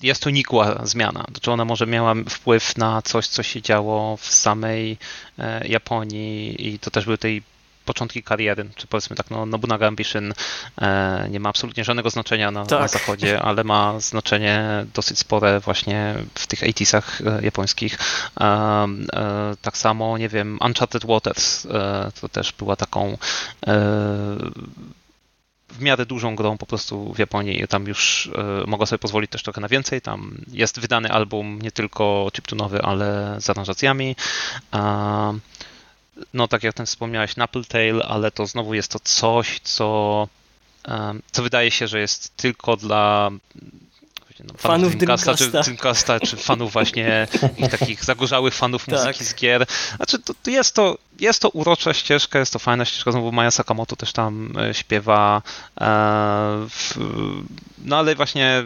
jest 0.02 0.24
to 0.24 0.30
nikła 0.30 0.86
zmiana. 0.86 1.26
Czy 1.42 1.52
ona 1.52 1.66
może 1.66 1.88
miała 1.88 2.14
wpływ 2.30 2.78
na 2.78 3.02
coś, 3.02 3.28
co 3.28 3.44
się 3.44 3.62
działo 3.62 4.18
w 4.18 4.26
samej 4.26 4.98
e, 5.40 5.68
Japonii 5.68 6.68
i 6.68 6.80
to 6.80 6.92
też 6.92 7.06
były 7.06 7.18
tej 7.18 7.44
początki 7.86 8.24
kariery, 8.24 8.70
czy 8.76 8.88
powiedzmy 8.88 9.16
tak, 9.16 9.32
no 9.32 9.46
Nobunaga 9.46 9.88
Ambition 9.88 10.34
e, 10.82 11.28
nie 11.30 11.40
ma 11.40 11.50
absolutnie 11.50 11.84
żadnego 11.84 12.10
znaczenia 12.10 12.52
na, 12.52 12.66
tak. 12.66 12.80
na 12.80 12.88
zachodzie, 12.88 13.42
ale 13.42 13.64
ma 13.64 14.00
znaczenie 14.00 14.86
dosyć 14.94 15.20
spore 15.20 15.60
właśnie 15.60 16.16
w 16.34 16.48
tych 16.48 16.62
80sach 16.62 17.04
e, 17.40 17.46
japońskich. 17.46 17.98
tak 19.62 19.78
samo, 19.78 20.18
nie 20.18 20.30
wiem, 20.30 20.60
Uncharted 20.66 21.06
Waters 21.06 21.68
to 22.22 22.30
też 22.30 22.52
była 22.52 22.76
taką 22.76 23.18
w 25.70 25.82
miarę 25.82 26.06
dużą 26.06 26.36
grą 26.36 26.58
po 26.58 26.66
prostu 26.66 27.14
w 27.14 27.20
Japonii. 27.20 27.68
Tam 27.68 27.88
już 27.88 28.26
y, 28.26 28.68
mogła 28.68 28.86
sobie 28.86 29.00
pozwolić 29.00 29.32
też 29.32 29.44
trochę 29.44 29.62
na 29.62 29.68
więcej. 29.68 30.02
Tam 30.02 30.38
jest 30.52 30.80
wydany 30.80 31.12
album 31.12 31.62
nie 31.62 31.72
tylko 31.72 32.30
chiptunowy, 32.34 32.82
ale 32.82 33.38
z 33.40 33.50
aranżacjami. 33.50 34.16
no 36.34 36.48
tak 36.48 36.64
jak 36.64 36.74
ten 36.74 36.86
wspomniałeś, 36.86 37.34
Apple 37.38 37.66
Tail, 37.66 38.02
ale 38.08 38.32
to 38.32 38.48
znowu 38.48 38.74
jest 38.74 38.92
to 38.92 39.00
coś, 39.00 39.60
co, 39.60 40.28
co 41.32 41.44
wydaje 41.44 41.72
się, 41.72 41.88
że 41.88 42.00
jest 42.00 42.38
tylko 42.38 42.78
dla 42.78 43.32
no, 44.44 44.54
fanów 44.58 44.96
Dreamcasta, 44.96 45.36
czy, 45.36 45.52
Dreamcasta, 45.52 46.20
czy 46.20 46.38
fanów 46.38 46.74
właśnie 46.74 47.28
ich 47.58 47.70
takich 47.70 48.04
zagorzałych 48.04 48.54
fanów 48.54 48.86
tak. 48.86 49.00
muzyki 49.00 49.26
z 49.26 49.36
gier. 49.36 49.66
Znaczy, 49.96 50.20
to, 50.20 50.34
to, 50.44 50.52
jest, 50.52 50.76
to 50.76 50.98
jest 51.20 51.42
to 51.42 51.50
urocza 51.50 51.94
ścieżka, 51.94 52.40
jest 52.40 52.54
to 52.54 52.60
fajna 52.60 52.86
ścieżka, 52.86 53.12
znowu 53.12 53.32
Maja 53.32 53.52
Sakamoto 53.52 53.96
też 53.96 54.14
tam 54.14 54.54
e, 54.58 54.74
śpiewa, 54.74 55.42
e, 55.82 55.84
w, 56.70 56.96
no 57.86 57.98
ale 57.98 58.16
właśnie 58.16 58.64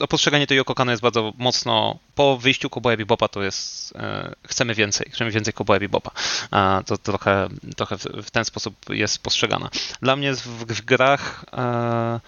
no, 0.00 0.06
postrzeganie 0.06 0.46
tej 0.46 0.56
Yoko 0.56 0.74
Kano 0.74 0.90
jest 0.90 1.02
bardzo 1.02 1.32
mocno, 1.38 1.98
po 2.14 2.36
wyjściu 2.36 2.70
Cowboya 2.70 2.96
Bebopa 2.96 3.28
to 3.28 3.42
jest, 3.42 3.92
e, 3.96 4.34
chcemy 4.46 4.74
więcej, 4.74 5.10
chcemy 5.10 5.30
więcej 5.30 5.52
Cowboya 5.52 5.80
Bebopa. 5.80 6.10
E, 6.52 6.82
to 6.86 6.98
trochę, 6.98 7.48
trochę 7.76 7.98
w, 7.98 8.04
w, 8.04 8.30
ten 8.30 8.44
sposób 8.44 8.74
jest 8.88 9.22
postrzegana. 9.22 9.70
Dla 10.02 10.16
mnie 10.16 10.34
w, 10.34 10.46
w 10.46 10.84
grach 10.84 11.44
e, 11.52 12.20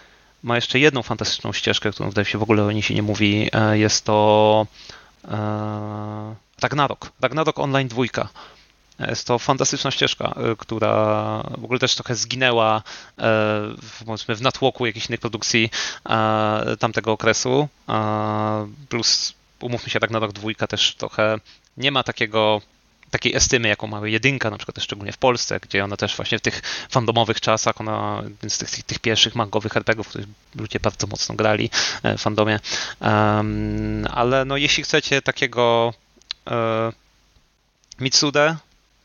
ma 0.43 0.55
jeszcze 0.55 0.79
jedną 0.79 1.03
fantastyczną 1.03 1.53
ścieżkę, 1.53 1.91
którą 1.91 2.09
wydaje 2.09 2.25
się 2.25 2.39
w 2.39 2.43
ogóle 2.43 2.65
o 2.65 2.73
niej 2.73 2.83
się 2.83 2.95
nie 2.95 3.03
mówi. 3.03 3.49
E, 3.53 3.79
jest 3.79 4.05
to 4.05 4.67
e, 5.25 6.35
Ragnarok. 6.63 7.13
Ragnarok 7.21 7.59
Online 7.59 7.89
2. 7.89 8.03
Jest 8.99 9.27
to 9.27 9.39
fantastyczna 9.39 9.91
ścieżka, 9.91 10.35
e, 10.37 10.57
która 10.57 10.93
w 11.59 11.65
ogóle 11.65 11.79
też 11.79 11.95
trochę 11.95 12.15
zginęła 12.15 12.83
w, 13.83 14.37
w 14.37 14.43
natłoku 14.43 14.87
jakichś 14.87 15.09
innych 15.09 15.21
produkcji 15.21 15.71
tamtego 16.79 17.13
okresu. 17.13 17.69
Plus, 18.89 19.35
umówmy 19.61 19.91
się, 19.91 19.99
Ragnarok 19.99 20.33
2 20.33 20.67
też 20.67 20.95
trochę 20.95 21.39
nie 21.77 21.91
ma 21.91 22.03
takiego 22.03 22.61
takiej 23.13 23.37
estymy, 23.37 23.69
jaką 23.69 23.87
ma 23.87 24.09
jedynka, 24.09 24.51
na 24.51 24.57
przykład 24.57 24.83
szczególnie 24.83 25.13
w 25.13 25.19
Polsce, 25.19 25.61
gdzie 25.61 25.85
ona 25.85 25.97
też 25.97 26.17
właśnie 26.17 26.39
w 26.39 26.41
tych 26.41 26.63
fandomowych 26.91 27.41
czasach, 27.41 27.81
ona 27.81 28.23
z 28.49 28.59
tych, 28.59 28.71
tych, 28.71 28.83
tych 28.85 28.99
pierwszych 28.99 29.35
mangowych 29.35 29.77
RPGów, 29.77 30.09
których 30.09 30.27
ludzie 30.57 30.81
bardzo 30.81 31.07
mocno 31.07 31.35
grali 31.35 31.71
e, 32.03 32.19
w 32.19 32.21
fandomie. 32.21 32.61
Um, 33.01 34.07
ale 34.11 34.45
no 34.45 34.57
jeśli 34.57 34.83
chcecie 34.83 35.23
takiego 35.23 35.95
e, 36.51 36.93
Mitsude, 38.01 38.57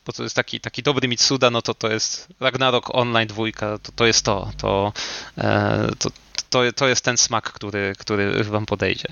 bo 0.05 0.14
to 0.14 0.24
jest 0.24 0.36
taki, 0.36 0.60
taki 0.60 0.84
dobry 0.84 1.08
Mitsuda, 1.08 1.49
no 1.49 1.62
to 1.62 1.74
to 1.74 1.91
jest 1.91 2.28
Ragnarok 2.39 2.95
Online 2.95 3.28
dwójka, 3.28 3.78
to, 3.78 3.91
to 3.91 4.05
jest 4.05 4.26
to, 4.26 4.51
to, 4.58 4.93
e, 5.38 5.88
to, 5.99 6.10
to, 6.49 6.62
to 6.76 6.88
jest 6.88 7.05
ten 7.05 7.18
smak, 7.18 7.51
który, 7.51 7.93
który 7.97 8.43
wam 8.43 8.66
podejdzie. 8.66 9.08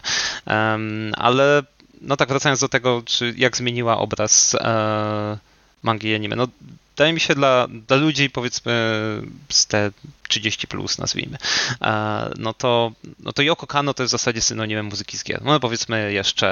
Um, 0.47 1.11
ale 1.17 1.63
no 2.01 2.17
tak 2.17 2.29
wracając 2.29 2.59
do 2.59 2.69
tego, 2.69 3.01
czy 3.05 3.33
jak 3.37 3.57
zmieniła 3.57 3.97
obraz 3.97 4.55
e, 4.55 5.37
mangi 5.83 6.07
i 6.07 6.15
anime, 6.15 6.35
no 6.35 6.47
wydaje 6.95 7.13
mi 7.13 7.19
się 7.19 7.35
dla, 7.35 7.67
dla 7.87 7.97
ludzi 7.97 8.29
powiedzmy 8.29 8.73
z 9.49 9.67
te 9.67 9.91
30 10.27 10.67
plus 10.67 10.97
nazwijmy, 10.97 11.37
e, 11.81 12.29
no 12.37 12.53
to, 12.53 12.91
no 13.19 13.33
to 13.33 13.41
Yoko 13.41 13.67
Kano 13.67 13.93
to 13.93 14.03
jest 14.03 14.11
w 14.11 14.17
zasadzie 14.17 14.41
synonimem 14.41 14.85
muzyki 14.85 15.17
z 15.17 15.23
gier. 15.23 15.41
No 15.43 15.59
powiedzmy 15.59 16.13
jeszcze 16.13 16.47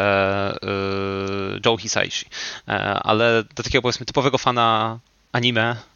e, 0.64 1.60
Joe 1.66 1.78
Hisaishi, 1.78 2.26
e, 2.68 2.72
ale 2.94 3.44
do 3.56 3.64
takiego 3.64 3.82
powiedzmy 3.82 4.06
typowego 4.06 4.38
fana 4.38 5.00
anime 5.32 5.93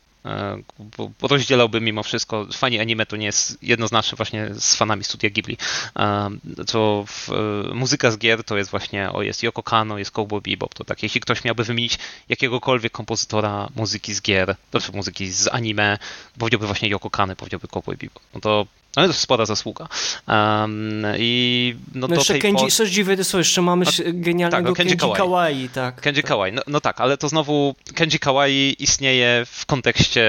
rozdzielałbym 1.22 1.84
mimo 1.84 2.04
wszystko, 2.04 2.48
fani 2.54 2.80
anime 2.80 3.06
to 3.06 3.18
nie 3.18 3.26
jest 3.26 3.64
jednoznaczne 3.64 4.16
właśnie 4.16 4.50
z 4.54 4.76
fanami 4.76 5.04
studia 5.04 5.30
Ghibli, 5.30 5.58
e, 6.00 6.30
co 6.68 7.06
w, 7.08 7.30
e, 7.30 7.74
muzyka 7.74 8.12
z 8.12 8.18
gier 8.18 8.44
to 8.44 8.58
jest 8.58 8.72
właśnie, 8.72 9.12
o 9.12 9.22
jest 9.22 9.44
Yoko 9.44 9.64
Kano, 9.64 9.98
jest 9.98 10.12
Cowboy 10.12 10.42
Bebop, 10.42 10.74
to 10.74 10.84
tak, 10.84 11.04
jeśli 11.04 11.22
ktoś 11.22 11.44
miałby 11.44 11.64
wymienić 11.64 12.00
jakiegokolwiek 12.30 12.92
kompozytora 12.92 13.70
muzyki 13.76 14.14
z 14.14 14.22
gier, 14.22 14.56
znaczy 14.72 14.92
muzyki 14.92 15.32
z 15.32 15.48
anime, 15.48 15.98
powiedziałby 16.40 16.68
właśnie 16.68 16.90
Yoko 16.90 17.10
Kano, 17.10 17.36
powiedziałby 17.36 17.68
Cowboy 17.68 17.98
Bebop, 17.98 18.24
no 18.34 18.40
to 18.40 18.68
no 19.02 19.04
to 19.04 19.08
jest 19.08 19.20
spora 19.20 19.46
zasługa. 19.46 19.88
Um, 20.28 21.04
I 21.18 21.76
no, 21.96 22.08
no 22.08 22.16
jeszcze 22.16 22.34
tej 22.34 22.42
Kenji, 22.42 22.68
po... 22.78 22.86
dziwne, 22.86 23.18
to 23.18 23.38
jeszcze 23.38 23.62
mamy 23.62 23.86
A, 23.86 23.92
genialnego 24.06 24.70
tak, 24.70 24.78
Kenji, 24.78 24.98
Kenji 24.98 25.16
Kawaii. 25.16 25.18
Kawaii. 25.18 25.70
tak. 25.70 26.02
Kenji 26.02 26.22
tak. 26.22 26.30
Kawaii, 26.30 26.54
no, 26.54 26.62
no, 26.68 26.82
tak, 26.82 27.02
ale 27.02 27.18
to 27.18 27.30
znowu 27.30 27.76
Kenji 27.96 28.20
Kawaii 28.20 28.84
istnieje 28.84 29.46
w 29.46 29.66
kontekście 29.66 30.28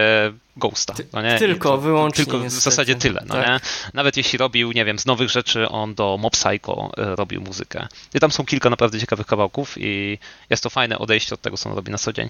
Ghosta. 0.58 0.94
No 1.12 1.22
nie? 1.22 1.38
Tylko, 1.38 1.68
to, 1.68 1.78
wyłącznie. 1.78 2.24
Tylko 2.24 2.38
w 2.38 2.50
zasadzie 2.50 2.94
tyle. 2.94 3.24
No 3.26 3.34
tak. 3.34 3.46
nie? 3.46 3.60
Nawet 3.94 4.16
jeśli 4.16 4.38
robił, 4.38 4.72
nie 4.72 4.84
wiem, 4.84 4.98
z 4.98 5.06
nowych 5.06 5.30
rzeczy, 5.30 5.68
on 5.68 5.94
do 5.94 6.16
Mob 6.16 6.32
Psycho 6.32 6.90
e, 6.96 7.16
robił 7.16 7.40
muzykę. 7.40 7.86
I 8.14 8.20
tam 8.20 8.30
są 8.30 8.44
kilka 8.44 8.70
naprawdę 8.70 9.00
ciekawych 9.00 9.26
kawałków 9.26 9.74
i 9.76 10.18
jest 10.50 10.62
to 10.62 10.70
fajne 10.70 10.98
odejście 10.98 11.34
od 11.34 11.40
tego, 11.40 11.56
co 11.56 11.70
on 11.70 11.76
robi 11.76 11.92
na 11.92 11.98
co 11.98 12.12
dzień. 12.12 12.28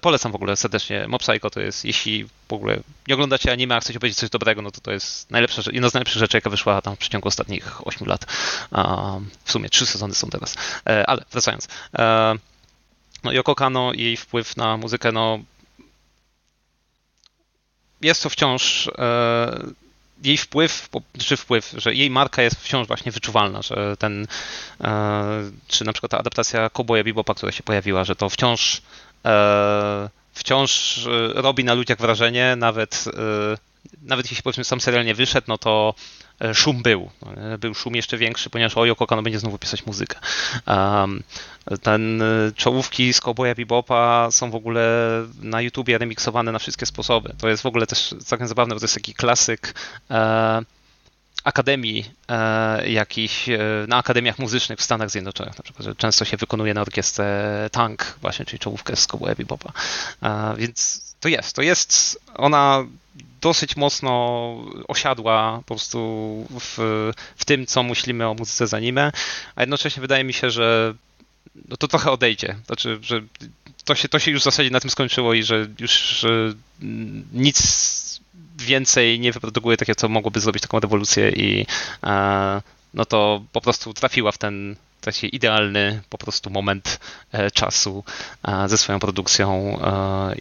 polecam 0.00 0.32
w 0.32 0.34
ogóle 0.34 0.56
serdecznie. 0.56 1.08
Mob 1.08 1.22
Psycho 1.22 1.50
to 1.50 1.60
jest, 1.60 1.84
jeśli 1.84 2.24
w 2.48 2.52
ogóle 2.52 2.80
nie 3.08 3.14
oglądacie 3.14 3.52
anime, 3.52 3.76
a 3.76 3.80
chcecie 3.80 4.00
powiedzieć 4.00 4.18
coś 4.18 4.30
dobrego, 4.30 4.62
no 4.62 4.70
to 4.70 4.80
to 4.80 4.92
jest 4.92 5.30
najlepsza, 5.30 5.62
jedna 5.72 5.90
z 5.90 5.94
najlepszych 5.94 6.18
rzeczy, 6.18 6.36
jaka 6.36 6.50
wyszła 6.50 6.82
tam 6.82 6.96
w 6.96 6.98
przeciągu 6.98 7.28
ostatnich 7.28 7.86
8 7.86 8.08
lat. 8.08 8.26
w 9.44 9.52
sumie 9.52 9.68
trzy 9.68 9.86
sezony 9.86 10.14
są 10.14 10.30
teraz. 10.30 10.56
E, 10.88 11.06
ale 11.06 11.22
wracając. 11.32 11.68
E, 11.98 12.34
no 13.24 13.32
Yoko 13.32 13.54
Kano 13.54 13.92
i 13.92 14.02
jej 14.02 14.16
wpływ 14.16 14.56
na 14.56 14.76
muzykę, 14.76 15.12
no 15.12 15.38
jest 18.00 18.22
to 18.22 18.30
wciąż 18.30 18.88
e, 18.98 19.62
jej 20.24 20.36
wpływ, 20.36 20.88
czy 21.18 21.36
wpływ, 21.36 21.74
że 21.76 21.94
jej 21.94 22.10
marka 22.10 22.42
jest 22.42 22.56
wciąż 22.60 22.86
właśnie 22.86 23.12
wyczuwalna, 23.12 23.62
że 23.62 23.96
ten, 23.96 24.26
e, 24.80 25.50
czy 25.68 25.84
na 25.84 25.92
przykład 25.92 26.10
ta 26.10 26.18
adaptacja 26.18 26.70
Cowboya 26.70 27.04
Bebopa, 27.04 27.34
która 27.34 27.52
się 27.52 27.62
pojawiła, 27.62 28.04
że 28.04 28.16
to 28.16 28.28
wciąż 28.28 28.82
e, 29.24 30.08
wciąż 30.32 31.00
robi 31.34 31.64
na 31.64 31.74
ludziach 31.74 31.98
wrażenie, 31.98 32.56
nawet 32.56 33.04
nawet 34.02 34.30
jeśli 34.30 34.42
powiedzmy 34.42 34.64
sam 34.64 34.80
serial 34.80 35.04
nie 35.04 35.14
wyszedł, 35.14 35.44
no 35.48 35.58
to 35.58 35.94
szum 36.54 36.82
był. 36.82 37.10
Był 37.58 37.74
szum 37.74 37.94
jeszcze 37.94 38.18
większy, 38.18 38.50
ponieważ 38.50 38.76
Ojo 38.76 38.96
Kokano 38.96 39.22
będzie 39.22 39.38
znowu 39.38 39.58
pisać 39.58 39.86
muzykę. 39.86 40.18
Um, 40.66 41.22
ten 41.82 42.22
czołówki 42.56 43.12
z 43.12 43.20
Cowboya 43.20 43.54
Bebopa 43.56 44.28
są 44.30 44.50
w 44.50 44.54
ogóle 44.54 44.88
na 45.42 45.60
YouTubie 45.60 45.98
remiksowane 45.98 46.52
na 46.52 46.58
wszystkie 46.58 46.86
sposoby. 46.86 47.34
To 47.38 47.48
jest 47.48 47.62
w 47.62 47.66
ogóle 47.66 47.86
też 47.86 48.14
całkiem 48.24 48.48
zabawne, 48.48 48.74
bo 48.74 48.80
to 48.80 48.84
jest 48.84 48.94
taki 48.94 49.14
klasyk 49.14 49.74
e, 50.10 50.62
akademii 51.44 52.10
e, 52.28 52.90
jakichś, 52.90 53.48
e, 53.48 53.58
na 53.88 53.96
akademiach 53.96 54.38
muzycznych 54.38 54.78
w 54.78 54.82
Stanach 54.82 55.10
Zjednoczonych, 55.10 55.58
na 55.58 55.62
przykład, 55.62 55.96
często 55.96 56.24
się 56.24 56.36
wykonuje 56.36 56.74
na 56.74 56.80
orkiestrę 56.80 57.68
Tank 57.72 58.16
właśnie, 58.20 58.44
czyli 58.44 58.58
czołówkę 58.58 58.96
z 58.96 59.06
Cowboya 59.06 59.34
Bebopa. 59.34 59.72
E, 60.22 60.54
więc 60.56 61.00
to 61.20 61.28
jest, 61.28 61.56
to 61.56 61.62
jest, 61.62 62.20
ona 62.34 62.84
dosyć 63.40 63.76
mocno 63.76 64.54
osiadła 64.88 65.56
po 65.66 65.74
prostu 65.74 65.98
w, 66.60 66.78
w 67.36 67.44
tym, 67.44 67.66
co 67.66 67.82
myślimy 67.82 68.28
o 68.28 68.34
muzyce 68.34 68.66
z 68.66 68.74
anime, 68.74 69.12
a 69.56 69.62
jednocześnie 69.62 70.00
wydaje 70.00 70.24
mi 70.24 70.32
się, 70.32 70.50
że 70.50 70.94
no 71.68 71.76
to 71.76 71.88
trochę 71.88 72.10
odejdzie. 72.10 72.56
Znaczy, 72.66 72.98
że 73.02 73.22
to 73.84 73.94
się, 73.94 74.08
to 74.08 74.18
się 74.18 74.30
już 74.30 74.40
w 74.40 74.44
zasadzie 74.44 74.70
na 74.70 74.80
tym 74.80 74.90
skończyło 74.90 75.34
i 75.34 75.42
że 75.42 75.66
już 75.78 75.92
że 75.92 76.54
nic 77.32 78.20
więcej 78.58 79.20
nie 79.20 79.32
wyprodukuje 79.32 79.76
takie, 79.76 79.94
co 79.94 80.08
mogłoby 80.08 80.40
zrobić 80.40 80.62
taką 80.62 80.80
rewolucję 80.80 81.30
i 81.30 81.66
e, 82.04 82.62
no 82.94 83.04
to 83.04 83.42
po 83.52 83.60
prostu 83.60 83.94
trafiła 83.94 84.32
w 84.32 84.38
ten 84.38 84.76
taki 85.00 85.36
idealny 85.36 86.02
po 86.08 86.18
prostu 86.18 86.50
moment 86.50 87.00
e, 87.32 87.50
czasu 87.50 88.04
e, 88.48 88.68
ze 88.68 88.78
swoją 88.78 88.98
produkcją 88.98 89.78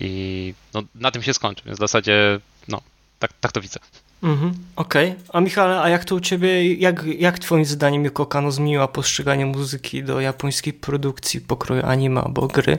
i 0.02 0.54
no, 0.74 0.84
na 0.96 1.12
tym 1.12 1.24
się 1.24 1.34
skończy, 1.34 1.64
więc 1.66 1.78
w 1.78 1.80
zasadzie 1.80 2.40
no, 2.68 2.82
tak, 3.20 3.34
tak 3.40 3.52
to 3.52 3.62
widzę. 3.62 3.80
Mhm, 4.24 4.54
Okej. 4.76 5.10
Okay. 5.10 5.24
A 5.34 5.42
Michale, 5.42 5.82
a 5.82 5.90
jak 5.90 6.06
to 6.06 6.16
u 6.16 6.20
ciebie, 6.20 6.74
jak, 6.74 7.04
jak 7.06 7.40
twoim 7.40 7.66
zdaniem 7.66 8.06
Yoko 8.06 8.26
Kano 8.26 8.52
zmieniła 8.52 8.88
postrzeganie 8.88 9.46
muzyki 9.46 10.04
do 10.04 10.22
japońskiej 10.22 10.74
produkcji 10.74 11.42
pokroju 11.42 11.86
anime 11.86 12.22
albo 12.22 12.48
gry? 12.48 12.78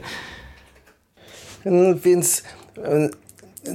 No, 1.65 1.95
więc 2.05 2.43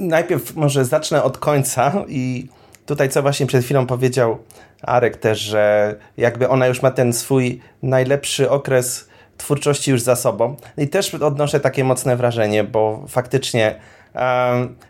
najpierw 0.00 0.54
może 0.54 0.84
zacznę 0.84 1.22
od 1.22 1.38
końca 1.38 2.04
i 2.08 2.48
tutaj 2.86 3.08
co 3.08 3.22
właśnie 3.22 3.46
przed 3.46 3.64
chwilą 3.64 3.86
powiedział 3.86 4.38
Arek 4.82 5.16
też, 5.16 5.40
że 5.40 5.94
jakby 6.16 6.48
ona 6.48 6.66
już 6.66 6.82
ma 6.82 6.90
ten 6.90 7.12
swój 7.12 7.60
najlepszy 7.82 8.50
okres 8.50 9.08
twórczości 9.36 9.90
już 9.90 10.00
za 10.00 10.16
sobą. 10.16 10.56
I 10.78 10.88
też 10.88 11.14
odnoszę 11.14 11.60
takie 11.60 11.84
mocne 11.84 12.16
wrażenie, 12.16 12.64
bo 12.64 13.04
faktycznie 13.08 13.80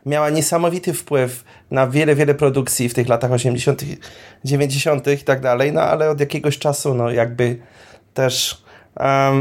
miała 0.07 0.31
niesamowity 0.31 0.95
wpływ 0.95 1.45
na 1.71 1.87
wiele, 1.87 2.15
wiele 2.15 2.35
produkcji 2.35 2.89
w 2.89 2.95
tych 2.95 3.09
latach 3.09 3.33
80., 3.33 3.85
90. 4.45 5.07
i 5.07 5.19
tak 5.19 5.41
dalej, 5.41 5.73
no 5.73 5.81
ale 5.81 6.11
od 6.11 6.21
jakiegoś 6.21 6.59
czasu, 6.59 6.95
no 6.95 7.11
jakby 7.11 7.59
też 8.15 8.63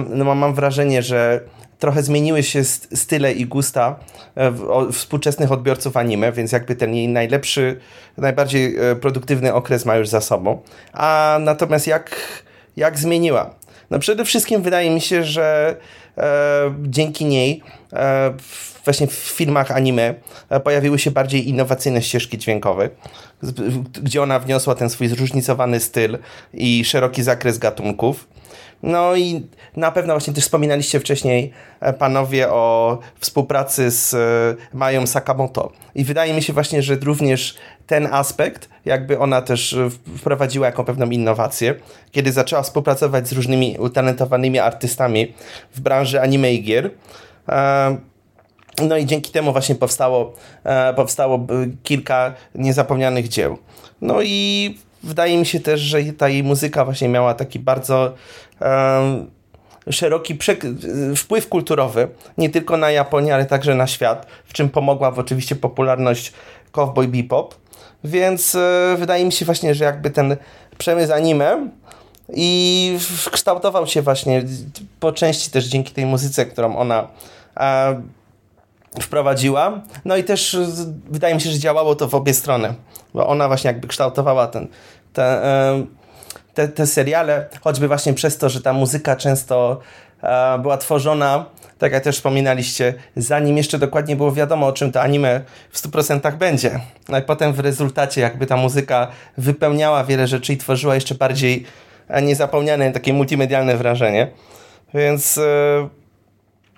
no, 0.10 0.36
mam 0.36 0.54
wrażenie, 0.54 1.02
że 1.02 1.42
trochę 1.82 2.04
zmieniły 2.04 2.44
się 2.44 2.64
style 2.64 3.32
i 3.32 3.46
gusta 3.46 4.00
e, 4.36 4.54
współczesnych 4.92 5.52
odbiorców 5.52 5.98
anime, 5.98 6.32
więc 6.32 6.52
jakby 6.52 6.76
ten 6.76 6.96
jej 6.96 7.08
najlepszy, 7.08 7.80
najbardziej 8.18 8.78
e, 8.78 8.96
produktywny 8.96 9.54
okres 9.54 9.86
ma 9.86 9.96
już 9.96 10.10
za 10.10 10.22
sobą. 10.22 10.62
A 10.94 11.38
natomiast 11.42 11.88
jak, 11.88 12.16
jak 12.78 13.00
zmieniła? 13.00 13.56
No 13.90 14.00
przede 14.00 14.26
wszystkim 14.26 14.62
wydaje 14.62 14.92
mi 14.92 15.02
się, 15.02 15.24
że 15.24 15.76
e, 16.18 16.74
dzięki 16.82 17.26
niej 17.26 17.64
e, 17.94 18.34
właśnie 18.86 19.08
w 19.08 19.14
filmach 19.14 19.72
anime 19.72 20.14
e, 20.50 20.60
pojawiły 20.60 21.00
się 21.00 21.12
bardziej 21.12 21.50
innowacyjne 21.50 22.02
ścieżki 22.02 22.38
dźwiękowe, 22.38 22.90
gdzie 24.04 24.24
ona 24.24 24.40
wniosła 24.40 24.76
ten 24.76 24.90
swój 24.90 25.08
zróżnicowany 25.08 25.80
styl 25.80 26.18
i 26.54 26.86
szeroki 26.86 27.24
zakres 27.24 27.58
gatunków. 27.58 28.28
No 28.84 29.16
i 29.16 29.48
na 29.76 29.92
pewno 29.92 30.14
właśnie 30.14 30.34
też 30.34 30.44
wspominaliście 30.44 31.00
wcześniej 31.00 31.52
e, 31.80 31.94
panowie 31.94 32.50
o 32.50 33.00
współpracy 33.20 33.92
z 33.92 34.14
e, 34.14 34.78
Mają 34.78 35.08
Sakamoto. 35.08 35.72
I 35.96 36.04
wydaje 36.04 36.34
mi 36.34 36.44
się 36.44 36.54
właśnie, 36.54 36.84
że 36.84 36.96
również 36.96 37.56
ten 37.88 38.08
aspekt 38.12 38.70
jakby 38.86 39.20
ona 39.20 39.42
też 39.42 39.78
wprowadziła 40.18 40.66
jako 40.66 40.84
pewną 40.84 41.10
innowację, 41.10 41.76
kiedy 42.12 42.32
zaczęła 42.32 42.62
współpracować 42.62 43.28
z 43.28 43.32
różnymi 43.32 43.76
utalentowanymi 43.80 44.60
artystami 44.60 45.34
w 45.76 45.82
branży 45.82 46.22
anime 46.22 46.54
i 46.54 46.64
gier. 46.64 46.92
No 48.88 48.98
i 48.98 49.06
dzięki 49.06 49.32
temu 49.32 49.52
właśnie 49.52 49.76
powstało, 49.76 50.34
powstało 50.96 51.48
kilka 51.84 52.34
niezapomnianych 52.56 53.28
dzieł. 53.28 53.58
No 54.02 54.22
i 54.22 54.78
wydaje 55.04 55.38
mi 55.38 55.46
się 55.46 55.60
też, 55.60 55.82
że 55.82 56.04
ta 56.04 56.30
jej 56.30 56.44
muzyka 56.44 56.86
właśnie 56.86 57.10
miała 57.10 57.34
taki 57.34 57.60
bardzo 57.60 58.14
um, 58.62 59.32
szeroki 59.90 60.38
wpływ 61.16 61.50
kulturowy, 61.50 62.08
nie 62.38 62.50
tylko 62.50 62.78
na 62.78 62.92
Japonię, 62.92 63.36
ale 63.36 63.46
także 63.46 63.76
na 63.76 63.88
świat, 63.88 64.26
w 64.46 64.54
czym 64.54 64.70
pomogła 64.70 65.12
w 65.12 65.20
oczywiście 65.20 65.56
popularność 65.56 66.34
Cowboy 66.72 67.08
Bebop. 67.08 67.56
Więc 68.04 68.56
e, 68.56 68.96
wydaje 68.98 69.26
mi 69.26 69.32
się 69.32 69.46
właśnie, 69.46 69.76
że 69.76 69.86
jakby 69.86 70.10
ten 70.10 70.38
przemysł 70.78 71.14
anime 71.14 71.70
i 72.34 72.98
kształtował 73.32 73.88
się 73.88 74.02
właśnie 74.02 74.44
po 75.00 75.12
części 75.12 75.52
też 75.52 75.66
dzięki 75.66 75.94
tej 75.94 76.06
muzyce, 76.06 76.46
którą 76.46 76.76
ona 76.76 77.08
e, 77.58 78.02
wprowadziła. 79.00 79.82
No 80.06 80.18
i 80.18 80.24
też 80.24 80.58
wydaje 81.10 81.36
mi 81.36 81.42
się, 81.42 81.50
że 81.50 81.60
działało 81.60 81.96
to 81.96 82.08
w 82.08 82.16
obie 82.16 82.34
strony, 82.34 82.74
bo 83.14 83.28
ona 83.28 83.48
właśnie 83.48 83.68
jakby 83.68 83.88
kształtowała 83.88 84.48
ten, 84.48 84.68
te, 85.14 85.42
te, 86.54 86.68
te 86.68 86.88
seriale, 86.88 87.50
choćby 87.62 87.88
właśnie 87.88 88.14
przez 88.14 88.38
to, 88.38 88.50
że 88.50 88.62
ta 88.62 88.74
muzyka 88.74 89.16
często 89.16 89.80
e, 90.24 90.60
była 90.60 90.78
tworzona, 90.78 91.46
tak 91.78 91.92
jak 91.92 92.04
też 92.04 92.16
wspominaliście, 92.16 92.94
zanim 93.16 93.58
jeszcze 93.58 93.80
dokładnie 93.80 94.16
było 94.16 94.32
wiadomo, 94.32 94.68
o 94.68 94.74
czym 94.74 94.92
to 94.92 95.02
anime 95.02 95.42
w 95.72 95.82
100% 95.82 96.38
będzie. 96.38 96.80
No 97.10 97.20
i 97.20 97.22
potem 97.22 97.54
w 97.54 97.60
rezultacie 97.60 98.22
jakby 98.22 98.46
ta 98.46 98.58
muzyka 98.58 99.08
wypełniała 99.38 100.04
wiele 100.04 100.28
rzeczy 100.28 100.54
i 100.54 100.58
tworzyła 100.58 100.96
jeszcze 100.96 101.16
bardziej 101.16 101.66
e, 102.08 102.22
niezapomniane, 102.22 102.92
takie 102.92 103.14
multimedialne 103.14 103.78
wrażenie. 103.78 104.28
Więc 104.94 105.38
e, 105.38 106.01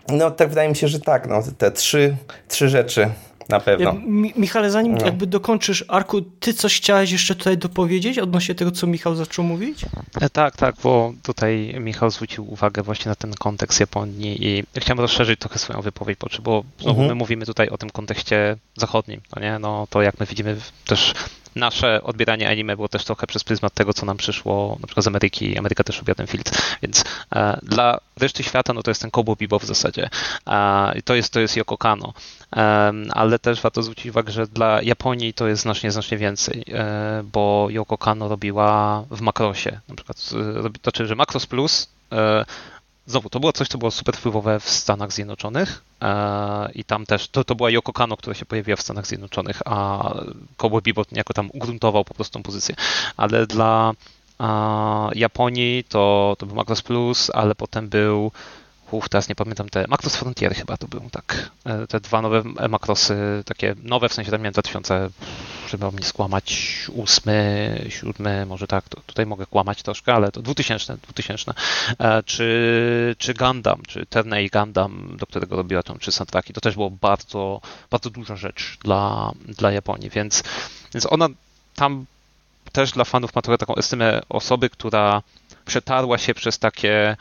no 0.10 0.32
tak 0.32 0.50
wydaje 0.50 0.70
mi 0.70 0.76
się, 0.76 0.88
że 0.88 1.00
tak, 1.00 1.28
no, 1.28 1.44
te 1.58 1.72
trzy, 1.72 2.16
trzy 2.48 2.70
rzeczy 2.70 3.10
na 3.50 3.60
pewno. 3.60 3.86
Ja, 3.86 3.96
Michale, 4.36 4.72
zanim 4.72 4.96
no. 4.96 5.06
jakby 5.06 5.28
dokończysz, 5.28 5.86
Arku, 5.88 6.22
ty 6.22 6.54
coś 6.54 6.78
chciałeś 6.78 7.12
jeszcze 7.12 7.36
tutaj 7.36 7.58
dopowiedzieć 7.58 8.20
odnośnie 8.20 8.56
tego, 8.56 8.72
co 8.72 8.88
Michał 8.88 9.16
zaczął 9.16 9.46
mówić? 9.46 9.86
E, 10.22 10.30
tak, 10.30 10.58
tak, 10.58 10.76
bo 10.84 11.14
tutaj 11.24 11.76
Michał 11.80 12.10
zwrócił 12.10 12.52
uwagę 12.54 12.84
właśnie 12.84 13.10
na 13.10 13.16
ten 13.16 13.34
kontekst 13.34 13.80
Japonii 13.80 14.48
i 14.48 14.64
chciałem 14.78 15.00
rozszerzyć 15.00 15.40
trochę 15.40 15.60
swoją 15.60 15.82
wypowiedź, 15.82 16.20
bo 16.44 16.64
znowu 16.80 17.02
mhm. 17.02 17.08
my 17.08 17.16
mówimy 17.16 17.46
tutaj 17.46 17.70
o 17.70 17.78
tym 17.78 17.90
kontekście 17.90 18.56
zachodnim, 18.76 19.22
no 19.36 19.42
nie? 19.42 19.60
No 19.60 19.88
to 19.90 20.02
jak 20.02 20.20
my 20.20 20.26
widzimy 20.26 20.58
też 20.86 21.14
nasze 21.56 22.04
odbieranie 22.04 22.50
anime 22.50 22.76
było 22.76 22.88
też 22.88 23.04
trochę 23.06 23.28
przez 23.28 23.44
pryzmat 23.44 23.74
tego, 23.74 23.94
co 23.94 24.06
nam 24.06 24.18
przyszło 24.18 24.78
na 24.80 24.88
przykład 24.88 25.04
z 25.04 25.08
Ameryki. 25.08 25.58
Ameryka 25.58 25.84
też 25.84 25.98
lubiła 25.98 26.16
ten 26.16 26.28
filtr, 26.28 26.52
więc 26.82 27.04
e, 27.36 27.60
dla 27.64 28.00
reszty 28.20 28.44
świata 28.44 28.74
no 28.74 28.84
to 28.84 28.92
jest 28.92 29.02
ten 29.02 29.12
Kobo 29.12 29.36
Bebop 29.36 29.64
w 29.64 29.66
zasadzie. 29.66 30.10
E, 30.48 31.02
to 31.06 31.16
jest, 31.16 31.34
to 31.34 31.40
jest 31.40 31.58
Yoko 31.58 31.78
Kano. 31.78 32.14
E, 32.56 32.94
ale 33.12 33.40
też 33.40 33.62
warto 33.62 33.84
zwrócić 33.84 34.06
uwagę, 34.06 34.32
że 34.32 34.48
dla 34.48 34.82
Japonii 34.82 35.34
to 35.34 35.48
jest 35.48 35.62
znacznie, 35.62 35.92
znacznie 35.92 36.18
więcej, 36.18 36.64
e, 36.68 37.24
bo 37.34 37.68
Yoko 37.70 37.98
Kano 37.98 38.28
robiła 38.28 39.04
w 39.12 39.22
Makrosie. 39.22 39.80
Na 39.90 39.96
przykład, 39.96 40.18
e, 40.18 40.64
to 40.64 40.80
znaczy, 40.84 41.08
że 41.08 41.16
Makros 41.16 41.46
Plus 41.46 41.90
e, 42.12 42.46
Znowu, 43.06 43.30
to 43.30 43.40
było 43.40 43.54
coś, 43.54 43.68
co 43.68 43.78
było 43.78 43.92
super 43.92 44.16
wpływowe 44.18 44.60
w 44.60 44.70
Stanach 44.70 45.12
Zjednoczonych 45.12 45.82
i 46.76 46.84
tam 46.84 47.06
też, 47.06 47.28
to, 47.28 47.44
to 47.44 47.56
była 47.56 47.70
Yoko 47.70 47.94
Kano, 47.94 48.18
która 48.18 48.34
się 48.34 48.46
pojawiła 48.46 48.76
w 48.76 48.82
Stanach 48.82 49.08
Zjednoczonych, 49.08 49.62
a 49.66 50.10
Cowboy 50.58 50.82
Bebop 50.82 51.12
niejako 51.12 51.34
tam 51.34 51.50
ugruntował 51.54 52.06
po 52.06 52.14
prostu 52.14 52.34
tą 52.34 52.44
pozycję. 52.44 52.76
Ale 53.18 53.48
dla 53.48 53.94
a, 54.40 55.10
Japonii 55.16 55.84
to, 55.84 56.36
to 56.40 56.46
był 56.46 56.56
Macross 56.56 56.82
Plus, 56.82 57.32
ale 57.34 57.56
potem 57.56 57.90
był 57.90 58.32
teraz 59.02 59.30
nie 59.30 59.36
pamiętam, 59.36 59.70
te 59.70 59.86
Macross 59.88 60.16
Frontier 60.16 60.56
chyba 60.56 60.78
to 60.78 60.88
był, 60.88 61.10
tak. 61.12 61.52
E, 61.66 61.88
te 61.88 62.00
dwa 62.00 62.22
nowe 62.22 62.44
Macrossy, 62.70 63.44
takie 63.46 63.76
nowe, 63.84 64.10
w 64.10 64.14
sensie 64.14 64.32
tam 64.32 64.42
miałem 64.42 64.54
2000 64.54 65.10
żeby 65.78 65.92
mnie 65.92 66.06
skłamać, 66.06 66.76
ósmy, 66.94 67.86
siódmy, 67.90 68.46
może 68.46 68.68
tak, 68.68 68.90
to, 68.90 69.02
tutaj 69.06 69.26
mogę 69.26 69.46
kłamać 69.46 69.84
troszkę, 69.84 70.14
ale 70.14 70.32
to 70.32 70.42
2000, 70.42 70.98
2000, 70.98 71.54
e, 72.00 72.24
czy, 72.24 73.16
czy 73.18 73.34
Gundam, 73.34 73.82
czy 73.88 74.06
Ternay 74.06 74.50
Gundam, 74.50 75.18
do 75.18 75.26
którego 75.26 75.56
robiła 75.56 75.84
tą, 75.84 76.00
czy 76.00 76.12
soundtracki, 76.12 76.54
to 76.54 76.62
też 76.62 76.76
było 76.76 76.90
bardzo, 76.90 77.62
bardzo 77.92 78.10
duża 78.10 78.36
rzecz 78.36 78.78
dla, 78.84 79.32
dla 79.46 79.72
Japonii, 79.72 80.10
więc, 80.10 80.44
więc 80.94 81.08
ona 81.10 81.30
tam 81.76 82.06
też 82.72 82.92
dla 82.92 83.04
fanów 83.04 83.36
ma 83.36 83.42
trochę 83.42 83.58
taką 83.58 83.76
estymę 83.76 84.22
osoby, 84.30 84.70
która 84.70 85.22
przetarła 85.66 86.18
się 86.18 86.34
przez 86.34 86.60
takie 86.60 87.18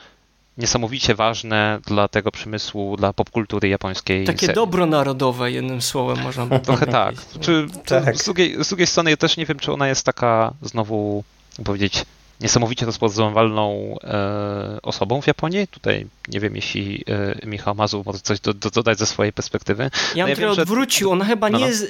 niesamowicie 0.59 1.15
ważne 1.15 1.81
dla 1.87 2.09
tego 2.09 2.31
przemysłu, 2.33 2.97
dla 2.97 3.13
popkultury 3.13 3.69
japońskiej. 3.69 4.25
Takie 4.25 4.39
serii. 4.39 4.55
dobro 4.55 4.87
narodowe, 4.87 5.53
jednym 5.53 5.83
słowem 5.83 6.23
można 6.23 6.47
by 6.47 6.61
Trochę 6.61 6.87
tak. 6.87 7.15
Czy, 7.41 7.67
Tak. 7.87 8.17
Z, 8.17 8.25
drugiej, 8.25 8.65
z 8.65 8.69
drugiej 8.69 8.87
strony 8.87 9.11
ja 9.11 9.17
też 9.17 9.37
nie 9.37 9.47
wiem, 9.47 9.59
czy 9.59 9.73
ona 9.73 9.89
jest 9.89 10.07
taka 10.07 10.53
znowu, 10.63 11.25
powiedzieć, 11.65 12.05
niesamowicie 12.43 12.87
rozpoznawalną 12.87 13.97
e, 14.05 14.79
osobą 14.83 15.21
w 15.21 15.27
Japonii. 15.27 15.67
Tutaj 15.69 16.07
nie 16.29 16.41
wiem, 16.41 16.57
jeśli 16.57 17.05
e, 17.43 17.47
Michał 17.47 17.75
Mazur 17.75 18.03
może 18.07 18.19
coś 18.19 18.41
do, 18.41 18.55
do, 18.55 18.71
dodać 18.71 18.99
ze 18.99 19.07
swojej 19.07 19.33
perspektywy. 19.33 19.83
Ja 19.83 19.91
No 19.91 20.01
bym 20.15 20.29
ja 20.29 20.37
trochę 20.37 20.41
wiem, 20.47 20.55
że- 20.55 20.63
odwrócił, 20.63 21.11
ona 21.11 21.25
chyba 21.25 21.51
No, 21.51 21.59
nie 21.59 21.65
no. 21.65 21.71
jest, 21.71 21.83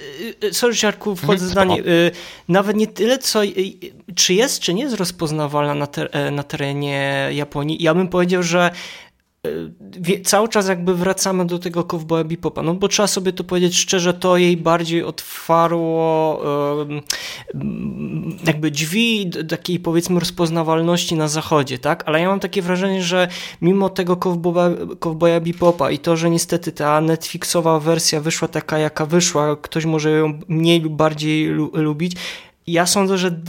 y, 0.42 0.46
y, 0.46 0.54
sorry 0.54 0.74
Żarku, 0.74 1.16
wchodzę 1.16 1.32
Mhm, 1.44 1.48
w 1.48 1.52
zdanie, 1.52 1.80
y, 1.80 2.10
nawet 2.48 2.76
nie 2.76 2.86
tyle 2.86 3.18
co, 3.18 3.40
czy 4.14 4.34
jest, 4.34 4.60
czy 4.60 4.74
nie 4.74 4.82
jest 4.82 4.96
rozpoznawalna 4.96 5.74
na, 5.74 5.86
ter, 5.86 6.08
e, 6.12 6.30
na 6.30 6.42
terenie 6.42 7.28
Japonii. 7.32 7.82
Ja 7.82 7.94
bym 7.94 8.08
powiedział, 8.08 8.42
że 8.42 8.70
cały 10.24 10.48
czas 10.48 10.68
jakby 10.68 10.94
wracamy 10.94 11.46
do 11.46 11.58
tego 11.58 11.84
Cowboya 11.84 12.24
Bebopa, 12.24 12.62
no 12.62 12.74
bo 12.74 12.88
trzeba 12.88 13.06
sobie 13.06 13.32
to 13.32 13.44
powiedzieć 13.44 13.78
szczerze, 13.78 14.14
to 14.14 14.36
jej 14.36 14.56
bardziej 14.56 15.02
otwarło 15.02 16.42
jakby 18.46 18.70
drzwi 18.70 19.30
takiej 19.48 19.80
powiedzmy 19.80 20.20
rozpoznawalności 20.20 21.14
na 21.14 21.28
zachodzie, 21.28 21.78
tak? 21.78 22.02
Ale 22.06 22.20
ja 22.20 22.28
mam 22.28 22.40
takie 22.40 22.62
wrażenie, 22.62 23.02
że 23.02 23.28
mimo 23.62 23.88
tego 23.88 24.16
Cowboya, 24.16 24.76
Cowboya 25.00 25.40
Bebopa 25.40 25.90
i 25.90 25.98
to, 25.98 26.16
że 26.16 26.30
niestety 26.30 26.72
ta 26.72 27.00
Netflixowa 27.00 27.80
wersja 27.80 28.20
wyszła 28.20 28.48
taka 28.48 28.78
jaka 28.78 29.06
wyszła, 29.06 29.56
ktoś 29.56 29.84
może 29.84 30.10
ją 30.10 30.38
mniej 30.48 30.80
lub 30.80 30.92
bardziej 30.92 31.46
lu 31.46 31.70
lubić, 31.74 32.16
ja 32.66 32.86
sądzę, 32.86 33.18
że 33.18 33.40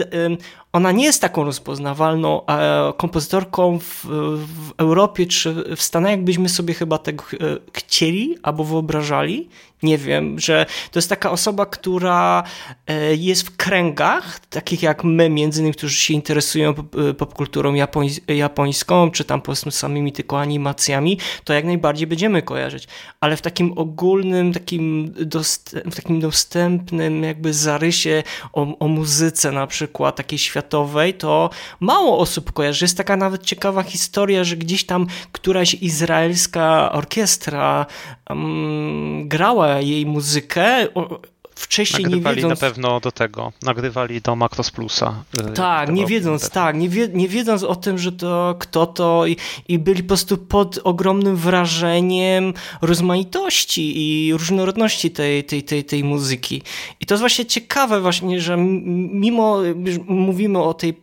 ona 0.73 0.91
nie 0.91 1.05
jest 1.05 1.21
taką 1.21 1.43
rozpoznawalną 1.43 2.45
e, 2.45 2.93
kompozytorką 2.97 3.79
w, 3.79 4.05
w 4.35 4.71
Europie 4.77 5.25
czy 5.25 5.75
w 5.75 5.81
Stanach, 5.81 6.11
jakbyśmy 6.11 6.49
sobie 6.49 6.73
chyba 6.73 6.97
tego 6.97 7.23
e, 7.23 7.37
chcieli 7.73 8.37
albo 8.43 8.63
wyobrażali. 8.63 9.49
Nie 9.83 9.97
wiem, 9.97 10.39
że 10.39 10.65
to 10.91 10.99
jest 10.99 11.09
taka 11.09 11.31
osoba, 11.31 11.65
która 11.65 12.43
e, 12.87 13.15
jest 13.15 13.47
w 13.47 13.57
kręgach, 13.57 14.39
takich 14.39 14.83
jak 14.83 15.03
my, 15.03 15.29
między 15.29 15.59
innymi, 15.59 15.73
którzy 15.73 15.95
się 15.95 16.13
interesują 16.13 16.73
pop- 16.73 17.13
popkulturą 17.17 17.73
japońs 17.73 18.19
japońską, 18.27 19.11
czy 19.11 19.25
tam 19.25 19.41
powiedzmy 19.41 19.71
samymi 19.71 20.11
tylko 20.11 20.39
animacjami, 20.39 21.19
to 21.43 21.53
jak 21.53 21.65
najbardziej 21.65 22.07
będziemy 22.07 22.41
kojarzyć. 22.41 22.87
Ale 23.19 23.37
w 23.37 23.41
takim 23.41 23.77
ogólnym, 23.77 24.53
takim, 24.53 25.13
dost 25.17 25.75
w 25.85 25.95
takim 25.95 26.19
dostępnym 26.19 27.23
jakby 27.23 27.53
zarysie 27.53 28.23
o, 28.53 28.79
o 28.79 28.87
muzyce 28.87 29.51
na 29.51 29.67
przykład, 29.67 30.15
takiej 30.15 30.39
światowej, 30.63 31.13
to 31.13 31.49
mało 31.79 32.17
osób 32.19 32.51
kojarzy. 32.51 32.85
Jest 32.85 32.97
taka 32.97 33.17
nawet 33.17 33.43
ciekawa 33.43 33.83
historia, 33.83 34.43
że 34.43 34.55
gdzieś 34.55 34.85
tam 34.85 35.07
któraś 35.31 35.73
izraelska 35.73 36.91
orkiestra 36.91 37.85
um, 38.29 39.27
grała 39.27 39.79
jej 39.79 40.05
muzykę, 40.05 40.93
o, 40.93 41.19
wcześniej 41.63 42.03
nie 42.03 42.09
Nagrywali 42.09 42.35
wiedząc... 42.35 42.61
na 42.61 42.67
pewno 42.67 42.99
do 42.99 43.11
tego, 43.11 43.51
nagrywali 43.61 44.21
do 44.21 44.35
Macross 44.35 44.71
Plusa. 44.71 45.23
y, 45.49 45.53
Tak, 45.53 45.89
nie 45.89 46.05
wiedząc, 46.05 46.49
tak, 46.49 46.75
nie, 46.75 46.89
wie, 46.89 47.07
nie 47.13 47.27
wiedząc 47.27 47.63
o 47.63 47.75
tym, 47.75 47.97
że 47.97 48.11
to 48.11 48.55
kto 48.59 48.85
to 48.85 49.25
i, 49.27 49.37
i 49.67 49.79
byli 49.79 50.03
po 50.03 50.07
prostu 50.07 50.37
pod 50.37 50.79
ogromnym 50.83 51.35
wrażeniem 51.35 52.53
rozmaitości 52.81 53.93
i 53.95 54.33
różnorodności 54.33 55.11
tej, 55.11 55.43
tej, 55.43 55.63
tej, 55.63 55.83
tej 55.83 56.03
muzyki. 56.03 56.61
I 56.99 57.05
to 57.05 57.13
jest 57.13 57.21
właśnie 57.21 57.45
ciekawe 57.45 58.01
właśnie, 58.01 58.41
że 58.41 58.57
mimo, 58.57 59.63
że 59.63 59.99
mówimy 60.07 60.59
o 60.59 60.73
tej 60.73 61.02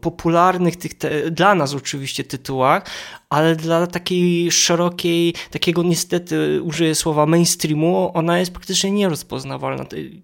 popularnych 0.00 0.76
tych, 0.76 0.94
te, 0.98 1.30
dla 1.30 1.54
nas 1.54 1.74
oczywiście 1.74 2.24
tytułach, 2.24 2.82
ale 3.30 3.56
dla 3.56 3.86
takiej 3.86 4.50
szerokiej, 4.52 5.34
takiego 5.50 5.82
niestety 5.82 6.62
użyję 6.62 6.94
słowa 6.94 7.26
mainstreamu, 7.26 8.10
ona 8.14 8.38
jest 8.38 8.52
praktycznie 8.52 8.90
nierozpoznawalna. 8.90 9.84
tej- 9.84 10.22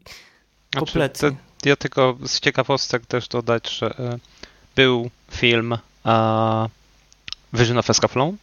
Znaczy, 0.72 0.86
Kompletnie. 0.92 1.30
to 1.62 1.68
ja 1.68 1.76
tylko 1.76 2.16
z 2.26 2.40
ciekawostek 2.40 3.06
też 3.06 3.28
dodać, 3.28 3.70
że 3.78 3.98
e, 3.98 4.18
był 4.76 5.10
film 5.30 5.72
e, 5.72 5.78
Vision 7.52 7.78
of 7.78 7.90
Escaflowne, 7.90 8.36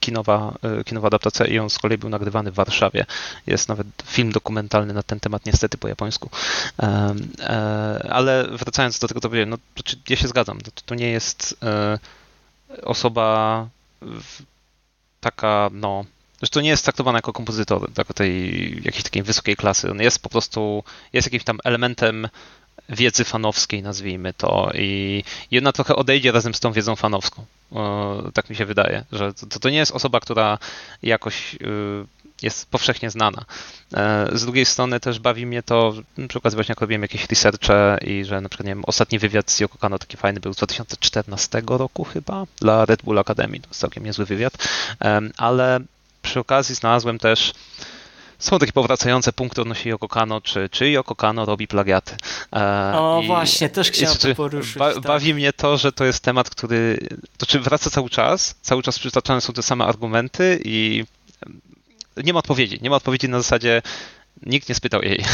kinowa, 0.00 0.54
e, 0.62 0.84
kinowa 0.84 1.06
adaptacja 1.06 1.46
i 1.46 1.58
on 1.58 1.70
z 1.70 1.78
kolei 1.78 1.98
był 1.98 2.08
nagrywany 2.08 2.50
w 2.50 2.54
Warszawie. 2.54 3.06
Jest 3.46 3.68
nawet 3.68 3.86
film 4.06 4.32
dokumentalny 4.32 4.94
na 4.94 5.02
ten 5.02 5.20
temat, 5.20 5.46
niestety 5.46 5.78
po 5.78 5.88
japońsku. 5.88 6.30
E, 6.82 8.08
ale 8.10 8.46
wracając 8.50 8.98
do 8.98 9.08
tego, 9.08 9.20
co 9.20 9.28
powiedziałem, 9.28 9.50
no, 9.50 9.58
to, 9.74 9.82
ja 10.08 10.16
się 10.16 10.28
zgadzam, 10.28 10.60
to, 10.60 10.70
to 10.86 10.94
nie 10.94 11.10
jest 11.10 11.56
e, 11.62 11.98
osoba 12.82 13.68
taka, 15.20 15.70
no, 15.72 16.04
że 16.42 16.48
to 16.48 16.60
nie 16.60 16.68
jest 16.68 16.84
traktowana 16.84 17.18
jako 17.18 17.32
kompozytor 17.32 17.92
tak, 17.92 18.14
tej 18.14 18.70
jakiejś 18.84 19.02
takiej 19.02 19.22
wysokiej 19.22 19.56
klasy. 19.56 19.90
On 19.90 20.00
jest 20.00 20.22
po 20.22 20.28
prostu, 20.28 20.84
jest 21.12 21.26
jakimś 21.26 21.44
tam 21.44 21.58
elementem 21.64 22.28
wiedzy 22.88 23.24
fanowskiej, 23.24 23.82
nazwijmy 23.82 24.34
to, 24.34 24.70
i, 24.74 25.24
ona 25.58 25.72
trochę 25.72 25.96
odejdzie 25.96 26.32
razem 26.32 26.54
z 26.54 26.60
tą 26.60 26.72
wiedzą 26.72 26.96
fanowską. 26.96 27.44
Tak 28.34 28.50
mi 28.50 28.56
się 28.56 28.66
wydaje, 28.66 29.04
że 29.12 29.34
to, 29.34 29.58
to 29.60 29.70
nie 29.70 29.76
jest 29.76 29.92
osoba, 29.92 30.20
która 30.20 30.58
jakoś 31.02 31.54
y, 31.54 31.58
jest 32.42 32.70
powszechnie 32.70 33.10
znana. 33.10 33.44
E, 33.94 34.28
Z 34.32 34.42
drugiej 34.42 34.64
strony 34.64 35.00
też 35.00 35.18
bawi 35.18 35.46
mnie 35.46 35.62
to, 35.62 35.94
na 36.18 36.28
przykład 36.28 36.54
właśnie 36.54 36.72
jak 36.72 36.80
robiłem 36.80 37.02
jakieś 37.02 37.26
researche 37.30 37.98
i 38.00 38.24
że 38.24 38.40
na 38.40 38.48
przykład, 38.48 38.66
nie 38.66 38.74
wiem, 38.74 38.84
ostatni 38.86 39.18
wywiad 39.18 39.50
z 39.50 39.60
Yoko 39.60 39.78
Kano 39.78 39.98
taki 39.98 40.16
fajny 40.16 40.40
był 40.40 40.52
z 40.52 40.56
2014 40.56 41.62
roku 41.66 42.04
chyba 42.04 42.44
dla 42.60 42.84
Red 42.84 43.02
Bull 43.02 43.18
Academy, 43.18 43.60
to 43.60 43.68
jest 43.68 43.80
całkiem 43.80 44.04
niezły 44.04 44.24
wywiad, 44.24 44.52
Em, 45.00 45.32
ale 45.36 45.80
przy 46.22 46.40
okazji 46.40 46.74
znalazłem 46.74 47.18
też 47.18 47.52
są 48.38 48.58
takie 48.58 48.72
powracające 48.72 49.32
punkty 49.32 49.60
odnośnie 49.62 49.90
Yoko 49.90 50.08
Kano, 50.08 50.40
czy, 50.40 50.68
czy 50.68 50.90
Yoko 50.90 51.14
Kano 51.14 51.44
robi 51.44 51.66
plagiaty. 51.68 52.16
E, 52.56 52.92
O 52.94 53.20
i- 53.24 53.26
właśnie, 53.26 53.68
też 53.68 53.90
chciałem 53.90 54.16
to 54.16 54.34
poruszyć. 54.34 54.74
Ba, 54.78 54.94
tak. 54.94 55.02
Bawi 55.02 55.34
mnie 55.34 55.52
to, 55.52 55.76
że 55.76 55.92
to 55.92 56.04
jest 56.04 56.22
temat, 56.24 56.50
który 56.50 56.98
to 57.38 57.46
czy 57.46 57.60
wraca 57.60 57.90
cały 57.90 58.10
czas, 58.10 58.54
cały 58.62 58.82
czas 58.82 58.98
przytaczane 58.98 59.40
są 59.40 59.52
te 59.52 59.62
same 59.62 59.84
argumenty 59.84 60.60
i 60.64 61.04
nie 62.24 62.32
ma 62.32 62.38
odpowiedzi. 62.38 62.78
Nie 62.82 62.90
ma 62.90 62.96
odpowiedzi 62.96 63.28
na 63.28 63.38
zasadzie 63.38 63.82
nikt 64.46 64.68
nie 64.68 64.74
spytał 64.74 65.02
jej. 65.02 65.24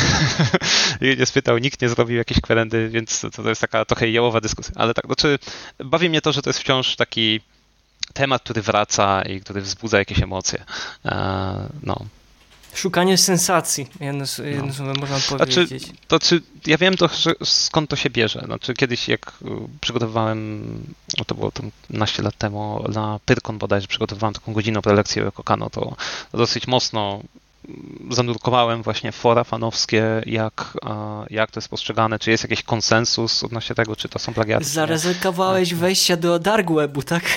jej 1.01 1.19
nie 1.19 1.27
spytał, 1.27 1.59
nikt 1.59 1.83
nie 1.83 1.89
zrobił 1.89 2.17
jakiejś 2.17 2.41
kwerendy, 2.41 2.89
więc 2.89 3.21
to, 3.21 3.31
to 3.31 3.49
jest 3.49 3.61
taka 3.61 3.85
trochę 3.85 4.11
jałowa 4.11 4.41
dyskusja. 4.41 4.73
Ale 4.77 4.95
tak, 4.95 5.07
znaczy 5.07 5.39
bawi 5.79 6.09
mnie 6.11 6.21
to, 6.21 6.33
że 6.33 6.43
to 6.43 6.51
jest 6.51 6.61
wciąż 6.61 6.97
taki 6.97 7.41
temat, 8.15 8.43
który 8.43 8.63
wraca 8.63 9.23
i 9.23 9.41
który 9.41 9.61
wzbudza 9.61 9.99
jakieś 9.99 10.23
emocje. 10.23 10.65
E, 11.05 11.69
no. 11.83 11.97
Szukanie 12.75 13.18
sensacji, 13.18 13.87
jedno, 14.01 14.25
jedno 14.45 14.73
słowem 14.73 14.97
można 15.01 15.18
Znaczy, 15.18 15.55
powiedzieć. 15.55 15.93
to 16.09 16.20
czy 16.20 16.43
ja 16.66 16.79
wiem 16.79 16.97
to, 16.97 17.09
skąd 17.45 17.91
to 17.91 17.97
się 17.97 18.11
bierze. 18.11 18.43
Znaczy 18.45 18.75
kiedyś 18.75 19.09
jak 19.09 19.33
y, 19.43 19.47
przygotowywałem, 19.81 20.64
no 21.18 21.25
to 21.25 21.35
było 21.35 21.51
tam 21.51 21.70
naście 21.91 22.23
lat 22.23 22.37
temu, 22.37 22.85
na 22.89 23.20
Pyrkon 23.27 23.59
bodajże 23.59 23.87
przygotowywałem 23.87 24.35
taką 24.35 24.53
godzinną 24.53 24.83
prelekcję 24.83 25.29
o 25.29 25.33
Kokano, 25.33 25.70
to 25.70 25.97
dosyć 26.33 26.66
mocno 26.66 27.20
zanurkowałem 28.11 28.83
właśnie 28.83 29.13
w 29.13 29.17
fora 29.17 29.45
fanowskie, 29.45 30.05
jak, 30.27 30.79
jak 31.31 31.51
to 31.51 31.61
jest 31.61 31.69
postrzegane, 31.69 32.19
czy 32.19 32.31
jest 32.31 32.43
jakiś 32.45 32.63
konsensus 32.63 33.45
odnośnie 33.45 33.77
tego, 33.77 33.97
czy 33.97 34.09
to 34.09 34.19
są 34.19 34.35
plagiaty. 34.35 34.65
Zaryzykowałeś 34.65 35.75
wejścia 35.75 36.17
do 36.17 36.39
dark 36.39 36.71
webu, 36.73 37.03
tak? 37.03 37.23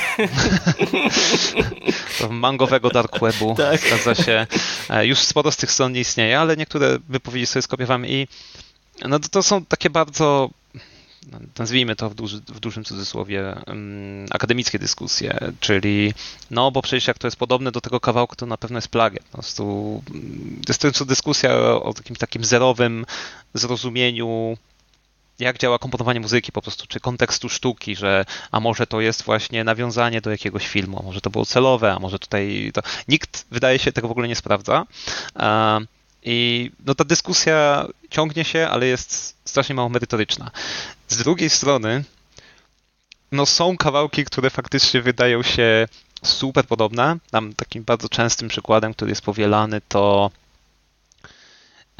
Mangowego 2.30 2.90
dark 2.90 3.20
webu, 3.20 3.56
Tak. 3.58 3.82
zgadza 3.82 4.16
się. 4.24 4.48
E, 4.90 5.08
Już 5.08 5.20
sporo 5.20 5.52
z 5.52 5.58
tych 5.58 5.72
stron 5.72 5.92
nie 5.92 6.00
istnieje, 6.00 6.40
ale 6.40 6.58
niektóre 6.58 6.98
wypowiedzi 7.10 7.46
sobie 7.46 7.62
skopiowałem 7.62 8.06
i 8.06 8.28
no 9.06 9.20
to, 9.20 9.44
są 9.44 9.66
takie 9.66 9.90
bardzo 9.90 10.50
nazwijmy 11.60 11.96
to 11.96 12.10
w, 12.10 12.16
duży, 12.16 12.42
w 12.48 12.60
dużym 12.60 12.84
cudzysłowie, 12.84 13.56
um, 13.68 14.26
akademickie 14.32 14.80
dyskusje, 14.80 15.52
czyli 15.60 16.14
no 16.52 16.72
bo 16.72 16.82
przecież 16.82 17.08
jak 17.08 17.18
to 17.18 17.28
jest 17.28 17.38
podobne 17.38 17.72
do 17.72 17.82
tego 17.82 18.00
kawałku, 18.00 18.36
to 18.36 18.46
na 18.46 18.58
pewno 18.58 18.78
jest 18.78 18.88
plagiat. 18.88 19.24
Po 19.24 19.38
prostu 19.38 20.04
mm, 20.12 20.62
jest 20.68 21.00
to 21.00 21.06
dyskusja 21.06 21.58
o, 21.58 21.94
takim 21.94 22.16
takim 22.16 22.46
zerowym 22.46 23.06
zrozumieniu 23.54 24.58
jak 25.40 25.58
działa 25.58 25.80
komponowanie 25.80 26.20
muzyki 26.20 26.52
po 26.52 26.62
prostu, 26.62 26.88
czy 26.88 27.00
kontekstu 27.00 27.50
sztuki, 27.50 27.96
że 27.96 28.26
a 28.52 28.60
może 28.60 28.88
to 28.88 29.02
jest 29.02 29.24
właśnie 29.24 29.64
nawiązanie 29.64 30.22
do 30.22 30.32
jakiegoś 30.32 30.68
filmu, 30.68 31.00
a 31.00 31.04
może 31.04 31.22
to 31.22 31.30
było 31.30 31.46
celowe, 31.46 31.94
a 31.94 32.00
może 32.00 32.20
tutaj 32.20 32.72
to... 32.74 32.82
Nikt, 33.08 33.46
wydaje 33.52 33.80
się, 33.80 33.92
tego 33.92 34.08
w 34.08 34.12
ogóle 34.12 34.28
nie 34.28 34.36
sprawdza. 34.36 34.86
I 36.26 36.72
no 36.86 36.96
ta 36.96 37.04
dyskusja 37.04 37.88
ciągnie 38.10 38.44
się, 38.44 38.68
ale 38.68 38.88
jest 38.88 39.36
strasznie 39.46 39.76
mało 39.76 39.90
merytoryczna. 39.90 40.52
Z 41.08 41.18
drugiej 41.18 41.50
strony, 41.50 42.04
no 43.32 43.46
są 43.46 43.78
kawałki, 43.78 44.26
które 44.26 44.50
faktycznie 44.50 45.02
wydają 45.02 45.44
się 45.44 45.88
super 46.24 46.66
podobne. 46.66 47.18
Tam 47.32 47.54
takim 47.54 47.84
bardzo 47.84 48.10
częstym 48.10 48.48
przykładem, 48.48 48.94
który 48.94 49.12
jest 49.12 49.22
powielany, 49.22 49.82
to 49.88 50.32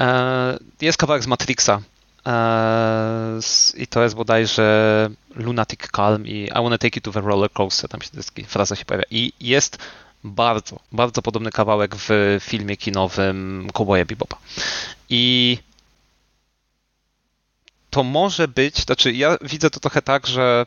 e, 0.00 0.58
jest 0.80 0.98
kawałek 0.98 1.22
z 1.22 1.26
Matrixa, 1.26 1.80
E, 2.26 3.40
I 3.76 3.86
to 3.86 4.02
jest 4.02 4.14
bodajże 4.14 5.10
Lunatic 5.34 5.80
Calm 5.96 6.26
i 6.26 6.32
I 6.32 6.54
Wanna 6.54 6.78
Take 6.78 6.96
You 6.96 7.00
to 7.00 7.12
the 7.12 7.20
Roller 7.20 7.50
Coaster, 7.52 7.90
tam 7.90 8.02
się 8.02 8.10
taka 8.10 8.48
fraza 8.48 8.76
się 8.76 8.84
pojawia. 8.84 9.04
I 9.10 9.32
jest 9.40 9.78
bardzo, 10.24 10.80
bardzo 10.92 11.22
podobny 11.22 11.50
kawałek 11.50 11.96
w 11.96 12.38
filmie 12.40 12.76
kinowym 12.76 13.68
Cowboya 13.72 14.04
Bebopa. 14.04 14.36
I 15.08 15.58
to 17.90 18.02
może 18.02 18.48
być, 18.48 18.76
znaczy 18.76 19.12
ja 19.12 19.36
widzę 19.42 19.70
to 19.70 19.80
trochę 19.80 20.02
tak, 20.02 20.26
że 20.26 20.66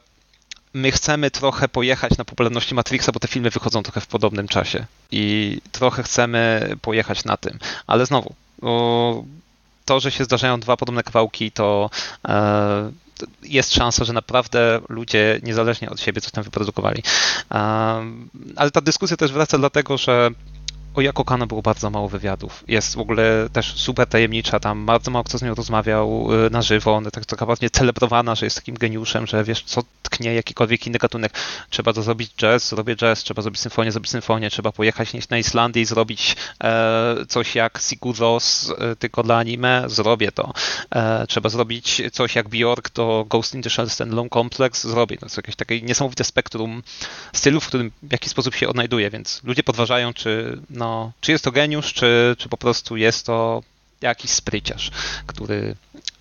my 0.74 0.92
chcemy 0.92 1.32
trochę 1.32 1.70
pojechać 1.70 2.18
na 2.18 2.26
popularności 2.26 2.76
Matrixa, 2.76 3.12
bo 3.12 3.20
te 3.20 3.28
filmy 3.28 3.50
wychodzą 3.50 3.84
trochę 3.84 4.02
w 4.02 4.08
podobnym 4.08 4.48
czasie 4.48 4.86
i 5.12 5.58
trochę 5.72 6.04
chcemy 6.04 6.72
pojechać 6.82 7.26
na 7.26 7.38
tym. 7.38 7.60
Ale 7.88 8.06
znowu, 8.06 8.36
to, 9.90 10.00
że 10.00 10.12
się 10.12 10.24
zdarzają 10.24 10.60
dwa 10.60 10.78
podobne 10.78 11.04
kawałki, 11.04 11.52
to 11.52 11.90
e, 12.28 12.92
jest 13.44 13.74
szansa, 13.74 14.06
że 14.06 14.14
naprawdę 14.14 14.80
ludzie 14.90 15.40
niezależnie 15.44 15.90
od 15.90 16.02
siebie 16.02 16.22
coś 16.22 16.32
tam 16.32 16.44
wyprodukowali. 16.44 17.04
E, 17.52 17.56
ale 18.56 18.72
ta 18.72 18.82
dyskusja 18.82 19.18
też 19.18 19.32
wraca 19.32 19.58
dlatego, 19.58 19.98
że 19.98 20.32
o 20.96 21.02
Jako 21.02 21.26
Kano 21.26 21.48
było 21.48 21.62
bardzo 21.62 21.90
mało 21.90 22.10
wywiadów. 22.10 22.64
Jest 22.68 22.96
w 22.96 23.00
ogóle 23.00 23.50
też 23.54 23.74
super 23.76 24.08
tajemnicza, 24.08 24.60
tam 24.60 24.86
bardzo 24.86 25.12
mało 25.12 25.24
kto 25.24 25.38
z 25.38 25.42
nią 25.42 25.56
rozmawiał 25.56 26.28
y, 26.46 26.50
na 26.50 26.62
żywo, 26.62 26.96
ona 26.96 27.12
tak 27.12 27.26
taka 27.26 27.46
właśnie 27.46 27.70
celebrowana, 27.70 28.36
że 28.36 28.46
jest 28.46 28.56
takim 28.56 28.76
geniuszem, 28.76 29.28
że 29.28 29.44
wiesz, 29.44 29.64
co 29.64 29.84
tknie 30.10 30.34
jakikolwiek 30.34 30.88
inny 30.88 30.98
gatunek. 30.98 31.34
Trzeba 31.70 31.94
to 31.94 32.02
zrobić 32.02 32.32
jazz, 32.38 32.70
zrobię 32.70 32.96
jazz, 32.96 33.24
trzeba 33.24 33.42
zrobić 33.42 33.62
symfonię, 33.62 33.92
zrobić 33.92 34.12
symfonię, 34.12 34.50
trzeba 34.50 34.72
pojechać 34.72 35.30
na 35.30 35.38
Islandię 35.38 35.82
i 35.82 35.86
zrobić 35.86 36.36
e, 36.64 37.16
coś 37.28 37.56
jak 37.56 37.80
Siguros, 37.82 38.74
e, 38.78 38.96
tylko 38.96 39.24
dla 39.24 39.38
anime, 39.38 39.84
zrobię 39.88 40.32
to. 40.32 40.54
E, 40.96 41.28
trzeba 41.28 41.50
zrobić 41.50 42.02
coś 42.12 42.36
jak 42.36 42.50
Bjork 42.50 42.90
to 42.90 43.26
Ghost 43.30 43.56
in 43.56 43.62
the 43.62 43.70
Shell 43.70 43.90
Standalone 43.90 44.30
Complex, 44.30 44.88
zrobię. 44.88 45.18
To 45.18 45.26
jest 45.26 45.38
jakieś 45.38 45.56
takie 45.56 45.82
niesamowite 45.82 46.24
spektrum 46.24 46.84
stylów, 47.34 47.64
w 47.64 47.68
którym 47.68 47.92
w 48.04 48.12
jakiś 48.12 48.32
sposób 48.32 48.56
się 48.56 48.68
odnajduje, 48.68 49.10
więc 49.10 49.42
ludzie 49.44 49.64
podważają, 49.64 50.14
czy 50.14 50.62
no, 50.80 51.12
czy 51.22 51.32
jest 51.32 51.44
to 51.44 51.52
geniusz, 51.52 51.94
czy, 51.94 52.36
czy 52.38 52.50
po 52.50 52.58
prostu 52.58 52.98
jest 52.98 53.26
to 53.26 53.64
jakiś 54.02 54.32
spryciarz, 54.32 54.92
który 55.28 55.76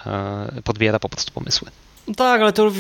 e, 0.07 0.63
podbiera 0.65 0.99
po 0.99 1.09
prostu 1.09 1.33
pomysły. 1.33 1.71
Tak, 2.17 2.43
ale 2.43 2.53
to 2.53 2.71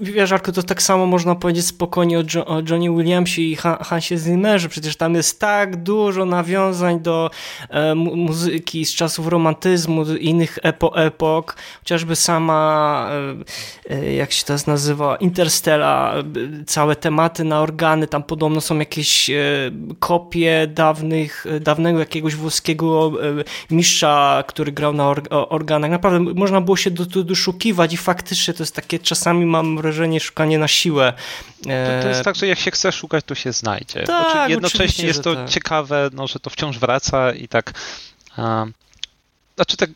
wiesz, 0.00 0.32
Arku, 0.32 0.52
to 0.52 0.62
tak 0.62 0.82
samo 0.82 1.06
można 1.06 1.34
powiedzieć 1.34 1.66
spokojnie 1.66 2.18
o, 2.18 2.22
jo 2.34 2.46
o 2.46 2.62
Johnny 2.70 2.90
Williamsie 2.96 3.42
i 3.42 3.56
ha 3.56 3.78
Hansie 3.84 4.18
Zimmerze. 4.18 4.68
Przecież 4.68 4.96
tam 4.96 5.14
jest 5.14 5.40
tak 5.40 5.82
dużo 5.82 6.24
nawiązań 6.24 7.00
do 7.00 7.30
e, 7.70 7.94
muzyki 7.94 8.84
z 8.84 8.94
czasów 8.94 9.26
romantyzmu, 9.26 10.04
innych 10.14 10.58
epo 10.62 10.96
epok. 10.96 11.56
Chociażby 11.78 12.16
sama, 12.16 13.10
e, 13.90 13.94
e, 13.96 14.14
jak 14.14 14.32
się 14.32 14.44
to 14.44 14.54
nazywa, 14.66 15.16
Interstella, 15.16 16.14
całe 16.66 16.96
tematy 16.96 17.44
na 17.44 17.60
organy. 17.60 18.06
Tam 18.06 18.22
podobno 18.22 18.60
są 18.60 18.78
jakieś 18.78 19.30
e, 19.30 19.34
kopie 19.98 20.66
dawnych, 20.74 21.46
dawnego 21.60 21.98
jakiegoś 21.98 22.34
włoskiego 22.34 23.12
e, 23.40 23.74
mistrza, 23.74 24.44
który 24.46 24.72
grał 24.72 24.92
na 24.92 25.08
or 25.08 25.22
organach. 25.30 25.90
Naprawdę 25.90 26.20
można 26.20 26.60
było 26.60 26.76
się 26.76 26.90
do, 26.90 27.06
do, 27.06 27.24
doszukiwać 27.24 27.92
i 27.92 27.96
faktycznie 27.96 28.54
to 28.54 28.67
takie 28.74 28.98
czasami 28.98 29.46
mam 29.46 29.76
wrażenie 29.76 30.20
szukanie 30.20 30.58
na 30.58 30.68
siłę. 30.68 31.12
To, 31.62 32.02
to 32.02 32.08
jest 32.08 32.20
e, 32.20 32.24
tak, 32.24 32.36
że 32.36 32.46
jak 32.46 32.58
się 32.58 32.70
chce 32.70 32.92
szukać, 32.92 33.24
to 33.24 33.34
się 33.34 33.52
znajdzie. 33.52 34.02
Tak, 34.02 34.32
znaczy, 34.32 34.50
jednocześnie 34.50 35.06
jest 35.06 35.22
to 35.22 35.34
tak. 35.34 35.48
ciekawe, 35.48 36.10
no, 36.12 36.26
że 36.26 36.40
to 36.40 36.50
wciąż 36.50 36.78
wraca 36.78 37.32
i 37.32 37.48
tak. 37.48 37.72
A, 38.36 38.66
znaczy 39.56 39.76
tak 39.76 39.90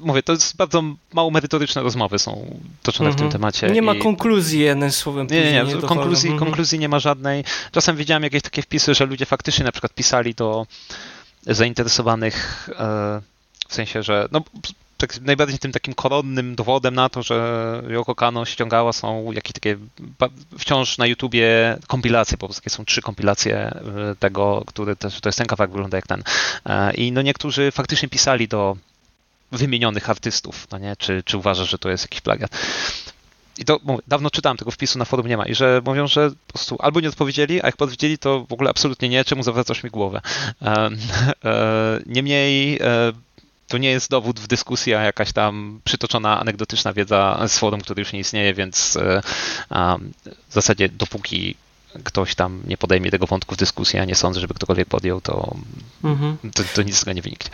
mówię, 0.00 0.22
to 0.22 0.32
jest 0.32 0.56
bardzo 0.56 0.82
mało 1.12 1.30
merytoryczne 1.30 1.82
rozmowy 1.82 2.18
są 2.18 2.60
toczone 2.82 3.10
w 3.10 3.14
tym 3.14 3.24
mhm. 3.24 3.32
temacie. 3.32 3.70
Nie 3.70 3.82
ma 3.82 3.94
konkluzji 3.94 4.60
jednym 4.60 4.92
słowem. 4.92 5.26
Nie, 5.30 5.52
nie, 5.52 5.64
nie. 5.64 5.76
Konkluzji, 5.76 6.30
mhm. 6.30 6.46
konkluzji 6.46 6.78
nie 6.78 6.88
ma 6.88 6.98
żadnej. 6.98 7.44
Czasem 7.72 7.96
widziałem 7.96 8.22
jakieś 8.22 8.42
takie 8.42 8.62
wpisy, 8.62 8.94
że 8.94 9.06
ludzie 9.06 9.26
faktycznie 9.26 9.64
na 9.64 9.72
przykład 9.72 9.94
pisali 9.94 10.34
do 10.34 10.66
zainteresowanych 11.46 12.68
e, 12.78 13.20
w 13.68 13.74
sensie, 13.74 14.02
że 14.02 14.28
no, 14.32 14.42
tak 15.02 15.20
najbardziej 15.20 15.58
tym 15.58 15.72
takim 15.72 15.94
koronnym 15.94 16.54
dowodem 16.54 16.94
na 16.94 17.08
to, 17.08 17.22
że 17.22 17.82
Yoko 17.88 18.14
Kano 18.14 18.44
ściągała 18.44 18.92
są 18.92 19.32
jakieś 19.32 19.52
takie 19.52 19.76
wciąż 20.58 20.98
na 20.98 21.06
YouTubie 21.06 21.78
kompilacje, 21.86 22.38
po 22.38 22.46
prostu 22.46 22.70
są 22.70 22.84
trzy 22.84 23.02
kompilacje 23.02 23.56
e, 23.56 23.80
tego, 24.18 24.62
który 24.66 24.96
też, 24.96 25.20
to 25.20 25.28
jest 25.28 25.38
ten 25.38 25.46
kawałek 25.46 25.70
wygląda 25.70 25.98
jak 25.98 26.06
ten. 26.06 26.22
E, 26.66 26.94
I 26.94 27.12
no 27.12 27.22
niektórzy 27.22 27.70
faktycznie 27.70 28.08
pisali 28.08 28.48
do 28.48 28.76
wymienionych 29.52 30.10
artystów, 30.10 30.66
no 30.72 30.78
nie? 30.78 30.96
Czy, 30.96 31.22
czy 31.24 31.36
uważasz, 31.36 31.70
że 31.70 31.78
to 31.78 31.90
jest 31.90 32.04
jakiś 32.04 32.20
plagiat? 32.20 32.50
I 33.58 33.64
to 33.64 33.78
mówię, 33.84 34.02
dawno 34.08 34.30
czytałem, 34.30 34.56
tego 34.56 34.70
wpisu 34.70 34.98
na 34.98 35.04
forum 35.04 35.26
nie 35.26 35.36
ma. 35.36 35.46
I 35.46 35.54
że 35.54 35.82
mówią, 35.84 36.06
że 36.06 36.30
po 36.30 36.52
prostu 36.52 36.76
albo 36.78 37.00
nie 37.00 37.08
odpowiedzieli, 37.08 37.62
a 37.62 37.66
jak 37.66 37.74
odpowiedzieli, 37.74 38.18
to 38.18 38.46
w 38.48 38.52
ogóle 38.52 38.70
absolutnie 38.70 39.08
nie, 39.08 39.24
czemu 39.24 39.42
zawracasz 39.42 39.84
mi 39.84 39.90
głowę. 39.90 40.20
E, 40.62 40.90
niemniej 42.16 42.78
to 43.72 43.78
nie 43.78 43.90
jest 43.90 44.10
dowód 44.10 44.40
w 44.40 44.46
dyskusji, 44.46 44.94
a 44.94 45.02
jakaś 45.02 45.32
tam 45.32 45.80
przytoczona 45.84 46.40
anegdotyczna 46.40 46.92
wiedza 46.92 47.44
z 47.48 47.58
forum, 47.58 47.80
który 47.80 48.00
już 48.00 48.12
nie 48.12 48.18
istnieje, 48.18 48.54
więc 48.54 48.96
e, 48.96 49.22
w 50.48 50.52
zasadzie 50.54 50.88
dopóki 50.88 51.54
ktoś 52.04 52.34
tam 52.34 52.62
nie 52.66 52.76
podejmie 52.76 53.10
tego 53.10 53.26
wątku 53.26 53.54
w 53.54 53.58
dyskusji, 53.58 53.98
a 53.98 54.04
nie 54.04 54.14
sądzę, 54.14 54.40
żeby 54.40 54.54
ktokolwiek 54.54 54.88
podjął, 54.88 55.20
to, 55.20 55.56
mhm. 56.04 56.36
to, 56.54 56.62
to 56.74 56.82
nic 56.82 56.96
z 56.96 57.00
tego 57.00 57.12
nie 57.12 57.22
wyniknie. 57.22 57.50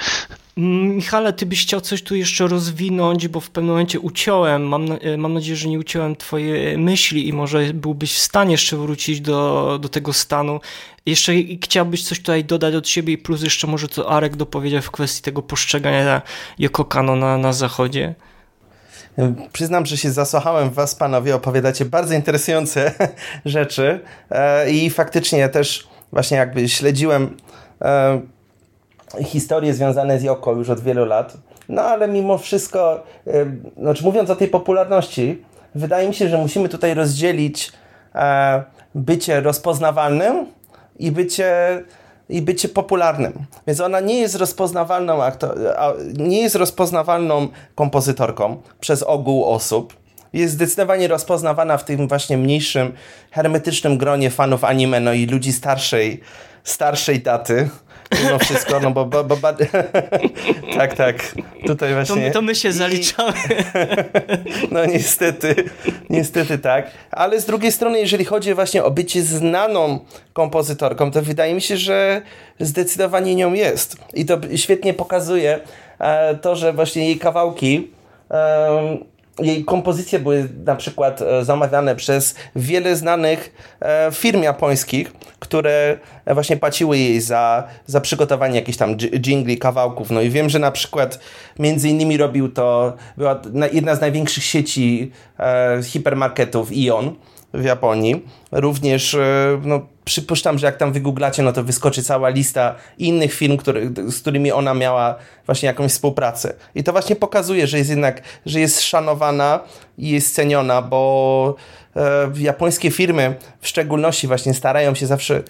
Michale, 0.56 1.32
ty 1.32 1.46
byś 1.46 1.62
chciał 1.62 1.80
coś 1.80 2.02
tu 2.02 2.14
jeszcze 2.14 2.46
rozwinąć, 2.46 3.28
bo 3.28 3.40
w 3.40 3.50
pewnym 3.50 3.70
momencie 3.70 4.00
uciąłem, 4.00 4.68
mam, 4.68 4.86
e, 4.92 5.16
mam 5.16 5.34
nadzieję, 5.34 5.56
że 5.56 5.68
nie 5.68 5.78
uciąłem 5.78 6.16
twoje 6.16 6.78
myśli 6.78 7.28
i 7.28 7.32
może 7.32 7.74
byłbyś 7.74 8.14
w 8.14 8.18
stanie 8.18 8.52
jeszcze 8.52 8.76
wrócić 8.76 9.20
do, 9.20 9.78
do 9.82 9.88
tego 9.88 10.12
stanu. 10.12 10.60
Jeszcze 11.06 11.32
chciałbyś 11.64 12.04
coś 12.04 12.18
tutaj 12.18 12.44
dodać 12.44 12.74
od 12.74 12.88
siebie 12.88 13.12
i 13.12 13.18
plus 13.18 13.42
jeszcze 13.42 13.66
może 13.66 13.88
co 13.88 14.10
Arek 14.10 14.36
dopowiedział 14.36 14.82
w 14.82 14.90
kwestii 14.90 15.22
tego 15.22 15.42
postrzegania 15.42 16.22
Yoko 16.58 16.84
Kano 16.84 17.16
na, 17.16 17.38
na 17.38 17.52
zachodzie? 17.52 18.14
Przyznam, 19.52 19.86
że 19.86 19.96
się 19.96 20.10
zasłuchałem 20.10 20.70
was, 20.70 20.94
panowie, 20.94 21.34
opowiadacie 21.34 21.84
bardzo 21.84 22.14
interesujące 22.14 22.92
rzeczy. 23.44 24.00
E, 24.30 24.70
i 24.70 24.90
faktycznie 24.90 25.48
też 25.48 25.88
właśnie 26.12 26.36
jakby 26.36 26.68
śledziłem 26.68 27.36
e, 27.82 28.20
historie 29.24 29.74
związane 29.74 30.18
z 30.18 30.22
Joko 30.22 30.52
już 30.52 30.70
od 30.70 30.80
wielu 30.80 31.04
lat, 31.04 31.36
no 31.68 31.82
ale 31.82 32.08
mimo 32.08 32.38
wszystko, 32.38 33.02
e, 33.26 33.32
znaczy 33.76 34.04
mówiąc 34.04 34.30
o 34.30 34.36
tej 34.36 34.48
popularności, 34.48 35.42
wydaje 35.74 36.08
mi 36.08 36.14
się, 36.14 36.28
że 36.28 36.38
musimy 36.38 36.68
tutaj 36.68 36.94
rozdzielić 36.94 37.72
bycie 38.94 39.40
rozpoznawalnym 39.40 40.46
i 40.98 41.12
bycie 41.12 41.82
i 42.28 42.42
bycie 42.42 42.68
popularnym. 42.68 43.32
Więc 43.66 43.80
ona 43.80 44.00
nie 44.00 44.20
jest 44.20 44.34
rozpoznawalną, 44.34 45.18
nie 46.14 46.42
jest 46.42 46.54
rozpoznawalną 46.54 47.48
kompozytorką 47.74 48.62
przez 48.80 49.02
ogół 49.02 49.44
osób. 49.44 49.96
Jest 50.32 50.54
zdecydowanie 50.54 51.08
rozpoznawana 51.08 51.76
w 51.76 51.84
tym 51.84 52.08
właśnie 52.08 52.36
mniejszym, 52.36 52.92
hermetycznym 53.30 53.98
gronie 53.98 54.30
fanów 54.30 54.64
anime, 54.64 55.00
no 55.00 55.12
i 55.12 55.26
ludzi 55.26 55.52
starszej, 55.52 56.20
starszej 56.64 57.20
daty 57.20 57.68
mimo 58.24 58.38
wszystko, 58.38 58.80
no 58.80 58.90
bo... 58.90 59.04
bo, 59.04 59.24
bo, 59.24 59.36
tak, 60.78 60.94
tak, 60.94 61.16
tutaj 61.66 61.94
właśnie... 61.94 62.26
To, 62.26 62.32
to 62.32 62.42
my 62.42 62.54
się 62.54 62.72
zaliczamy. 62.72 63.32
no 64.70 64.86
niestety, 64.86 65.54
niestety 66.10 66.58
tak. 66.58 66.90
Ale 67.10 67.40
z 67.40 67.44
drugiej 67.44 67.72
strony, 67.72 68.00
jeżeli 68.00 68.24
chodzi 68.24 68.54
właśnie 68.54 68.84
o 68.84 68.90
bycie 68.90 69.22
znaną 69.22 69.98
kompozytorką, 70.32 71.10
to 71.10 71.22
wydaje 71.22 71.54
mi 71.54 71.60
się, 71.60 71.76
że 71.76 72.22
zdecydowanie 72.60 73.34
nią 73.34 73.52
jest. 73.52 73.96
I 74.14 74.24
to 74.24 74.38
świetnie 74.56 74.94
pokazuje 74.94 75.60
e, 75.98 76.34
to, 76.34 76.56
że 76.56 76.72
właśnie 76.72 77.06
jej 77.06 77.18
kawałki 77.18 77.90
jej 79.38 79.64
kompozycje 79.64 80.18
były 80.18 80.48
na 80.64 80.76
przykład 80.76 81.22
e, 81.22 81.44
zamawiane 81.44 81.96
przez 81.96 82.34
wiele 82.56 82.96
znanych 82.96 83.54
e, 83.80 84.10
firm 84.12 84.42
japońskich, 84.42 85.12
które 85.38 85.98
właśnie 86.26 86.56
płaciły 86.56 86.98
jej 86.98 87.20
za, 87.20 87.64
za 87.86 88.00
przygotowanie 88.00 88.56
jakichś 88.56 88.78
tam 88.78 88.96
jingli, 88.96 89.58
kawałków. 89.58 90.10
No 90.10 90.20
i 90.20 90.30
wiem, 90.30 90.48
że 90.48 90.58
na 90.58 90.70
przykład 90.70 91.20
między 91.58 91.88
innymi 91.88 92.16
robił 92.16 92.48
to, 92.48 92.96
była 93.16 93.40
jedna 93.72 93.94
z 93.94 94.00
największych 94.00 94.44
sieci 94.44 95.12
e, 95.38 95.80
hipermarketów 95.82 96.72
Ion 96.72 97.14
w 97.54 97.64
Japonii. 97.64 98.24
Również 98.52 99.16
no, 99.64 99.86
przypuszczam, 100.08 100.58
że 100.58 100.66
jak 100.66 100.76
tam 100.76 100.92
wygooglacie, 100.92 101.42
no 101.42 101.52
to 101.52 101.64
wyskoczy 101.64 102.02
cała 102.02 102.28
lista 102.28 102.74
innych 102.98 103.34
firm, 103.34 103.56
który, 103.56 103.90
z 104.06 104.20
którymi 104.20 104.52
ona 104.52 104.74
miała 104.74 105.14
właśnie 105.46 105.66
jakąś 105.66 105.92
współpracę. 105.92 106.54
I 106.74 106.84
to 106.84 106.92
właśnie 106.92 107.16
pokazuje, 107.16 107.66
że 107.66 107.78
jest 107.78 107.90
jednak, 107.90 108.22
że 108.46 108.60
jest 108.60 108.80
szanowana 108.80 109.60
i 109.98 110.10
jest 110.10 110.34
ceniona, 110.34 110.82
bo 110.82 111.54
e, 111.96 112.30
japońskie 112.38 112.90
firmy 112.90 113.34
w 113.60 113.68
szczególności 113.68 114.26
właśnie 114.26 114.54
starają 114.54 114.94
się 114.94 115.06
zawsze 115.06 115.42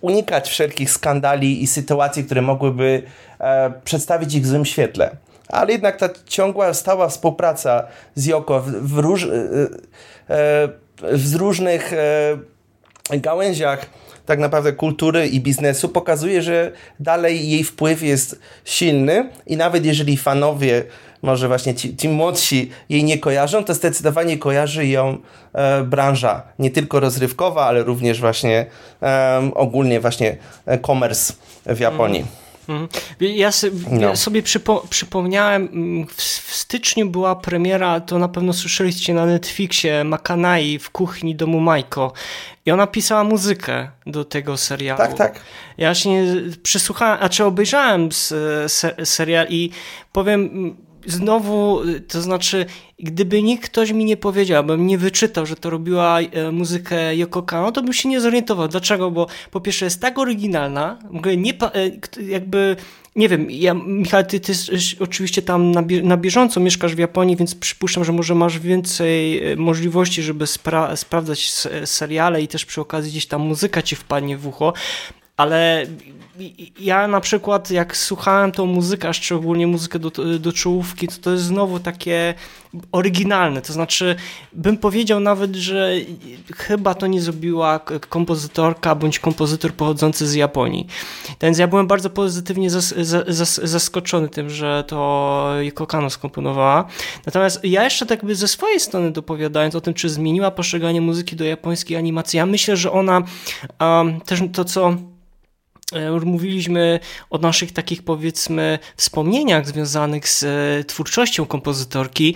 unikać 0.00 0.48
wszelkich 0.48 0.90
skandali 0.90 1.62
i 1.62 1.66
sytuacji, 1.66 2.24
które 2.24 2.42
mogłyby 2.42 3.02
e, 3.40 3.72
przedstawić 3.84 4.34
ich 4.34 4.42
w 4.42 4.46
złym 4.46 4.64
świetle. 4.64 5.16
Ale 5.48 5.72
jednak 5.72 5.96
ta 5.96 6.08
ciągła, 6.26 6.74
stała 6.74 7.08
współpraca 7.08 7.86
z 8.14 8.26
Yoko 8.26 8.60
w, 8.60 8.70
w 8.70 8.98
róż, 8.98 9.24
e, 9.24 9.28
e 10.34 10.68
w 11.02 11.34
różnych 11.34 11.92
e, 11.92 11.98
gałęziach 13.10 13.86
tak 14.26 14.38
naprawdę 14.38 14.72
kultury 14.72 15.26
i 15.26 15.40
biznesu 15.40 15.88
pokazuje, 15.88 16.42
że 16.42 16.72
dalej 17.00 17.50
jej 17.50 17.64
wpływ 17.64 18.02
jest 18.02 18.40
silny 18.64 19.30
i 19.46 19.56
nawet 19.56 19.84
jeżeli 19.84 20.16
fanowie 20.16 20.84
może 21.22 21.48
właśnie 21.48 21.74
ci, 21.74 21.96
ci 21.96 22.08
młodsi 22.08 22.70
jej 22.88 23.04
nie 23.04 23.18
kojarzą, 23.18 23.64
to 23.64 23.74
zdecydowanie 23.74 24.38
kojarzy 24.38 24.86
ją 24.86 25.18
e, 25.52 25.82
branża 25.84 26.42
nie 26.58 26.70
tylko 26.70 27.00
rozrywkowa, 27.00 27.66
ale 27.66 27.82
również 27.82 28.20
właśnie 28.20 28.66
e, 29.02 29.50
ogólnie 29.54 30.00
właśnie 30.00 30.36
e-commerce 30.66 31.32
w 31.66 31.80
Japonii. 31.80 32.20
Mm. 32.20 32.47
Mhm. 32.68 32.88
Ja, 33.20 33.52
sobie, 33.52 33.76
no. 33.90 34.16
sobie 34.16 34.42
przypo, 34.42 34.86
przypomniałem, 34.90 35.68
mm, 35.72 36.06
w, 36.06 36.12
w, 36.22 36.54
styczniu 36.54 37.10
była 37.10 37.36
premiera, 37.36 38.00
to 38.00 38.18
na 38.18 38.28
pewno 38.28 38.52
słyszeliście 38.52 39.14
na 39.14 39.26
Netflixie, 39.26 40.04
Makanai 40.04 40.78
w 40.78 40.90
kuchni 40.90 41.36
domu 41.36 41.60
Majko. 41.60 42.12
I 42.66 42.70
ona 42.70 42.86
pisała 42.86 43.24
muzykę 43.24 43.90
do 44.06 44.24
tego 44.24 44.56
serialu. 44.56 44.98
Tak, 44.98 45.14
tak. 45.14 45.40
Ja 45.78 45.94
się 45.94 46.10
przysłuchałem, 46.62 47.18
a 47.20 47.28
czy 47.28 47.44
obejrzałem 47.44 48.12
se, 48.12 48.94
serial 49.04 49.46
i 49.48 49.70
powiem 50.12 50.76
znowu, 51.08 51.80
to 52.08 52.22
znaczy, 52.22 52.66
gdyby 52.98 53.42
nikt 53.42 53.64
ktoś 53.64 53.92
mi 53.92 54.04
nie 54.04 54.16
powiedział, 54.16 54.64
bym 54.64 54.86
nie 54.86 54.98
wyczytał, 54.98 55.46
że 55.46 55.56
to 55.56 55.70
robiła 55.70 56.20
e, 56.20 56.52
muzykę 56.52 57.16
Yoko 57.16 57.42
Kano, 57.42 57.72
to 57.72 57.82
bym 57.82 57.92
się 57.92 58.08
nie 58.08 58.20
zorientował. 58.20 58.68
Dlaczego? 58.68 59.10
Bo 59.10 59.26
po 59.50 59.60
pierwsze 59.60 59.84
jest 59.84 60.00
tak 60.00 60.18
oryginalna, 60.18 60.98
nie, 61.36 61.52
e, 61.52 61.90
jakby 62.22 62.76
nie 63.16 63.28
wiem, 63.28 63.50
ja, 63.50 63.74
Michał, 63.74 64.24
ty, 64.24 64.40
ty 64.40 64.52
oczywiście 65.00 65.42
tam 65.42 65.70
na, 65.72 65.84
na 66.02 66.16
bieżąco 66.16 66.60
mieszkasz 66.60 66.94
w 66.94 66.98
Japonii, 66.98 67.36
więc 67.36 67.54
przypuszczam, 67.54 68.04
że 68.04 68.12
może 68.12 68.34
masz 68.34 68.58
więcej 68.58 69.44
e, 69.52 69.56
możliwości, 69.56 70.22
żeby 70.22 70.46
spra 70.46 70.96
sprawdzać 70.96 71.52
seriale 71.84 72.42
i 72.42 72.48
też 72.48 72.64
przy 72.64 72.80
okazji 72.80 73.10
gdzieś 73.10 73.26
tam 73.26 73.40
muzyka 73.40 73.82
ci 73.82 73.96
wpadnie 73.96 74.36
w 74.36 74.46
ucho, 74.46 74.72
ale 75.38 75.86
ja 76.80 77.08
na 77.08 77.20
przykład 77.20 77.70
jak 77.70 77.96
słuchałem 77.96 78.52
tą 78.52 78.66
muzykę, 78.66 79.14
szczególnie 79.14 79.66
muzykę 79.66 79.98
do, 79.98 80.10
do 80.38 80.52
czołówki, 80.52 81.08
to 81.08 81.14
to 81.22 81.30
jest 81.30 81.44
znowu 81.44 81.80
takie 81.80 82.34
oryginalne, 82.92 83.62
to 83.62 83.72
znaczy 83.72 84.16
bym 84.52 84.76
powiedział 84.76 85.20
nawet, 85.20 85.56
że 85.56 85.92
chyba 86.56 86.94
to 86.94 87.06
nie 87.06 87.20
zrobiła 87.20 87.80
kompozytorka 88.08 88.94
bądź 88.94 89.18
kompozytor 89.18 89.72
pochodzący 89.72 90.28
z 90.28 90.34
Japonii. 90.34 90.86
Więc 91.42 91.58
ja 91.58 91.68
byłem 91.68 91.86
bardzo 91.86 92.10
pozytywnie 92.10 92.70
zas, 92.70 92.94
zas, 93.28 93.60
zaskoczony 93.64 94.28
tym, 94.28 94.50
że 94.50 94.84
to 94.86 95.50
Yoko 95.60 95.86
Kano 95.86 96.10
skomponowała. 96.10 96.84
Natomiast 97.26 97.64
ja 97.64 97.84
jeszcze 97.84 98.06
tak 98.06 98.24
by 98.24 98.34
ze 98.34 98.48
swojej 98.48 98.80
strony 98.80 99.10
dopowiadając 99.10 99.74
o 99.74 99.80
tym, 99.80 99.94
czy 99.94 100.08
zmieniła 100.08 100.50
postrzeganie 100.50 101.00
muzyki 101.00 101.36
do 101.36 101.44
japońskiej 101.44 101.96
animacji, 101.96 102.36
ja 102.36 102.46
myślę, 102.46 102.76
że 102.76 102.92
ona 102.92 103.22
um, 103.80 104.20
też 104.20 104.40
to, 104.52 104.64
co 104.64 104.96
mówiliśmy 106.24 107.00
o 107.30 107.38
naszych 107.38 107.72
takich 107.72 108.02
powiedzmy 108.02 108.78
wspomnieniach 108.96 109.66
związanych 109.66 110.28
z 110.28 110.42
e, 110.42 110.84
twórczością 110.84 111.46
kompozytorki, 111.46 112.34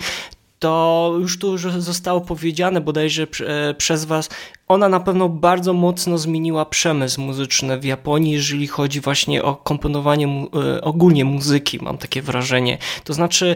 to 0.59 1.15
już 1.19 1.39
tu 1.39 1.57
zostało 1.57 2.21
powiedziane 2.21 2.81
bodajże 2.81 3.23
e, 3.23 3.73
przez 3.73 4.05
Was, 4.05 4.29
ona 4.67 4.89
na 4.89 4.99
pewno 4.99 5.29
bardzo 5.29 5.73
mocno 5.73 6.17
zmieniła 6.17 6.65
przemysł 6.65 7.21
muzyczny 7.21 7.79
w 7.79 7.85
Japonii, 7.85 8.33
jeżeli 8.33 8.67
chodzi 8.67 9.01
właśnie 9.01 9.43
o 9.43 9.55
komponowanie 9.55 10.47
ogólnie 10.81 11.25
muzyki, 11.25 11.79
mam 11.81 11.97
takie 11.97 12.21
wrażenie. 12.21 12.77
To 13.03 13.13
znaczy 13.13 13.55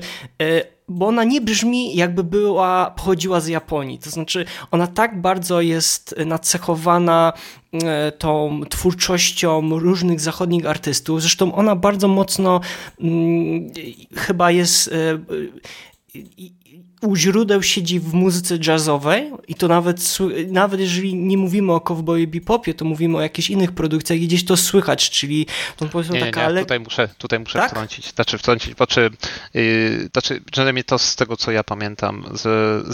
bo 0.87 1.07
ona 1.07 1.23
nie 1.23 1.41
brzmi 1.41 1.95
jakby 1.95 2.23
była, 2.23 2.91
pochodziła 2.91 3.39
z 3.39 3.47
Japonii. 3.47 3.99
To 3.99 4.09
znaczy, 4.09 4.45
ona 4.71 4.87
tak 4.87 5.21
bardzo 5.21 5.61
jest 5.61 6.15
nacechowana 6.25 7.33
e, 7.73 8.11
tą 8.11 8.61
twórczością 8.69 9.79
różnych 9.79 10.19
zachodnich 10.19 10.65
artystów. 10.65 11.21
Zresztą 11.21 11.55
ona 11.55 11.75
bardzo 11.75 12.07
mocno 12.07 12.61
hmm, 12.99 13.69
chyba 14.15 14.51
jest. 14.51 14.87
E, 14.87 15.19
u 17.01 17.15
źródeł 17.15 17.63
siedzi 17.63 17.99
w 17.99 18.13
muzyce 18.13 18.57
jazzowej 18.67 19.31
i 19.47 19.55
to 19.55 19.67
nawet, 19.67 20.17
nawet 20.47 20.79
jeżeli 20.79 21.15
nie 21.15 21.37
mówimy 21.37 21.73
o 21.73 21.79
cowboy 21.79 22.27
bebopie, 22.27 22.73
to 22.73 22.85
mówimy 22.85 23.17
o 23.17 23.21
jakichś 23.21 23.49
innych 23.49 23.71
produkcjach 23.71 24.19
i 24.19 24.27
gdzieś 24.27 24.45
to 24.45 24.57
słychać, 24.57 25.09
czyli 25.09 25.45
to 25.77 25.85
powiedzmy 25.85 26.15
nie, 26.15 26.25
taka... 26.25 26.51
Nie, 26.51 26.59
tutaj 26.59 26.79
muszę, 26.79 27.09
tutaj 27.17 27.39
muszę 27.39 27.59
tak? 27.59 27.71
wtrącić, 27.71 28.13
znaczy 28.13 28.37
wtrącić, 28.37 28.75
znaczy, 28.75 29.09
yy, 29.53 30.09
znaczy 30.11 30.41
przynajmniej 30.51 30.83
to 30.83 30.99
z 30.99 31.15
tego, 31.15 31.37
co 31.37 31.51
ja 31.51 31.63
pamiętam 31.63 32.25
z, 32.33 32.41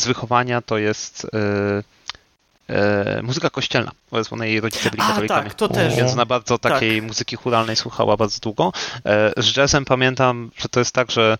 z 0.02 0.08
wychowania, 0.08 0.62
to 0.62 0.78
jest... 0.78 1.28
Yy, 1.34 1.84
muzyka 3.24 3.50
kościelna, 3.50 3.92
bo 4.12 4.22
ona 4.32 4.46
jej 4.46 4.62
rodzice 4.62 4.90
byli 4.90 5.04
katolikami. 5.04 5.50
Tak, 5.50 5.54
to 5.54 5.68
też. 5.68 5.96
Więc 5.96 6.14
ona 6.14 6.26
bardzo 6.26 6.58
takiej 6.58 7.00
tak. 7.00 7.08
muzyki 7.08 7.36
churalnej 7.36 7.76
słuchała 7.76 8.18
bardzo 8.18 8.40
długo. 8.40 8.74
Z 9.38 9.58
jazzem 9.58 9.86
pamiętam, 9.86 10.52
że 10.58 10.70
to 10.70 10.80
jest 10.80 10.96
tak, 10.96 11.12
że 11.12 11.38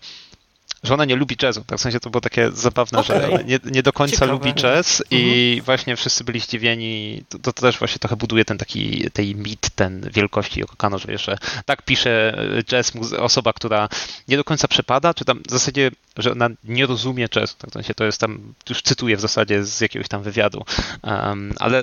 że 0.84 0.94
ona 0.94 1.04
nie 1.04 1.16
lubi 1.16 1.36
jazzu. 1.42 1.64
Tak 1.66 1.78
w 1.78 1.82
sensie 1.82 2.00
to 2.00 2.10
było 2.10 2.20
takie 2.20 2.50
zabawne, 2.50 2.98
okay. 2.98 3.20
że 3.20 3.28
ona 3.28 3.42
nie, 3.42 3.58
nie 3.64 3.82
do 3.82 3.92
końca 3.92 4.14
Ciekawe. 4.14 4.32
lubi 4.32 4.54
jazz 4.54 5.00
mhm. 5.00 5.06
i 5.10 5.62
właśnie 5.64 5.96
wszyscy 5.96 6.24
byli 6.24 6.40
zdziwieni. 6.40 7.22
To, 7.28 7.38
to, 7.38 7.52
też 7.52 7.78
właśnie 7.78 7.98
trochę 7.98 8.16
buduje 8.16 8.44
ten 8.44 8.58
taki 8.58 9.10
tej 9.10 9.34
mit, 9.34 9.70
ten 9.74 10.10
wielkości 10.12 10.60
Yoko 10.60 10.98
że 10.98 11.08
wiesz, 11.08 11.24
że 11.24 11.38
tak 11.66 11.82
pisze 11.82 12.36
jazz 12.64 12.92
osoba, 13.18 13.52
która 13.52 13.88
nie 14.28 14.36
do 14.36 14.44
końca 14.44 14.68
przepada, 14.68 15.14
czy 15.14 15.24
tam 15.24 15.42
w 15.48 15.50
zasadzie, 15.50 15.90
że 16.16 16.32
ona 16.32 16.48
nie 16.64 16.86
rozumie 16.86 17.28
jazzu. 17.36 17.54
Tak 17.58 17.70
w 17.70 17.72
sensie 17.72 17.94
to 17.94 18.04
jest 18.04 18.20
tam, 18.20 18.54
już 18.68 18.82
cytuję 18.82 19.16
w 19.16 19.20
zasadzie 19.20 19.64
z 19.64 19.80
jakiegoś 19.80 20.08
tam 20.08 20.22
wywiadu. 20.22 20.64
Um, 21.02 21.52
ale 21.58 21.82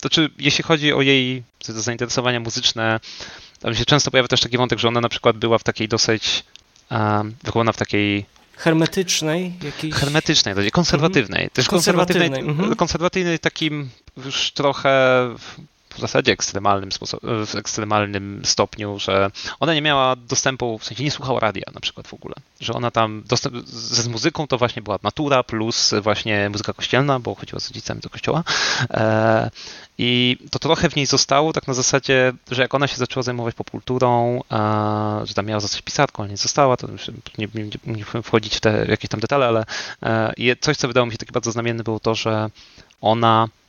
to 0.00 0.10
czy 0.10 0.30
jeśli 0.38 0.64
chodzi 0.64 0.92
o 0.92 1.02
jej 1.02 1.42
zainteresowania 1.60 2.40
muzyczne, 2.40 3.00
tam 3.60 3.74
się 3.74 3.84
często 3.84 4.10
pojawia 4.10 4.28
też 4.28 4.40
taki 4.40 4.58
wątek, 4.58 4.78
że 4.78 4.88
ona 4.88 5.00
na 5.00 5.08
przykład 5.08 5.36
była 5.36 5.58
w 5.58 5.64
takiej 5.64 5.88
dosyć 5.88 6.44
wychowana 7.44 7.72
w 7.72 7.76
takiej 7.76 8.24
hermetycznej, 8.56 9.52
jakiejś... 9.62 9.94
hermetycznej, 9.94 10.54
konserwatywnej. 10.70 11.40
Mhm. 11.40 11.50
Też 11.50 11.68
konserwatywnej, 11.68 12.28
konserwatywnej, 12.28 12.62
mhm. 12.62 12.76
konserwatywnej 12.76 13.38
takim 13.38 13.90
już 14.24 14.52
trochę 14.52 14.90
w 15.94 15.98
zasadzie 15.98 16.32
ekstremalnym, 16.32 16.90
w 17.46 17.54
ekstremalnym 17.54 18.40
stopniu, 18.44 18.98
że 18.98 19.30
ona 19.60 19.74
nie 19.74 19.82
miała 19.82 20.16
dostępu, 20.16 20.78
w 20.78 20.84
sensie 20.84 21.04
nie 21.04 21.10
słuchała 21.10 21.40
radia 21.40 21.64
na 21.74 21.80
przykład 21.80 22.08
w 22.08 22.14
ogóle, 22.14 22.34
że 22.60 22.72
ona 22.72 22.90
tam 22.90 23.22
dostęp, 23.26 23.56
z, 23.66 24.04
z 24.04 24.08
muzyką 24.08 24.46
to 24.46 24.58
właśnie 24.58 24.82
była 24.82 24.98
natura 25.02 25.42
plus 25.42 25.94
właśnie 26.02 26.50
muzyka 26.50 26.72
kościelna, 26.72 27.20
bo 27.20 27.34
chodziła 27.34 27.60
z 27.60 27.68
rodzicami 27.68 28.00
do 28.00 28.10
kościoła. 28.10 28.44
E, 28.90 29.50
i 29.98 30.38
to 30.50 30.58
trochę 30.58 30.90
w 30.90 30.96
niej 30.96 31.06
zostało, 31.06 31.52
tak 31.52 31.66
na 31.66 31.74
zasadzie, 31.74 32.32
że 32.50 32.62
jak 32.62 32.74
ona 32.74 32.86
się 32.86 32.96
zaczęła 32.96 33.22
zajmować 33.22 33.54
popkulturą, 33.54 34.40
e, 34.52 35.26
że 35.26 35.34
tam 35.34 35.46
miała 35.46 35.60
zostać 35.60 35.82
pisarką, 35.82 36.22
ale 36.22 36.30
nie 36.30 36.36
została, 36.36 36.76
to 36.76 36.88
nie, 37.38 37.48
nie, 37.54 37.70
nie 37.86 38.04
wchodzić 38.22 38.56
w 38.56 38.60
te 38.60 38.86
jakieś 38.88 39.10
tam 39.10 39.20
detale, 39.20 39.46
ale 39.46 39.64
e, 40.02 40.56
coś, 40.60 40.76
co 40.76 40.88
wydało 40.88 41.06
mi 41.06 41.12
się 41.12 41.18
takie 41.18 41.32
bardzo 41.32 41.52
znamienne 41.52 41.84
było 41.84 42.00
to, 42.00 42.14
że 42.14 42.50
ona 43.00 43.48
E, 43.50 43.59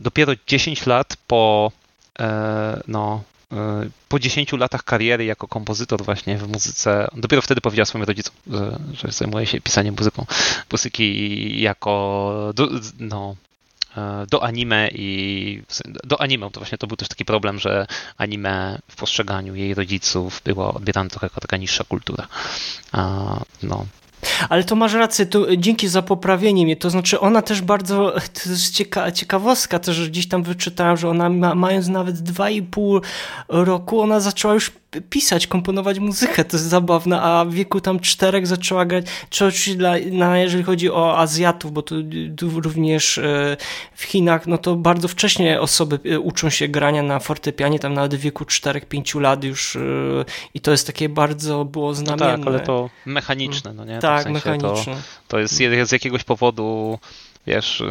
dopiero 0.00 0.32
10 0.46 0.86
lat 0.86 1.16
po, 1.26 1.72
e, 2.18 2.82
no, 2.88 3.22
e, 3.52 3.88
po 4.08 4.18
10 4.18 4.52
latach 4.52 4.84
kariery 4.84 5.24
jako 5.24 5.48
kompozytor 5.48 6.04
właśnie 6.04 6.38
w 6.38 6.48
muzyce, 6.48 7.08
dopiero 7.16 7.42
wtedy 7.42 7.60
powiedziała 7.60 7.86
swoim 7.86 8.04
rodzicom, 8.04 8.34
że, 8.46 8.78
że 8.92 9.12
zajmuje 9.12 9.46
się 9.46 9.60
pisaniem 9.60 9.94
muzyką, 9.98 10.26
muzyki 10.72 11.60
jako 11.60 12.52
do, 12.54 12.68
no, 12.98 13.36
do 14.30 14.42
anime 14.42 14.88
i 14.94 15.62
do 16.04 16.20
anime 16.20 16.50
to 16.50 16.60
właśnie 16.60 16.78
to 16.78 16.86
był 16.86 16.96
też 16.96 17.08
taki 17.08 17.24
problem, 17.24 17.58
że 17.58 17.86
anime 18.16 18.78
w 18.88 18.96
postrzeganiu 18.96 19.54
jej 19.54 19.74
rodziców 19.74 20.40
było 20.44 20.74
odbierane 20.74 21.10
trochę 21.10 21.26
jako 21.26 21.40
taka 21.40 21.56
niższa 21.56 21.84
kultura. 21.84 22.26
No, 23.62 23.86
ale 24.48 24.64
to 24.64 24.76
masz 24.76 24.94
rację, 24.94 25.26
to 25.26 25.56
dzięki 25.56 25.88
za 25.88 26.02
poprawienie 26.02 26.64
mnie, 26.64 26.76
to 26.76 26.90
znaczy 26.90 27.20
ona 27.20 27.42
też 27.42 27.62
bardzo, 27.62 28.12
to 28.44 28.50
jest 28.50 28.70
cieka, 28.70 29.12
ciekawostka 29.12 29.78
też, 29.78 30.10
gdzieś 30.10 30.28
tam 30.28 30.42
wyczytałem, 30.42 30.96
że 30.96 31.08
ona 31.08 31.28
ma, 31.28 31.54
mając 31.54 31.88
nawet 31.88 32.16
2,5 32.16 33.00
roku, 33.48 34.00
ona 34.00 34.20
zaczęła 34.20 34.54
już 34.54 34.72
pisać, 35.10 35.46
komponować 35.46 35.98
muzykę, 35.98 36.44
to 36.44 36.56
jest 36.56 36.68
zabawne, 36.68 37.22
a 37.22 37.44
w 37.44 37.52
wieku 37.52 37.80
tam 37.80 38.00
czterech 38.00 38.46
zaczęła 38.46 38.84
grać, 38.84 39.06
czy 39.30 39.46
oczywiście 39.46 39.74
dla, 39.74 39.94
na, 40.10 40.38
jeżeli 40.38 40.64
chodzi 40.64 40.90
o 40.90 41.18
Azjatów, 41.18 41.72
bo 41.72 41.82
tu, 41.82 41.94
tu 42.36 42.60
również 42.60 43.18
e, 43.18 43.56
w 43.94 44.02
Chinach, 44.02 44.46
no 44.46 44.58
to 44.58 44.76
bardzo 44.76 45.08
wcześnie 45.08 45.60
osoby 45.60 45.98
e, 46.04 46.20
uczą 46.20 46.50
się 46.50 46.68
grania 46.68 47.02
na 47.02 47.20
fortepianie, 47.20 47.78
tam 47.78 47.94
nawet 47.94 48.14
w 48.14 48.20
wieku 48.20 48.44
4-5 48.44 49.20
lat 49.20 49.44
już 49.44 49.76
e, 49.76 49.80
i 50.54 50.60
to 50.60 50.70
jest 50.70 50.86
takie 50.86 51.08
bardzo 51.08 51.64
było 51.64 51.94
znamienne. 51.94 52.32
No 52.32 52.38
tak, 52.38 52.46
ale 52.46 52.60
to 52.60 52.90
mechaniczne, 53.06 53.72
no 53.74 53.84
nie? 53.84 53.98
Tak, 53.98 54.20
w 54.20 54.22
sensie 54.22 54.32
mechaniczne. 54.32 54.94
To, 54.94 55.00
to 55.28 55.38
jest 55.38 55.54
z 55.82 55.92
jakiegoś 55.92 56.24
powodu, 56.24 56.98
wiesz, 57.46 57.82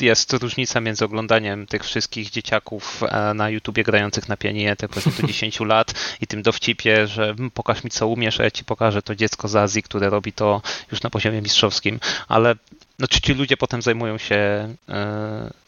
jest 0.00 0.32
różnica 0.32 0.80
między 0.80 1.04
oglądaniem 1.04 1.66
tych 1.66 1.84
wszystkich 1.84 2.30
dzieciaków 2.30 3.02
e, 3.02 3.34
na 3.34 3.50
YouTubie 3.50 3.84
grających 3.84 4.28
na 4.28 4.36
pianinie 4.36 4.76
powiedzmy 4.76 5.12
do 5.22 5.28
10 5.32 5.60
lat 5.60 5.94
i 6.20 6.26
tym 6.26 6.42
dowcipie, 6.42 7.06
że 7.06 7.26
hmm, 7.26 7.50
pokaż 7.50 7.84
mi 7.84 7.90
co 7.90 8.08
umiesz, 8.08 8.40
a 8.40 8.44
ja 8.44 8.50
ci 8.50 8.64
pokażę 8.64 9.02
to 9.02 9.14
dziecko 9.14 9.48
z 9.48 9.56
Azji, 9.56 9.82
które 9.82 10.10
robi 10.10 10.32
to 10.32 10.62
już 10.92 11.02
na 11.02 11.10
poziomie 11.10 11.42
mistrzowskim, 11.42 12.00
ale 12.28 12.54
no, 13.00 13.08
czy 13.08 13.20
ci 13.20 13.34
ludzie 13.34 13.56
potem 13.56 13.82
zajmują 13.82 14.18
się, 14.18 14.68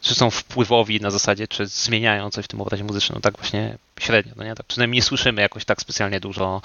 czy 0.00 0.14
są 0.14 0.30
wpływowi 0.30 1.00
na 1.00 1.10
zasadzie, 1.10 1.48
czy 1.48 1.66
zmieniają 1.66 2.30
coś 2.30 2.44
w 2.44 2.48
tym 2.48 2.60
obrazie 2.60 2.84
muzycznym, 2.84 3.14
no 3.14 3.20
tak 3.20 3.36
właśnie 3.36 3.78
średnio, 4.00 4.32
no 4.36 4.44
nie? 4.44 4.54
Tak, 4.54 4.66
przynajmniej 4.66 4.98
nie 4.98 5.02
słyszymy 5.02 5.42
jakoś 5.42 5.64
tak 5.64 5.80
specjalnie 5.80 6.20
dużo 6.20 6.62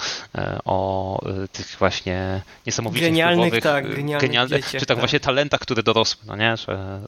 o 0.64 1.20
tych 1.52 1.76
właśnie 1.78 2.42
niesamowicie 2.66 3.06
genialnych, 3.06 3.54
wpływowych, 3.54 3.62
tak, 3.62 3.96
genialnych 3.96 4.28
genialnych 4.28 4.64
dzieciach, 4.64 4.80
czy 4.80 4.86
tak, 4.86 4.88
tak, 4.88 4.98
właśnie 4.98 5.20
talentach, 5.20 5.60
które 5.60 5.82
dorosły, 5.82 6.22
no 6.26 6.36
nie? 6.36 6.56
Że, 6.56 7.00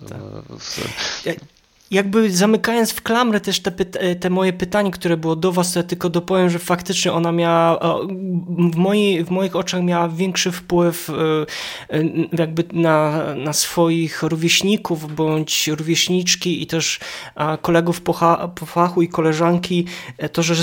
tak 1.25 1.37
jakby 1.91 2.31
zamykając 2.31 2.93
w 2.93 3.03
klamrę 3.03 3.41
też 3.41 3.61
te, 3.61 3.73
te, 4.15 4.31
moje 4.31 4.53
pytanie, 4.53 4.91
które 4.91 5.17
było 5.17 5.37
do 5.37 5.53
was, 5.53 5.73
to 5.73 5.79
ja 5.79 5.83
tylko 5.83 6.11
dopowiem, 6.11 6.51
że 6.51 6.59
faktycznie 6.59 7.13
ona 7.13 7.33
miała, 7.33 7.99
w, 8.73 8.77
mojej, 8.77 9.25
w 9.25 9.31
moich 9.31 9.57
oczach 9.57 9.83
miała 9.83 10.09
większy 10.09 10.53
wpływ 10.53 11.11
e, 11.11 11.13
e, 11.97 12.03
jakby 12.39 12.65
na, 12.73 13.23
na 13.35 13.53
swoich 13.53 14.23
rówieśników, 14.23 15.15
bądź 15.15 15.69
rówieśniczki 15.69 16.63
i 16.63 16.67
też 16.67 17.01
kolegów 17.63 18.01
po, 18.01 18.13
po 18.55 18.67
fachu 18.67 19.03
i 19.03 19.09
koleżanki, 19.09 19.87
e, 20.19 20.29
to, 20.29 20.43
że 20.43 20.55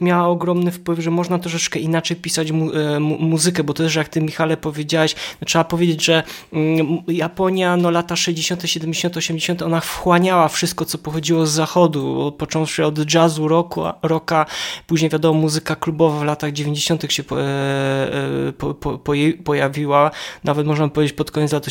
miała 0.00 0.28
ogromny 0.28 0.72
wpływ, 0.72 0.98
że 0.98 1.10
można 1.10 1.38
troszeczkę 1.38 1.78
inaczej 1.78 2.16
pisać 2.16 2.52
mu, 2.52 2.70
muzykę, 3.00 3.64
bo 3.64 3.74
to 3.74 3.82
też 3.82 3.94
jak 3.94 4.08
ty 4.08 4.20
Michale 4.20 4.56
powiedziałeś, 4.56 5.14
no, 5.40 5.46
trzeba 5.46 5.64
powiedzieć, 5.64 6.04
że 6.04 6.22
mm, 6.52 6.98
Japonia, 7.08 7.76
no 7.76 7.90
lata 7.90 8.16
60., 8.16 8.62
70., 8.64 9.16
80., 9.16 9.62
ona 9.62 9.80
wchłaniała 9.80 10.48
wszystko 10.48 10.75
wszystko, 10.76 10.84
co 10.84 10.98
pochodziło 10.98 11.46
z 11.46 11.50
zachodu, 11.50 12.32
począwszy 12.38 12.84
od 12.84 13.14
jazzu, 13.14 13.48
rocku, 13.48 13.82
rocka, 14.02 14.46
później 14.86 15.10
wiadomo 15.10 15.40
muzyka 15.40 15.76
klubowa 15.76 16.20
w 16.20 16.24
latach 16.24 16.52
90. 16.52 17.12
się 17.12 17.22
po, 17.22 17.40
e, 17.40 17.44
e, 17.44 18.52
po, 18.52 18.74
po, 18.74 18.98
pojawiła, 19.44 20.10
nawet 20.44 20.66
można 20.66 20.88
powiedzieć 20.88 21.16
pod 21.16 21.30
koniec 21.30 21.52
lat 21.52 21.66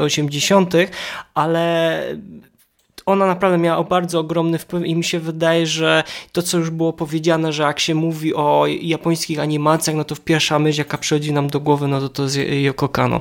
80., 0.00 0.74
ale 1.34 2.02
ona 3.06 3.26
naprawdę 3.26 3.58
miała 3.58 3.84
bardzo 3.84 4.20
ogromny 4.20 4.58
wpływ 4.58 4.86
i 4.86 4.94
mi 4.94 5.04
się 5.04 5.18
wydaje, 5.20 5.66
że 5.66 6.04
to, 6.32 6.42
co 6.42 6.58
już 6.58 6.70
było 6.70 6.92
powiedziane, 6.92 7.52
że 7.52 7.62
jak 7.62 7.80
się 7.80 7.94
mówi 7.94 8.34
o 8.34 8.66
japońskich 8.66 9.38
animacjach, 9.38 9.96
no 9.96 10.04
to 10.04 10.16
pierwsza 10.16 10.58
myśl, 10.58 10.78
jaka 10.78 10.98
przychodzi 10.98 11.32
nam 11.32 11.48
do 11.48 11.60
głowy, 11.60 11.88
no 11.88 12.00
to 12.00 12.08
to 12.08 12.22
jest 12.22 12.38
Yoko 12.62 12.88
Kano. 12.88 13.20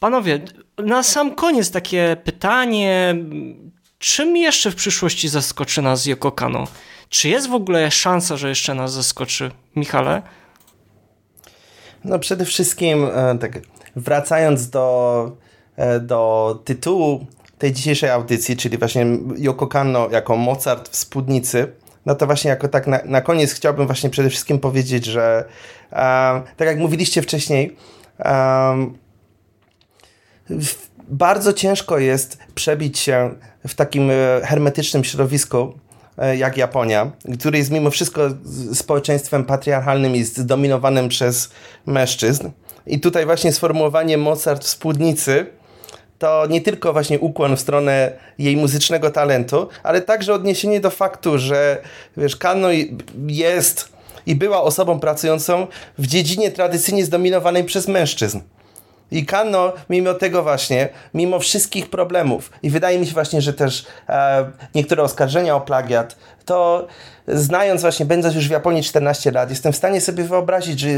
Panowie, 0.00 0.40
na 0.78 1.02
sam 1.02 1.34
koniec 1.34 1.70
takie 1.70 2.16
pytanie, 2.24 3.14
Czym 3.98 4.36
jeszcze 4.36 4.70
w 4.70 4.74
przyszłości 4.74 5.28
zaskoczy 5.28 5.82
nas 5.82 6.06
Yoko 6.06 6.32
Kano? 6.32 6.66
Czy 7.08 7.28
jest 7.28 7.48
w 7.48 7.54
ogóle 7.54 7.90
szansa, 7.90 8.36
że 8.36 8.48
jeszcze 8.48 8.74
nas 8.74 8.92
zaskoczy? 8.92 9.50
Michale? 9.76 10.22
No 12.04 12.18
przede 12.18 12.44
wszystkim 12.44 13.04
e, 13.04 13.38
tak 13.40 13.58
wracając 13.96 14.70
do, 14.70 15.36
e, 15.76 16.00
do 16.00 16.62
tytułu 16.64 17.26
tej 17.58 17.72
dzisiejszej 17.72 18.10
audycji, 18.10 18.56
czyli 18.56 18.78
właśnie 18.78 19.06
Yoko 19.36 19.66
Kano 19.66 20.08
jako 20.10 20.36
Mozart 20.36 20.88
w 20.88 20.96
spódnicy, 20.96 21.72
no 22.06 22.14
to 22.14 22.26
właśnie 22.26 22.50
jako 22.50 22.68
tak 22.68 22.86
na, 22.86 23.00
na 23.04 23.20
koniec 23.20 23.52
chciałbym 23.52 23.86
właśnie 23.86 24.10
przede 24.10 24.30
wszystkim 24.30 24.58
powiedzieć, 24.58 25.04
że 25.04 25.44
um, 25.92 26.42
tak 26.56 26.68
jak 26.68 26.78
mówiliście 26.78 27.22
wcześniej, 27.22 27.76
um, 28.24 28.98
bardzo 31.08 31.52
ciężko 31.52 31.98
jest 31.98 32.38
przebić 32.54 32.98
się 32.98 33.34
w 33.68 33.74
takim 33.74 34.10
e, 34.10 34.14
hermetycznym 34.44 35.04
środowisku 35.04 35.72
e, 36.18 36.36
jak 36.36 36.56
Japonia, 36.56 37.10
który 37.40 37.58
jest 37.58 37.70
mimo 37.70 37.90
wszystko 37.90 38.28
społeczeństwem 38.74 39.44
patriarchalnym 39.44 40.16
i 40.16 40.24
zdominowanym 40.24 41.08
przez 41.08 41.50
mężczyzn. 41.86 42.50
I 42.86 43.00
tutaj 43.00 43.26
właśnie 43.26 43.52
sformułowanie 43.52 44.18
Mozart 44.18 44.64
w 44.64 44.68
spódnicy 44.68 45.46
to 46.18 46.46
nie 46.46 46.60
tylko 46.60 46.92
właśnie 46.92 47.18
ukłon 47.18 47.56
w 47.56 47.60
stronę 47.60 48.12
jej 48.38 48.56
muzycznego 48.56 49.10
talentu, 49.10 49.68
ale 49.82 50.00
także 50.00 50.34
odniesienie 50.34 50.80
do 50.80 50.90
faktu, 50.90 51.38
że 51.38 51.82
wiesz, 52.16 52.36
Kano 52.36 52.68
jest 53.26 53.88
i 54.26 54.34
była 54.34 54.62
osobą 54.62 55.00
pracującą 55.00 55.66
w 55.98 56.06
dziedzinie 56.06 56.50
tradycyjnie 56.50 57.04
zdominowanej 57.04 57.64
przez 57.64 57.88
mężczyzn. 57.88 58.40
I 59.10 59.26
Kano, 59.26 59.72
mimo 59.90 60.14
tego 60.14 60.42
właśnie, 60.42 60.88
mimo 61.14 61.38
wszystkich 61.38 61.90
problemów, 61.90 62.50
i 62.62 62.70
wydaje 62.70 62.98
mi 62.98 63.06
się 63.06 63.12
właśnie, 63.12 63.42
że 63.42 63.52
też 63.52 63.86
e, 64.08 64.50
niektóre 64.74 65.02
oskarżenia 65.02 65.56
o 65.56 65.60
plagiat, 65.60 66.16
to 66.44 66.86
znając 67.28 67.80
właśnie, 67.80 68.06
będąc 68.06 68.34
już 68.34 68.48
w 68.48 68.50
Japonii 68.50 68.82
14 68.82 69.30
lat, 69.30 69.50
jestem 69.50 69.72
w 69.72 69.76
stanie 69.76 70.00
sobie 70.00 70.24
wyobrazić, 70.24 70.80
że 70.80 70.88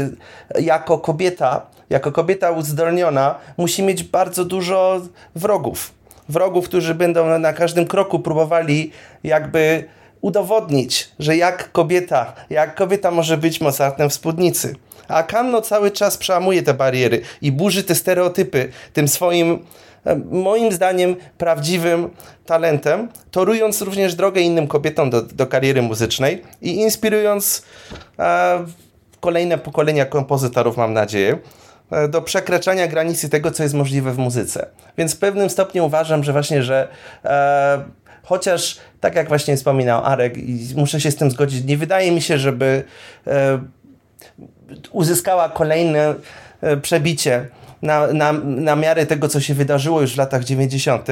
jako 0.59 0.97
kobieta, 0.97 1.65
jako 1.89 2.11
kobieta 2.11 2.51
uzdolniona, 2.51 3.35
musi 3.57 3.83
mieć 3.83 4.03
bardzo 4.03 4.45
dużo 4.45 5.01
wrogów. 5.35 5.91
Wrogów, 6.29 6.65
którzy 6.65 6.95
będą 6.95 7.39
na 7.39 7.53
każdym 7.53 7.87
kroku 7.87 8.19
próbowali 8.19 8.91
jakby 9.23 9.83
udowodnić, 10.21 11.09
że 11.19 11.37
jak 11.37 11.71
kobieta, 11.71 12.33
jak 12.49 12.75
kobieta 12.75 13.11
może 13.11 13.37
być 13.37 13.61
Mozartem 13.61 14.09
w 14.09 14.13
spódnicy. 14.13 14.75
A 15.11 15.23
Kanno 15.23 15.61
cały 15.61 15.91
czas 15.91 16.17
przełamuje 16.17 16.63
te 16.63 16.73
bariery 16.73 17.21
i 17.41 17.51
burzy 17.51 17.83
te 17.83 17.95
stereotypy 17.95 18.69
tym 18.93 19.07
swoim 19.07 19.65
e, 20.05 20.15
moim 20.15 20.71
zdaniem 20.71 21.15
prawdziwym 21.37 22.09
talentem, 22.45 23.09
torując 23.31 23.81
również 23.81 24.15
drogę 24.15 24.41
innym 24.41 24.67
kobietom 24.67 25.09
do, 25.09 25.21
do 25.21 25.47
kariery 25.47 25.81
muzycznej 25.81 26.41
i 26.61 26.75
inspirując 26.75 27.65
e, 28.19 28.65
kolejne 29.19 29.57
pokolenia 29.57 30.05
kompozytorów, 30.05 30.77
mam 30.77 30.93
nadzieję, 30.93 31.37
e, 31.91 32.07
do 32.07 32.21
przekraczania 32.21 32.87
granicy 32.87 33.29
tego, 33.29 33.51
co 33.51 33.63
jest 33.63 33.75
możliwe 33.75 34.11
w 34.11 34.17
muzyce. 34.17 34.67
Więc 34.97 35.15
w 35.15 35.17
pewnym 35.17 35.49
stopniu 35.49 35.85
uważam, 35.85 36.23
że 36.23 36.31
właśnie, 36.31 36.63
że 36.63 36.87
e, 37.25 37.83
chociaż 38.23 38.77
tak 38.99 39.15
jak 39.15 39.27
właśnie 39.27 39.57
wspominał 39.57 40.05
Arek 40.05 40.37
i 40.37 40.73
muszę 40.75 41.01
się 41.01 41.11
z 41.11 41.15
tym 41.15 41.31
zgodzić, 41.31 41.65
nie 41.65 41.77
wydaje 41.77 42.11
mi 42.11 42.21
się, 42.21 42.37
żeby 42.37 42.83
e, 43.27 43.59
uzyskała 44.91 45.49
kolejne 45.49 46.15
e, 46.61 46.77
przebicie 46.77 47.47
na, 47.81 48.07
na, 48.07 48.33
na 48.43 48.75
miarę 48.75 49.05
tego, 49.05 49.27
co 49.27 49.39
się 49.39 49.53
wydarzyło 49.53 50.01
już 50.01 50.13
w 50.13 50.17
latach 50.17 50.43
90., 50.43 51.07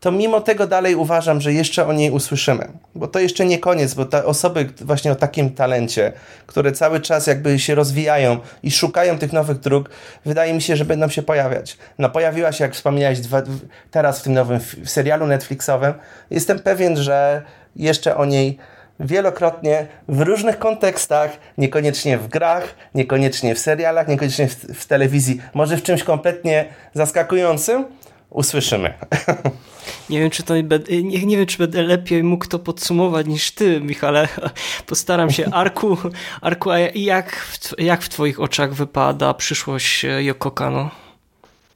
to 0.00 0.12
mimo 0.12 0.40
tego 0.40 0.66
dalej 0.66 0.94
uważam, 0.94 1.40
że 1.40 1.52
jeszcze 1.52 1.86
o 1.86 1.92
niej 1.92 2.10
usłyszymy. 2.10 2.68
Bo 2.94 3.08
to 3.08 3.18
jeszcze 3.18 3.44
nie 3.44 3.58
koniec, 3.58 3.94
bo 3.94 4.04
te 4.04 4.24
osoby 4.24 4.68
właśnie 4.80 5.12
o 5.12 5.14
takim 5.14 5.50
talencie, 5.50 6.12
które 6.46 6.72
cały 6.72 7.00
czas 7.00 7.26
jakby 7.26 7.58
się 7.58 7.74
rozwijają 7.74 8.38
i 8.62 8.70
szukają 8.70 9.18
tych 9.18 9.32
nowych 9.32 9.58
dróg, 9.58 9.90
wydaje 10.24 10.54
mi 10.54 10.62
się, 10.62 10.76
że 10.76 10.84
będą 10.84 11.08
się 11.08 11.22
pojawiać. 11.22 11.78
No 11.98 12.10
pojawiła 12.10 12.52
się, 12.52 12.64
jak 12.64 12.74
wspomniałeś, 12.74 13.20
dwa, 13.20 13.42
teraz 13.90 14.20
w 14.20 14.22
tym 14.22 14.32
nowym 14.32 14.60
serialu 14.84 15.26
Netflixowym. 15.26 15.94
Jestem 16.30 16.58
pewien, 16.58 16.96
że 16.96 17.42
jeszcze 17.76 18.16
o 18.16 18.24
niej 18.24 18.58
wielokrotnie 19.00 19.86
w 20.08 20.20
różnych 20.20 20.58
kontekstach, 20.58 21.38
niekoniecznie 21.58 22.18
w 22.18 22.28
grach, 22.28 22.74
niekoniecznie 22.94 23.54
w 23.54 23.58
serialach, 23.58 24.08
niekoniecznie 24.08 24.48
w, 24.48 24.54
w 24.54 24.86
telewizji, 24.86 25.40
może 25.54 25.76
w 25.76 25.82
czymś 25.82 26.02
kompletnie 26.02 26.64
zaskakującym, 26.94 27.84
usłyszymy. 28.30 28.94
Nie 30.10 30.20
wiem, 30.20 30.30
czy 30.30 30.42
to 30.42 30.54
nie, 30.56 31.26
nie 31.26 31.36
wiem, 31.36 31.46
czy 31.46 31.58
będę 31.58 31.82
lepiej 31.82 32.22
mógł 32.22 32.46
to 32.46 32.58
podsumować 32.58 33.26
niż 33.26 33.50
ty, 33.50 33.80
Michale. 33.80 34.28
Postaram 34.86 35.30
się. 35.30 35.44
Arku, 35.52 35.96
Arku 36.40 36.70
a 36.70 36.78
jak, 36.78 37.36
w, 37.36 37.80
jak 37.80 38.02
w 38.02 38.08
twoich 38.08 38.40
oczach 38.40 38.74
wypada 38.74 39.34
przyszłość 39.34 40.06
Yoko 40.18 40.50
Kano? 40.50 40.90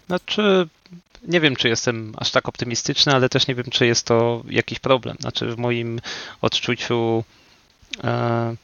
Znaczy, 0.06 0.68
nie 1.22 1.40
wiem, 1.40 1.56
czy 1.56 1.68
jestem 1.68 2.12
aż 2.16 2.30
tak 2.30 2.48
optymistyczny, 2.48 3.14
ale 3.14 3.28
też 3.28 3.46
nie 3.46 3.54
wiem, 3.54 3.66
czy 3.70 3.86
jest 3.86 4.06
to 4.06 4.42
jakiś 4.48 4.78
problem. 4.78 5.16
Znaczy, 5.20 5.46
w 5.46 5.58
moim 5.58 6.00
odczuciu. 6.40 7.24
E, 8.04 8.56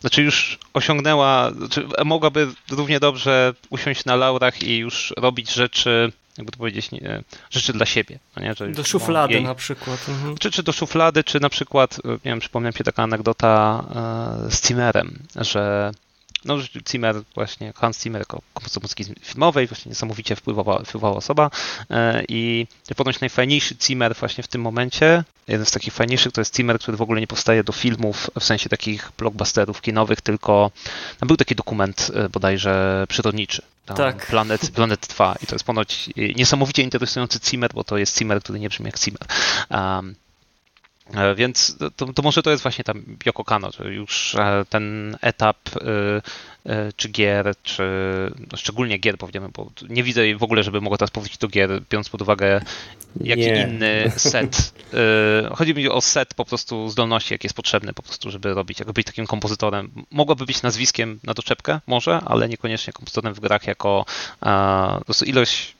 znaczy 0.00 0.22
już 0.22 0.58
osiągnęła, 0.74 1.50
znaczy 1.50 1.86
mogłaby 2.04 2.48
równie 2.70 3.00
dobrze 3.00 3.54
usiąść 3.70 4.04
na 4.04 4.16
laurach 4.16 4.62
i 4.62 4.76
już 4.76 5.14
robić 5.16 5.52
rzeczy, 5.52 6.12
jakby 6.38 6.52
to 6.52 6.58
powiedzieć, 6.58 6.90
nie, 6.90 7.22
rzeczy 7.50 7.72
dla 7.72 7.86
siebie. 7.86 8.18
No 8.36 8.42
nie? 8.42 8.54
Że 8.54 8.68
do 8.68 8.84
szuflady 8.84 9.34
jej, 9.34 9.44
na 9.44 9.54
przykład. 9.54 10.08
Mhm. 10.08 10.38
Czy, 10.38 10.50
czy 10.50 10.62
do 10.62 10.72
szuflady, 10.72 11.24
czy 11.24 11.40
na 11.40 11.48
przykład, 11.48 12.00
nie 12.04 12.18
wiem, 12.24 12.40
przypomniałem 12.40 12.72
mi 12.72 12.78
się 12.78 12.84
taka 12.84 13.02
anegdota 13.02 13.84
e, 14.46 14.50
z 14.50 14.66
Zimmerem, 14.68 15.18
że 15.36 15.92
no, 16.44 16.58
Zimmer, 16.90 17.22
właśnie 17.34 17.72
Hans 17.76 18.02
Zimmer 18.02 18.20
jako 18.20 18.40
kompozytor 18.54 18.82
muzyki 18.82 19.04
filmowej, 19.20 19.66
właśnie 19.66 19.88
niesamowicie 19.88 20.36
wpływała, 20.36 20.82
wpływała 20.84 21.16
osoba 21.16 21.50
e, 21.90 22.24
i 22.28 22.66
ponoć 22.96 23.20
najfajniejszy 23.20 23.74
Zimmer 23.82 24.16
właśnie 24.16 24.44
w 24.44 24.48
tym 24.48 24.60
momencie, 24.60 25.24
jeden 25.48 25.66
z 25.66 25.70
takich 25.70 25.94
fajniejszych 25.94 26.32
to 26.32 26.40
jest 26.40 26.56
Zimmer, 26.56 26.78
który 26.78 26.96
w 26.96 27.02
ogóle 27.02 27.20
nie 27.20 27.26
powstaje 27.26 27.64
do 27.64 27.72
filmów, 27.72 28.30
w 28.40 28.44
sensie 28.44 28.68
takich 28.68 29.12
blockbusterów 29.18 29.80
kinowych, 29.80 30.20
tylko 30.20 30.70
no, 31.20 31.26
był 31.26 31.36
taki 31.36 31.54
dokument 31.54 32.10
e, 32.14 32.28
bodajże 32.28 33.04
przyrodniczy. 33.08 33.62
Tak. 33.84 34.26
Planet, 34.26 34.70
Planet 34.70 35.06
2 35.06 35.36
i 35.42 35.46
to 35.46 35.54
jest 35.54 35.64
ponoć 35.64 36.10
niesamowicie 36.36 36.82
interesujący 36.82 37.38
Zimmer, 37.44 37.70
bo 37.74 37.84
to 37.84 37.98
jest 37.98 38.18
Zimmer, 38.18 38.42
który 38.42 38.60
nie 38.60 38.68
brzmi 38.68 38.86
jak 38.86 38.98
Zimmer. 38.98 39.22
Um, 39.70 40.14
E, 40.14 40.21
więc 41.36 41.76
to, 41.96 42.12
to, 42.12 42.22
może 42.22 42.42
to 42.42 42.50
jest 42.50 42.62
właśnie 42.62 42.84
tam 42.84 43.04
Yoko 43.26 43.44
Kano, 43.44 43.70
już 43.90 44.34
e, 44.34 44.64
ten 44.68 45.16
etap 45.20 45.56
czy 46.96 47.08
gier, 47.08 47.54
czy 47.62 47.82
no 48.52 48.56
szczególnie 48.56 48.98
gier 48.98 49.18
powiedzmy, 49.18 49.48
bo 49.48 49.70
nie 49.88 50.02
widzę 50.02 50.36
w 50.36 50.42
ogóle, 50.42 50.62
żeby 50.62 50.80
mogła 50.80 50.98
teraz 50.98 51.10
powrócić 51.10 51.38
do 51.38 51.48
gier, 51.48 51.82
biorąc 51.90 52.08
pod 52.08 52.22
uwagę 52.22 52.60
jaki 53.20 53.40
nie. 53.40 53.68
inny 53.68 54.12
set. 54.16 54.74
Chodzi 55.54 55.74
mi 55.74 55.88
o 55.88 56.00
set 56.00 56.34
po 56.34 56.44
prostu 56.44 56.88
zdolności, 56.88 57.34
jaki 57.34 57.46
jest 57.46 57.56
potrzebny 57.56 57.92
po 57.92 58.02
prostu, 58.02 58.30
żeby 58.30 58.54
robić, 58.54 58.78
jakby 58.78 58.92
być 58.92 59.06
takim 59.06 59.26
kompozytorem. 59.26 59.90
Mogłaby 60.10 60.46
być 60.46 60.62
nazwiskiem 60.62 61.20
na 61.24 61.34
doczepkę 61.34 61.80
może, 61.86 62.20
ale 62.24 62.48
niekoniecznie 62.48 62.92
kompozytorem 62.92 63.34
w 63.34 63.40
grach 63.40 63.66
jako 63.66 64.04
po 64.98 65.04
prostu 65.04 65.24
ilość 65.24 65.74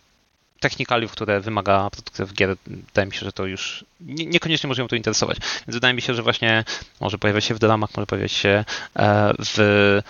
technikaliów, 0.62 1.12
które 1.12 1.40
wymaga 1.40 1.88
w 2.18 2.32
gier, 2.32 2.56
wydaje 2.66 3.06
mi 3.06 3.14
się, 3.14 3.26
że 3.26 3.32
to 3.32 3.46
już 3.46 3.84
nie, 4.00 4.26
niekoniecznie 4.26 4.68
może 4.68 4.82
ją 4.82 4.88
to 4.88 4.96
interesować. 4.96 5.38
Więc 5.38 5.74
wydaje 5.74 5.94
mi 5.94 6.02
się, 6.02 6.14
że 6.14 6.22
właśnie 6.22 6.64
może 7.00 7.18
pojawiać 7.18 7.44
się 7.44 7.54
w 7.54 7.58
dramach, 7.58 7.90
może 7.96 8.06
pojawiać 8.06 8.32
się 8.32 8.64
e, 8.96 9.32
w 9.38 10.00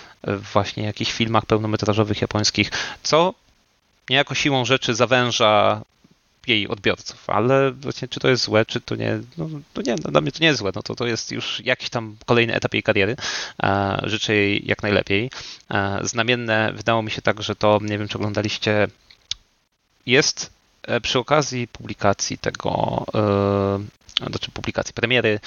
właśnie 0.52 0.84
jakichś 0.84 1.12
filmach 1.12 1.46
pełnometrażowych 1.46 2.20
japońskich, 2.20 2.70
co 3.02 3.34
niejako 4.10 4.34
siłą 4.34 4.64
rzeczy 4.64 4.94
zawęża 4.94 5.82
jej 6.46 6.68
odbiorców, 6.68 7.30
ale 7.30 7.72
właśnie 7.72 8.08
czy 8.08 8.20
to 8.20 8.28
jest 8.28 8.44
złe, 8.44 8.66
czy 8.66 8.80
to 8.80 8.96
nie, 8.96 9.20
no, 9.38 9.48
to 9.72 9.82
nie, 9.82 9.94
no, 10.04 10.10
dla 10.10 10.20
mnie 10.20 10.32
to 10.32 10.38
nie 10.40 10.46
jest 10.46 10.58
złe, 10.58 10.72
no 10.74 10.82
to 10.82 10.94
to 10.94 11.06
jest 11.06 11.32
już 11.32 11.60
jakiś 11.64 11.90
tam 11.90 12.16
kolejny 12.26 12.54
etap 12.54 12.74
jej 12.74 12.82
kariery, 12.82 13.16
e, 13.62 14.00
życzę 14.02 14.34
jej 14.34 14.66
jak 14.66 14.82
najlepiej. 14.82 15.30
E, 15.70 16.00
znamienne 16.02 16.72
wydało 16.74 17.02
mi 17.02 17.10
się 17.10 17.22
tak, 17.22 17.42
że 17.42 17.56
to, 17.56 17.78
nie 17.82 17.98
wiem 17.98 18.08
czy 18.08 18.18
oglądaliście 18.18 18.88
jest 20.06 20.50
e, 20.82 21.00
przy 21.00 21.18
okazji 21.18 21.68
publikacji 21.68 22.38
tego, 22.38 23.04
e, 24.20 24.26
znaczy 24.30 24.50
publikacji 24.50 24.94
premiery 24.94 25.40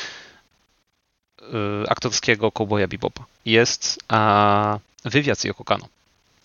e, 1.42 1.46
aktorskiego 1.90 2.52
Cowboya 2.52 2.88
Bebopa 2.88 3.26
jest 3.46 4.00
wywiad 5.06 5.40
z 5.40 5.44
Yoko 5.44 5.64
Kano 5.64 5.88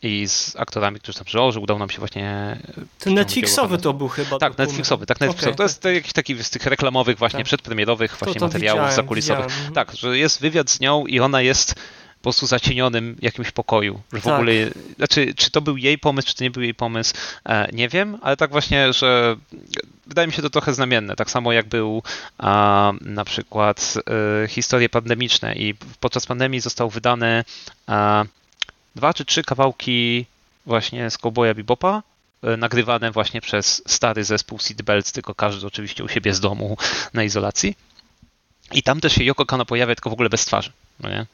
i 0.03 0.29
z 0.29 0.57
aktorami, 0.57 1.01
którzy 1.01 1.19
tam 1.19 1.25
przyłoży, 1.25 1.61
udało 1.61 1.79
nam 1.79 1.91
się 1.91 1.99
właśnie... 1.99 2.59
Ten 2.99 3.15
Netflixowy 3.15 3.79
to 3.79 3.93
był 3.93 4.09
chyba. 4.09 4.39
Tak, 4.39 4.59
Netflixowy, 4.59 5.07
tak, 5.07 5.21
Netflixowy. 5.21 5.51
Okay. 5.51 5.57
To 5.57 5.63
jest 5.63 5.85
jakiś 5.85 6.13
taki 6.13 6.45
z 6.45 6.51
tych 6.51 6.67
reklamowych 6.67 7.19
właśnie, 7.19 7.39
tak. 7.39 7.47
przedpremierowych 7.47 8.17
właśnie 8.19 8.41
materiałów 8.41 8.93
zakulisowych. 8.93 9.47
Widziałem. 9.47 9.73
Tak, 9.75 9.93
że 9.97 10.19
jest 10.19 10.41
wywiad 10.41 10.71
z 10.71 10.81
nią 10.81 11.07
i 11.07 11.21
ona 11.21 11.43
jest 11.43 11.75
po 12.21 12.23
prostu 12.23 12.47
zacienionym 12.47 13.17
jakimś 13.23 13.51
pokoju. 13.51 14.01
Że 14.13 14.21
w 14.21 14.25
tak. 14.25 14.35
ogóle, 14.35 14.53
znaczy, 14.97 15.35
czy 15.35 15.51
to 15.51 15.61
był 15.61 15.77
jej 15.77 15.99
pomysł, 15.99 16.29
czy 16.29 16.35
to 16.35 16.45
nie 16.45 16.51
był 16.51 16.63
jej 16.63 16.75
pomysł, 16.75 17.15
e, 17.45 17.69
nie 17.73 17.89
wiem, 17.89 18.19
ale 18.23 18.37
tak 18.37 18.51
właśnie, 18.51 18.93
że 18.93 19.37
wydaje 20.07 20.29
mi 20.29 20.33
się 20.33 20.43
to 20.43 20.51
trochę 20.51 20.75
znamienne. 20.75 21.17
Tak 21.17 21.31
samo 21.31 21.53
jak 21.53 21.69
był 21.69 22.03
a, 22.39 22.93
na 23.01 23.25
przykład 23.25 23.95
e, 24.45 24.49
historie 24.49 24.89
pandemiczne 24.89 25.55
i 25.55 25.75
podczas 26.01 26.27
pandemii 26.27 26.61
został 26.61 26.91
wydane 26.91 27.45
a, 27.87 28.25
dwa 28.97 29.15
czy 29.15 29.25
trzy 29.25 29.43
kawałki 29.43 30.27
właśnie 30.67 31.11
z 31.11 31.19
Cowboya 31.19 31.55
Bebopa, 31.55 32.03
e, 32.43 32.57
nagrywane 32.57 33.11
właśnie 33.11 33.41
przez 33.41 33.83
stary 33.87 34.25
zespół 34.25 34.59
Seatbelts, 34.59 35.13
tylko 35.13 35.35
każdy 35.35 35.67
oczywiście 35.67 36.05
u 36.05 36.09
siebie 36.09 36.35
z 36.35 36.41
domu 36.41 36.77
na 37.15 37.25
izolacji. 37.25 37.77
I 38.73 38.83
tam 38.83 39.01
też 39.01 39.13
się 39.13 39.25
Yoko 39.25 39.47
Kano 39.47 39.67
pojawia, 39.67 39.95
tylko 39.95 40.11
w 40.11 40.13
ogóle 40.13 40.29
bez 40.29 40.45
twarzy. 40.45 40.73
No 41.01 41.09
nie? 41.09 41.27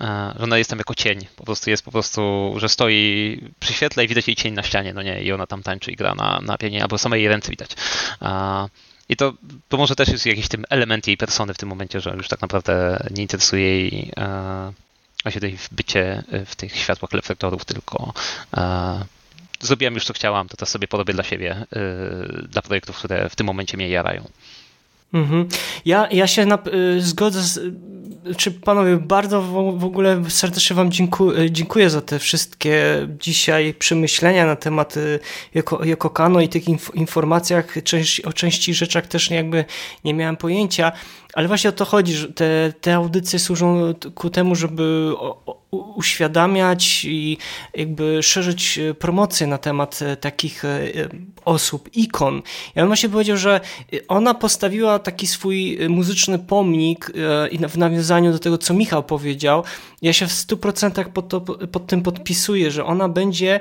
Że 0.00 0.34
ona 0.38 0.58
jest 0.58 0.70
tam 0.70 0.78
jako 0.78 0.94
cień. 0.94 1.26
Po 1.36 1.44
prostu 1.44 1.70
jest 1.70 1.84
po 1.84 1.90
prostu, 1.92 2.54
że 2.56 2.68
stoi 2.68 3.40
przy 3.60 3.72
świetle 3.72 4.04
i 4.04 4.08
widać 4.08 4.28
jej 4.28 4.36
cień 4.36 4.54
na 4.54 4.62
ścianie, 4.62 4.94
no 4.94 5.02
nie, 5.02 5.22
i 5.22 5.32
ona 5.32 5.46
tam 5.46 5.62
tańczy 5.62 5.90
i 5.90 5.96
gra 5.96 6.14
na, 6.14 6.40
na 6.42 6.58
pianie, 6.58 6.82
albo 6.82 6.98
same 6.98 7.18
jej 7.18 7.28
ręce 7.28 7.50
widać. 7.50 7.70
I 9.08 9.16
to, 9.16 9.32
to 9.68 9.76
może 9.76 9.96
też 9.96 10.08
jest 10.08 10.26
jakiś 10.26 10.48
tym 10.48 10.64
element 10.70 11.06
jej 11.06 11.16
persony 11.16 11.54
w 11.54 11.58
tym 11.58 11.68
momencie, 11.68 12.00
że 12.00 12.14
już 12.16 12.28
tak 12.28 12.40
naprawdę 12.40 13.06
nie 13.10 13.22
interesuje 13.22 13.80
jej 13.80 14.12
właśnie 15.22 15.56
w 15.56 15.74
bycie 15.74 16.22
w 16.46 16.56
tych 16.56 16.76
światłach 16.76 17.12
reflektorów, 17.12 17.64
tylko 17.64 18.12
zrobiłam 19.60 19.94
już 19.94 20.04
co 20.04 20.12
chciałam, 20.12 20.48
to 20.48 20.56
teraz 20.56 20.70
sobie 20.70 20.88
porobię 20.88 21.14
dla 21.14 21.24
siebie, 21.24 21.64
dla 22.48 22.62
projektów, 22.62 22.98
które 22.98 23.28
w 23.28 23.36
tym 23.36 23.46
momencie 23.46 23.76
mnie 23.76 23.88
jarają. 23.88 24.30
Mhm. 25.12 25.48
Ja, 25.84 26.08
ja 26.10 26.26
się 26.26 26.46
na, 26.46 26.58
y, 26.96 27.00
zgodzę 27.00 27.42
z, 27.42 27.60
czy 28.36 28.50
panowie, 28.50 28.96
bardzo 28.96 29.42
w, 29.42 29.84
ogóle 29.84 30.22
serdecznie 30.28 30.76
wam 30.76 30.90
dziękuję, 30.90 31.38
y, 31.40 31.50
dziękuję 31.50 31.90
za 31.90 32.00
te 32.00 32.18
wszystkie 32.18 33.08
dzisiaj 33.20 33.74
przemyślenia 33.74 34.46
na 34.46 34.56
temat 34.56 34.96
y, 34.96 35.20
Joko, 35.54 35.84
Joko 35.84 36.10
Kano 36.10 36.40
i 36.40 36.48
tych 36.48 36.68
inf, 36.68 36.94
informacjach, 36.94 37.82
część, 37.84 38.20
o 38.20 38.32
części 38.32 38.74
rzeczach 38.74 39.06
też 39.06 39.30
jakby 39.30 39.64
nie 40.04 40.14
miałem 40.14 40.36
pojęcia, 40.36 40.92
ale 41.38 41.48
właśnie 41.48 41.70
o 41.70 41.72
to 41.72 41.84
chodzi, 41.84 42.12
że 42.12 42.28
te, 42.28 42.72
te 42.80 42.94
audycje 42.94 43.38
służą 43.38 43.94
ku 44.14 44.30
temu, 44.30 44.54
żeby 44.54 45.12
uświadamiać 45.70 47.04
i 47.04 47.38
jakby 47.74 48.22
szerzyć 48.22 48.78
e, 48.78 48.94
promocję 48.94 49.46
na 49.46 49.58
temat 49.58 50.02
e, 50.02 50.16
takich 50.16 50.64
e, 50.64 50.80
osób, 51.44 51.88
ikon. 51.96 52.42
Ja 52.74 52.82
bym 52.82 52.86
właśnie 52.86 53.08
powiedział, 53.08 53.36
że 53.36 53.60
ona 54.08 54.34
postawiła 54.34 54.98
taki 54.98 55.26
swój 55.26 55.78
muzyczny 55.88 56.38
pomnik 56.38 57.12
i 57.50 57.58
w 57.58 57.78
nawiązaniu 57.78 58.32
do 58.32 58.38
tego, 58.38 58.58
co 58.58 58.74
Michał 58.74 59.02
powiedział, 59.02 59.64
ja 60.02 60.12
się 60.12 60.26
w 60.26 60.32
100% 60.32 61.04
pod, 61.08 61.28
to, 61.28 61.40
pod 61.40 61.86
tym 61.86 62.02
podpisuję, 62.02 62.70
że 62.70 62.84
ona 62.84 63.08
będzie, 63.08 63.60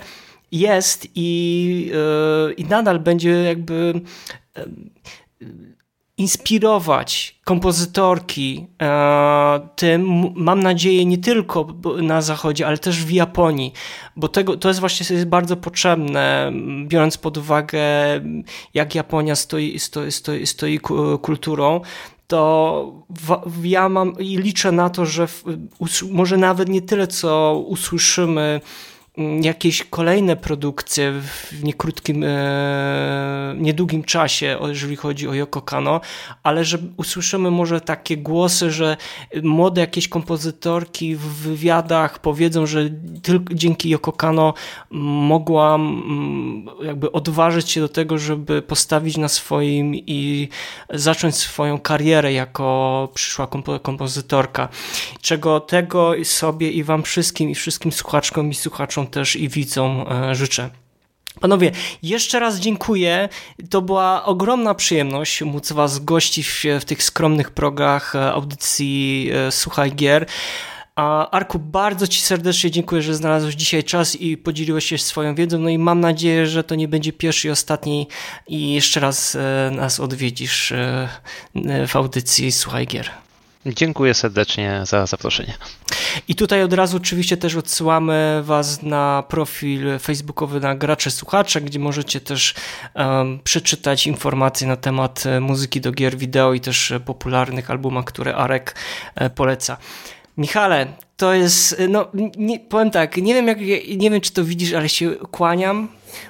jest 0.52 1.08
i, 1.16 1.92
i 2.58 2.66
nadal 2.66 3.00
będzie 3.00 3.30
jakby 3.30 4.02
inspirować 6.18 7.39
kompozytorki 7.43 8.68
e, 8.82 9.59
tym, 9.76 10.34
mam 10.36 10.63
nadzieję, 10.63 11.05
nie 11.05 11.18
tylko 11.18 11.68
na 12.01 12.22
Zachodzie, 12.22 12.68
ale 12.68 12.78
też 12.78 13.03
w 13.05 13.11
Japonii, 13.11 13.74
bo 14.15 14.28
tego, 14.28 14.57
to 14.57 14.68
jest 14.68 14.80
właśnie 14.80 15.15
jest 15.15 15.28
bardzo 15.28 15.57
potrzebne, 15.57 16.51
biorąc 16.88 17.18
pod 17.18 17.38
uwagę, 17.38 17.80
jak 18.74 18.95
Japonia 18.95 19.36
stoi, 19.36 19.80
stoi, 19.80 20.11
stoi, 20.11 20.47
stoi 20.47 20.80
kulturą 21.22 21.82
to 22.28 23.03
ja 23.63 23.89
mam 23.89 24.20
i 24.20 24.38
liczę 24.38 24.72
na 24.72 24.89
to, 24.89 25.05
że 25.05 25.28
w, 25.28 25.43
może 26.11 26.38
nawet 26.38 26.70
nie 26.70 26.82
tyle, 26.82 27.07
co 27.07 27.63
usłyszymy 27.68 28.61
jakieś 29.41 29.84
kolejne 29.84 30.36
produkcje 30.36 31.11
w 31.22 31.63
niekrótkim, 31.63 32.24
e, 32.24 33.55
niedługim 33.57 34.03
czasie, 34.03 34.59
jeżeli 34.68 34.95
chodzi 34.95 35.28
o 35.28 35.34
Yoko 35.34 35.61
Kano, 35.61 36.01
ale 36.43 36.65
że 36.65 36.78
usłyszymy 36.97 37.51
może 37.51 37.82
takie 37.82 38.18
głosy, 38.18 38.72
że 38.72 38.97
młode 39.43 39.82
jakieś 39.82 40.07
kompozytorki 40.07 41.15
w 41.15 41.22
wywiadach 41.22 42.20
powiedzą, 42.20 42.65
że 42.65 42.89
tylko 43.24 43.53
dzięki 43.53 43.89
Yoko 43.89 44.11
Kano 44.11 44.53
mogłam 44.91 45.82
mm, 45.82 46.65
jakby 46.88 47.11
odważyć 47.11 47.72
się 47.72 47.82
do 47.82 47.89
tego, 47.89 48.18
żeby 48.18 48.61
postawić 48.61 49.18
na 49.18 49.28
swoim 49.28 49.95
i 49.95 50.49
zacząć 50.89 51.36
swoją 51.36 51.80
karierę 51.80 52.34
jako 52.34 53.09
przyszła 53.13 53.47
kompozytorka. 53.82 54.70
Czego 55.22 55.59
tego 55.59 56.11
sobie 56.24 56.72
i 56.72 56.84
wam 56.84 57.03
wszystkim 57.03 57.49
i 57.49 57.55
wszystkim 57.55 57.91
słuchaczkom 57.91 58.49
i 58.49 58.55
słuchaczom 58.55 59.07
też 59.08 59.36
i 59.36 59.49
widzom 59.49 60.05
e, 60.10 60.36
życzę. 60.36 60.70
Panowie, 61.39 61.72
jeszcze 62.03 62.39
raz 62.39 62.60
dziękuję. 62.60 63.30
To 63.70 63.82
była 63.82 64.26
ogromna 64.26 64.76
przyjemność 64.76 65.41
móc 65.41 65.72
Was 65.72 65.99
gościć 65.99 66.68
w, 66.80 66.86
tych 66.86 67.03
skromnych 67.03 67.51
progach 67.51 68.16
e, 68.16 68.32
audycji 68.32 69.30
e, 69.34 69.51
Słuchaj 69.51 69.91
Gier. 69.91 70.26
A 70.95 71.30
Arku, 71.30 71.60
bardzo 71.60 72.08
Ci 72.08 72.22
serdecznie 72.22 72.72
dziękuję, 72.72 73.01
że 73.01 73.16
znalazłeś 73.16 73.55
dzisiaj 73.55 73.84
czas 73.84 74.16
i 74.16 74.38
podzieliłeś 74.38 74.86
się 74.86 74.97
swoją 74.97 75.36
wiedzą. 75.36 75.60
No 75.60 75.70
i 75.70 75.78
mam 75.78 75.99
nadzieję, 75.99 76.47
że 76.47 76.64
to 76.64 76.76
nie 76.76 76.88
będzie 76.88 77.14
pierwszy 77.14 77.47
i 77.47 77.51
ostatni 77.51 78.08
i 78.47 78.74
jeszcze 78.74 78.99
raz 78.99 79.38
nas 79.72 79.99
odwiedzisz 79.99 80.74
w 81.88 81.95
audycji 81.95 82.51
Słuchaj 82.51 82.88
Gier. 82.88 83.27
Dziękuję 83.76 84.13
serdecznie 84.13 84.82
za 84.84 85.05
zaproszenie. 85.05 85.53
I 86.28 86.36
tutaj 86.36 86.63
od 86.63 86.74
razu 86.74 86.97
oczywiście 86.97 87.38
też 87.38 87.55
odsyłamy 87.55 88.41
Was 88.43 88.84
na 88.84 89.24
profil 89.28 89.99
facebookowy 89.99 90.59
na 90.59 90.76
Gracze 90.76 91.11
Słuchacze, 91.11 91.61
gdzie 91.61 91.80
możecie 91.80 92.22
też 92.22 92.53
um, 92.95 93.39
przeczytać 93.43 94.07
informacje 94.07 94.68
na 94.68 94.76
temat 94.76 95.26
e, 95.26 95.39
muzyki 95.39 95.82
do 95.82 95.91
gier 95.91 96.18
wideo 96.18 96.53
i 96.53 96.59
też 96.59 96.93
popularnych 97.05 97.72
albumach, 97.72 98.05
które 98.05 98.36
Arek 98.36 98.76
e, 99.15 99.30
poleca. 99.30 99.78
Michale, 100.38 100.88
to 101.18 101.34
jest, 101.34 101.82
no 101.89 102.07
nie, 102.38 102.59
powiem 102.59 102.91
tak, 102.91 103.18
nie 103.18 103.34
wiem, 103.34 103.47
jak, 103.47 103.57
nie 103.97 104.11
wiem 104.11 104.22
czy 104.22 104.34
to 104.34 104.43
widzisz, 104.43 104.74
ale 104.74 104.89
się 104.89 105.11
kłaniam 105.11 105.88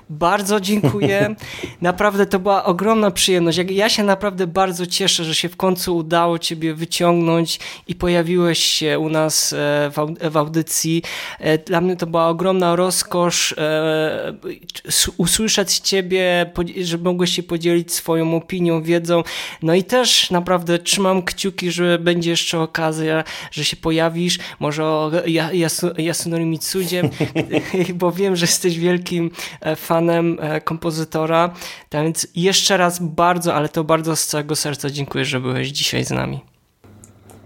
bardzo 0.10 0.60
dziękuję. 0.60 1.36
Naprawdę 1.82 2.26
to 2.26 2.40
była 2.40 2.64
ogromna 2.64 3.12
przyjemność. 3.12 3.60
Ja 3.70 3.90
się 3.90 4.04
naprawdę 4.04 4.48
bardzo 4.48 4.86
cieszę, 4.86 5.24
że 5.24 5.36
się 5.36 5.50
w 5.50 5.58
końcu 5.58 5.98
udało 5.98 6.40
Ciebie 6.40 6.74
wyciągnąć 6.74 7.60
i 7.88 7.96
pojawiłeś 7.96 8.60
się 8.60 9.00
u 9.00 9.10
nas 9.10 9.54
e, 9.54 9.92
w 10.32 10.38
audycji. 10.38 11.04
E, 11.40 11.58
dla 11.58 11.82
mnie 11.82 11.96
to 11.96 12.08
była 12.08 12.28
ogromna 12.28 12.76
rozkosz 12.76 13.56
e, 13.58 14.34
usłyszeć 15.18 15.78
Ciebie, 15.80 16.52
że 16.82 16.98
mogłeś 16.98 17.32
się 17.36 17.44
podzielić 17.44 17.94
swoją 17.94 18.36
opinią, 18.36 18.82
wiedzą. 18.82 19.24
No 19.62 19.74
i 19.74 19.84
też 19.84 20.32
naprawdę 20.32 20.80
trzymam 20.80 21.24
kciuki, 21.24 21.72
że 21.72 22.00
będzie 22.00 22.30
jeszcze 22.30 22.60
okazja, 22.60 23.24
że 23.52 23.66
się 23.66 23.78
pojawisz. 23.78 24.40
Może 24.60 24.86
o 24.86 25.12
Yasunori 25.98 26.46
Mitsudzie, 26.46 27.10
bo 28.00 28.12
wiem, 28.12 28.36
że 28.36 28.46
jesteś 28.46 28.80
wielkim 28.80 29.32
e, 29.62 29.76
fanem 29.78 30.38
e, 30.42 30.62
kompozytora. 30.62 31.54
Tak 31.90 32.04
więc 32.04 32.28
jeszcze 32.36 32.78
raz 32.78 33.00
bardzo, 33.00 33.54
ale 33.54 33.70
to 33.70 33.84
bardzo 33.84 34.16
z 34.16 34.28
całego 34.28 34.56
serca 34.56 34.90
dziękuję, 34.90 35.26
że 35.26 35.40
byłeś 35.40 35.68
dzisiaj 35.68 36.06
z 36.06 36.12
nami. 36.12 36.42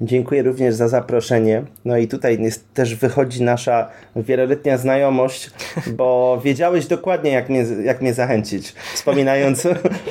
Dziękuję 0.04 0.44
również 0.44 0.76
za 0.76 0.88
zaproszenie. 0.88 1.64
No 1.86 1.98
i 1.98 2.08
tutaj 2.08 2.42
jest, 2.42 2.74
też 2.74 2.96
wychodzi 2.96 3.44
nasza 3.44 3.90
wieloletnia 4.16 4.78
znajomość, 4.78 5.52
bo 5.94 6.38
wiedziałeś 6.46 6.86
dokładnie, 6.86 7.32
jak 7.32 7.50
mnie, 7.50 7.66
jak 7.84 8.02
mnie 8.02 8.14
zachęcić, 8.14 8.74
wspominając 8.94 9.68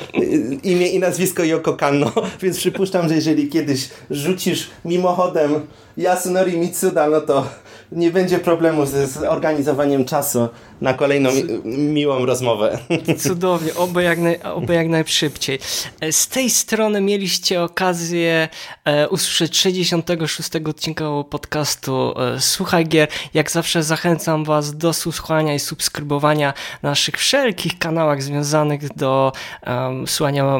imię 0.63 0.87
i 0.87 0.99
nazwisko 0.99 1.43
Yoko 1.43 1.73
Kanno, 1.73 2.11
więc 2.41 2.57
przypuszczam, 2.57 3.09
że 3.09 3.15
jeżeli 3.15 3.49
kiedyś 3.49 3.89
rzucisz 4.09 4.71
mimochodem 4.85 5.51
Yasunori 5.97 6.57
Mitsuda, 6.57 7.09
no 7.09 7.21
to 7.21 7.47
nie 7.91 8.11
będzie 8.11 8.39
problemu 8.39 8.85
z, 8.85 9.11
z 9.11 9.17
organizowaniem 9.17 10.05
czasu 10.05 10.49
na 10.81 10.93
kolejną 10.93 11.29
miłą 11.65 12.25
rozmowę. 12.25 12.77
Cudownie, 13.27 13.75
oby 13.75 14.03
jak, 14.03 14.19
naj, 14.19 14.39
oby 14.41 14.73
jak 14.73 14.87
najszybciej. 14.87 15.59
E, 16.01 16.11
z 16.11 16.27
tej 16.27 16.49
strony 16.49 17.01
mieliście 17.01 17.63
okazję 17.63 18.49
e, 18.85 19.09
usłyszeć 19.09 19.57
66 19.57 20.49
odcinka 20.67 21.05
podcastu 21.29 22.13
e, 22.19 22.39
Słuchaj 22.39 22.85
Gier. 22.85 23.07
Jak 23.33 23.51
zawsze 23.51 23.83
zachęcam 23.83 24.43
Was 24.43 24.77
do 24.77 24.93
słuchania 24.93 25.53
i 25.53 25.59
subskrybowania 25.59 26.53
naszych 26.83 27.15
wszelkich 27.15 27.79
kanałach 27.79 28.23
związanych 28.23 28.93
do 28.95 29.31
um, 29.67 30.07
słuchania 30.07 30.59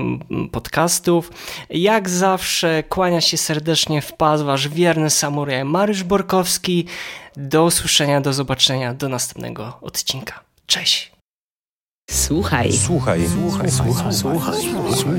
podcastów. 0.52 1.32
Jak 1.70 2.10
zawsze 2.10 2.84
kłania 2.90 3.22
się 3.22 3.38
serdecznie 3.38 4.02
w 4.02 4.14
pas 4.14 4.42
Wasz 4.42 4.68
wierny 4.68 5.10
samuraj 5.10 5.66
Mariusz 5.66 6.04
Borkowski. 6.04 6.86
Do 7.36 7.64
usłyszenia, 7.64 8.22
do 8.22 8.34
zobaczenia, 8.34 8.94
do 8.94 9.10
następnego 9.10 9.78
odcinka. 9.82 10.40
Cześć! 10.66 11.12
Słuchaj. 12.10 12.74
Słuchaj. 12.74 13.22
Słuchaj. 13.30 13.72
Słuchaj. 13.72 14.14
Słuchaj. 14.14 14.62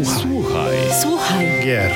Słuchaj. 0.05 0.77
Słuchaj. 1.03 1.47
Gier. 1.65 1.93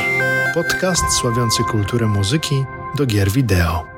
Podcast 0.54 1.02
sławiący 1.20 1.64
kulturę 1.64 2.06
muzyki 2.06 2.64
do 2.94 3.06
gier 3.06 3.30
wideo. 3.30 3.95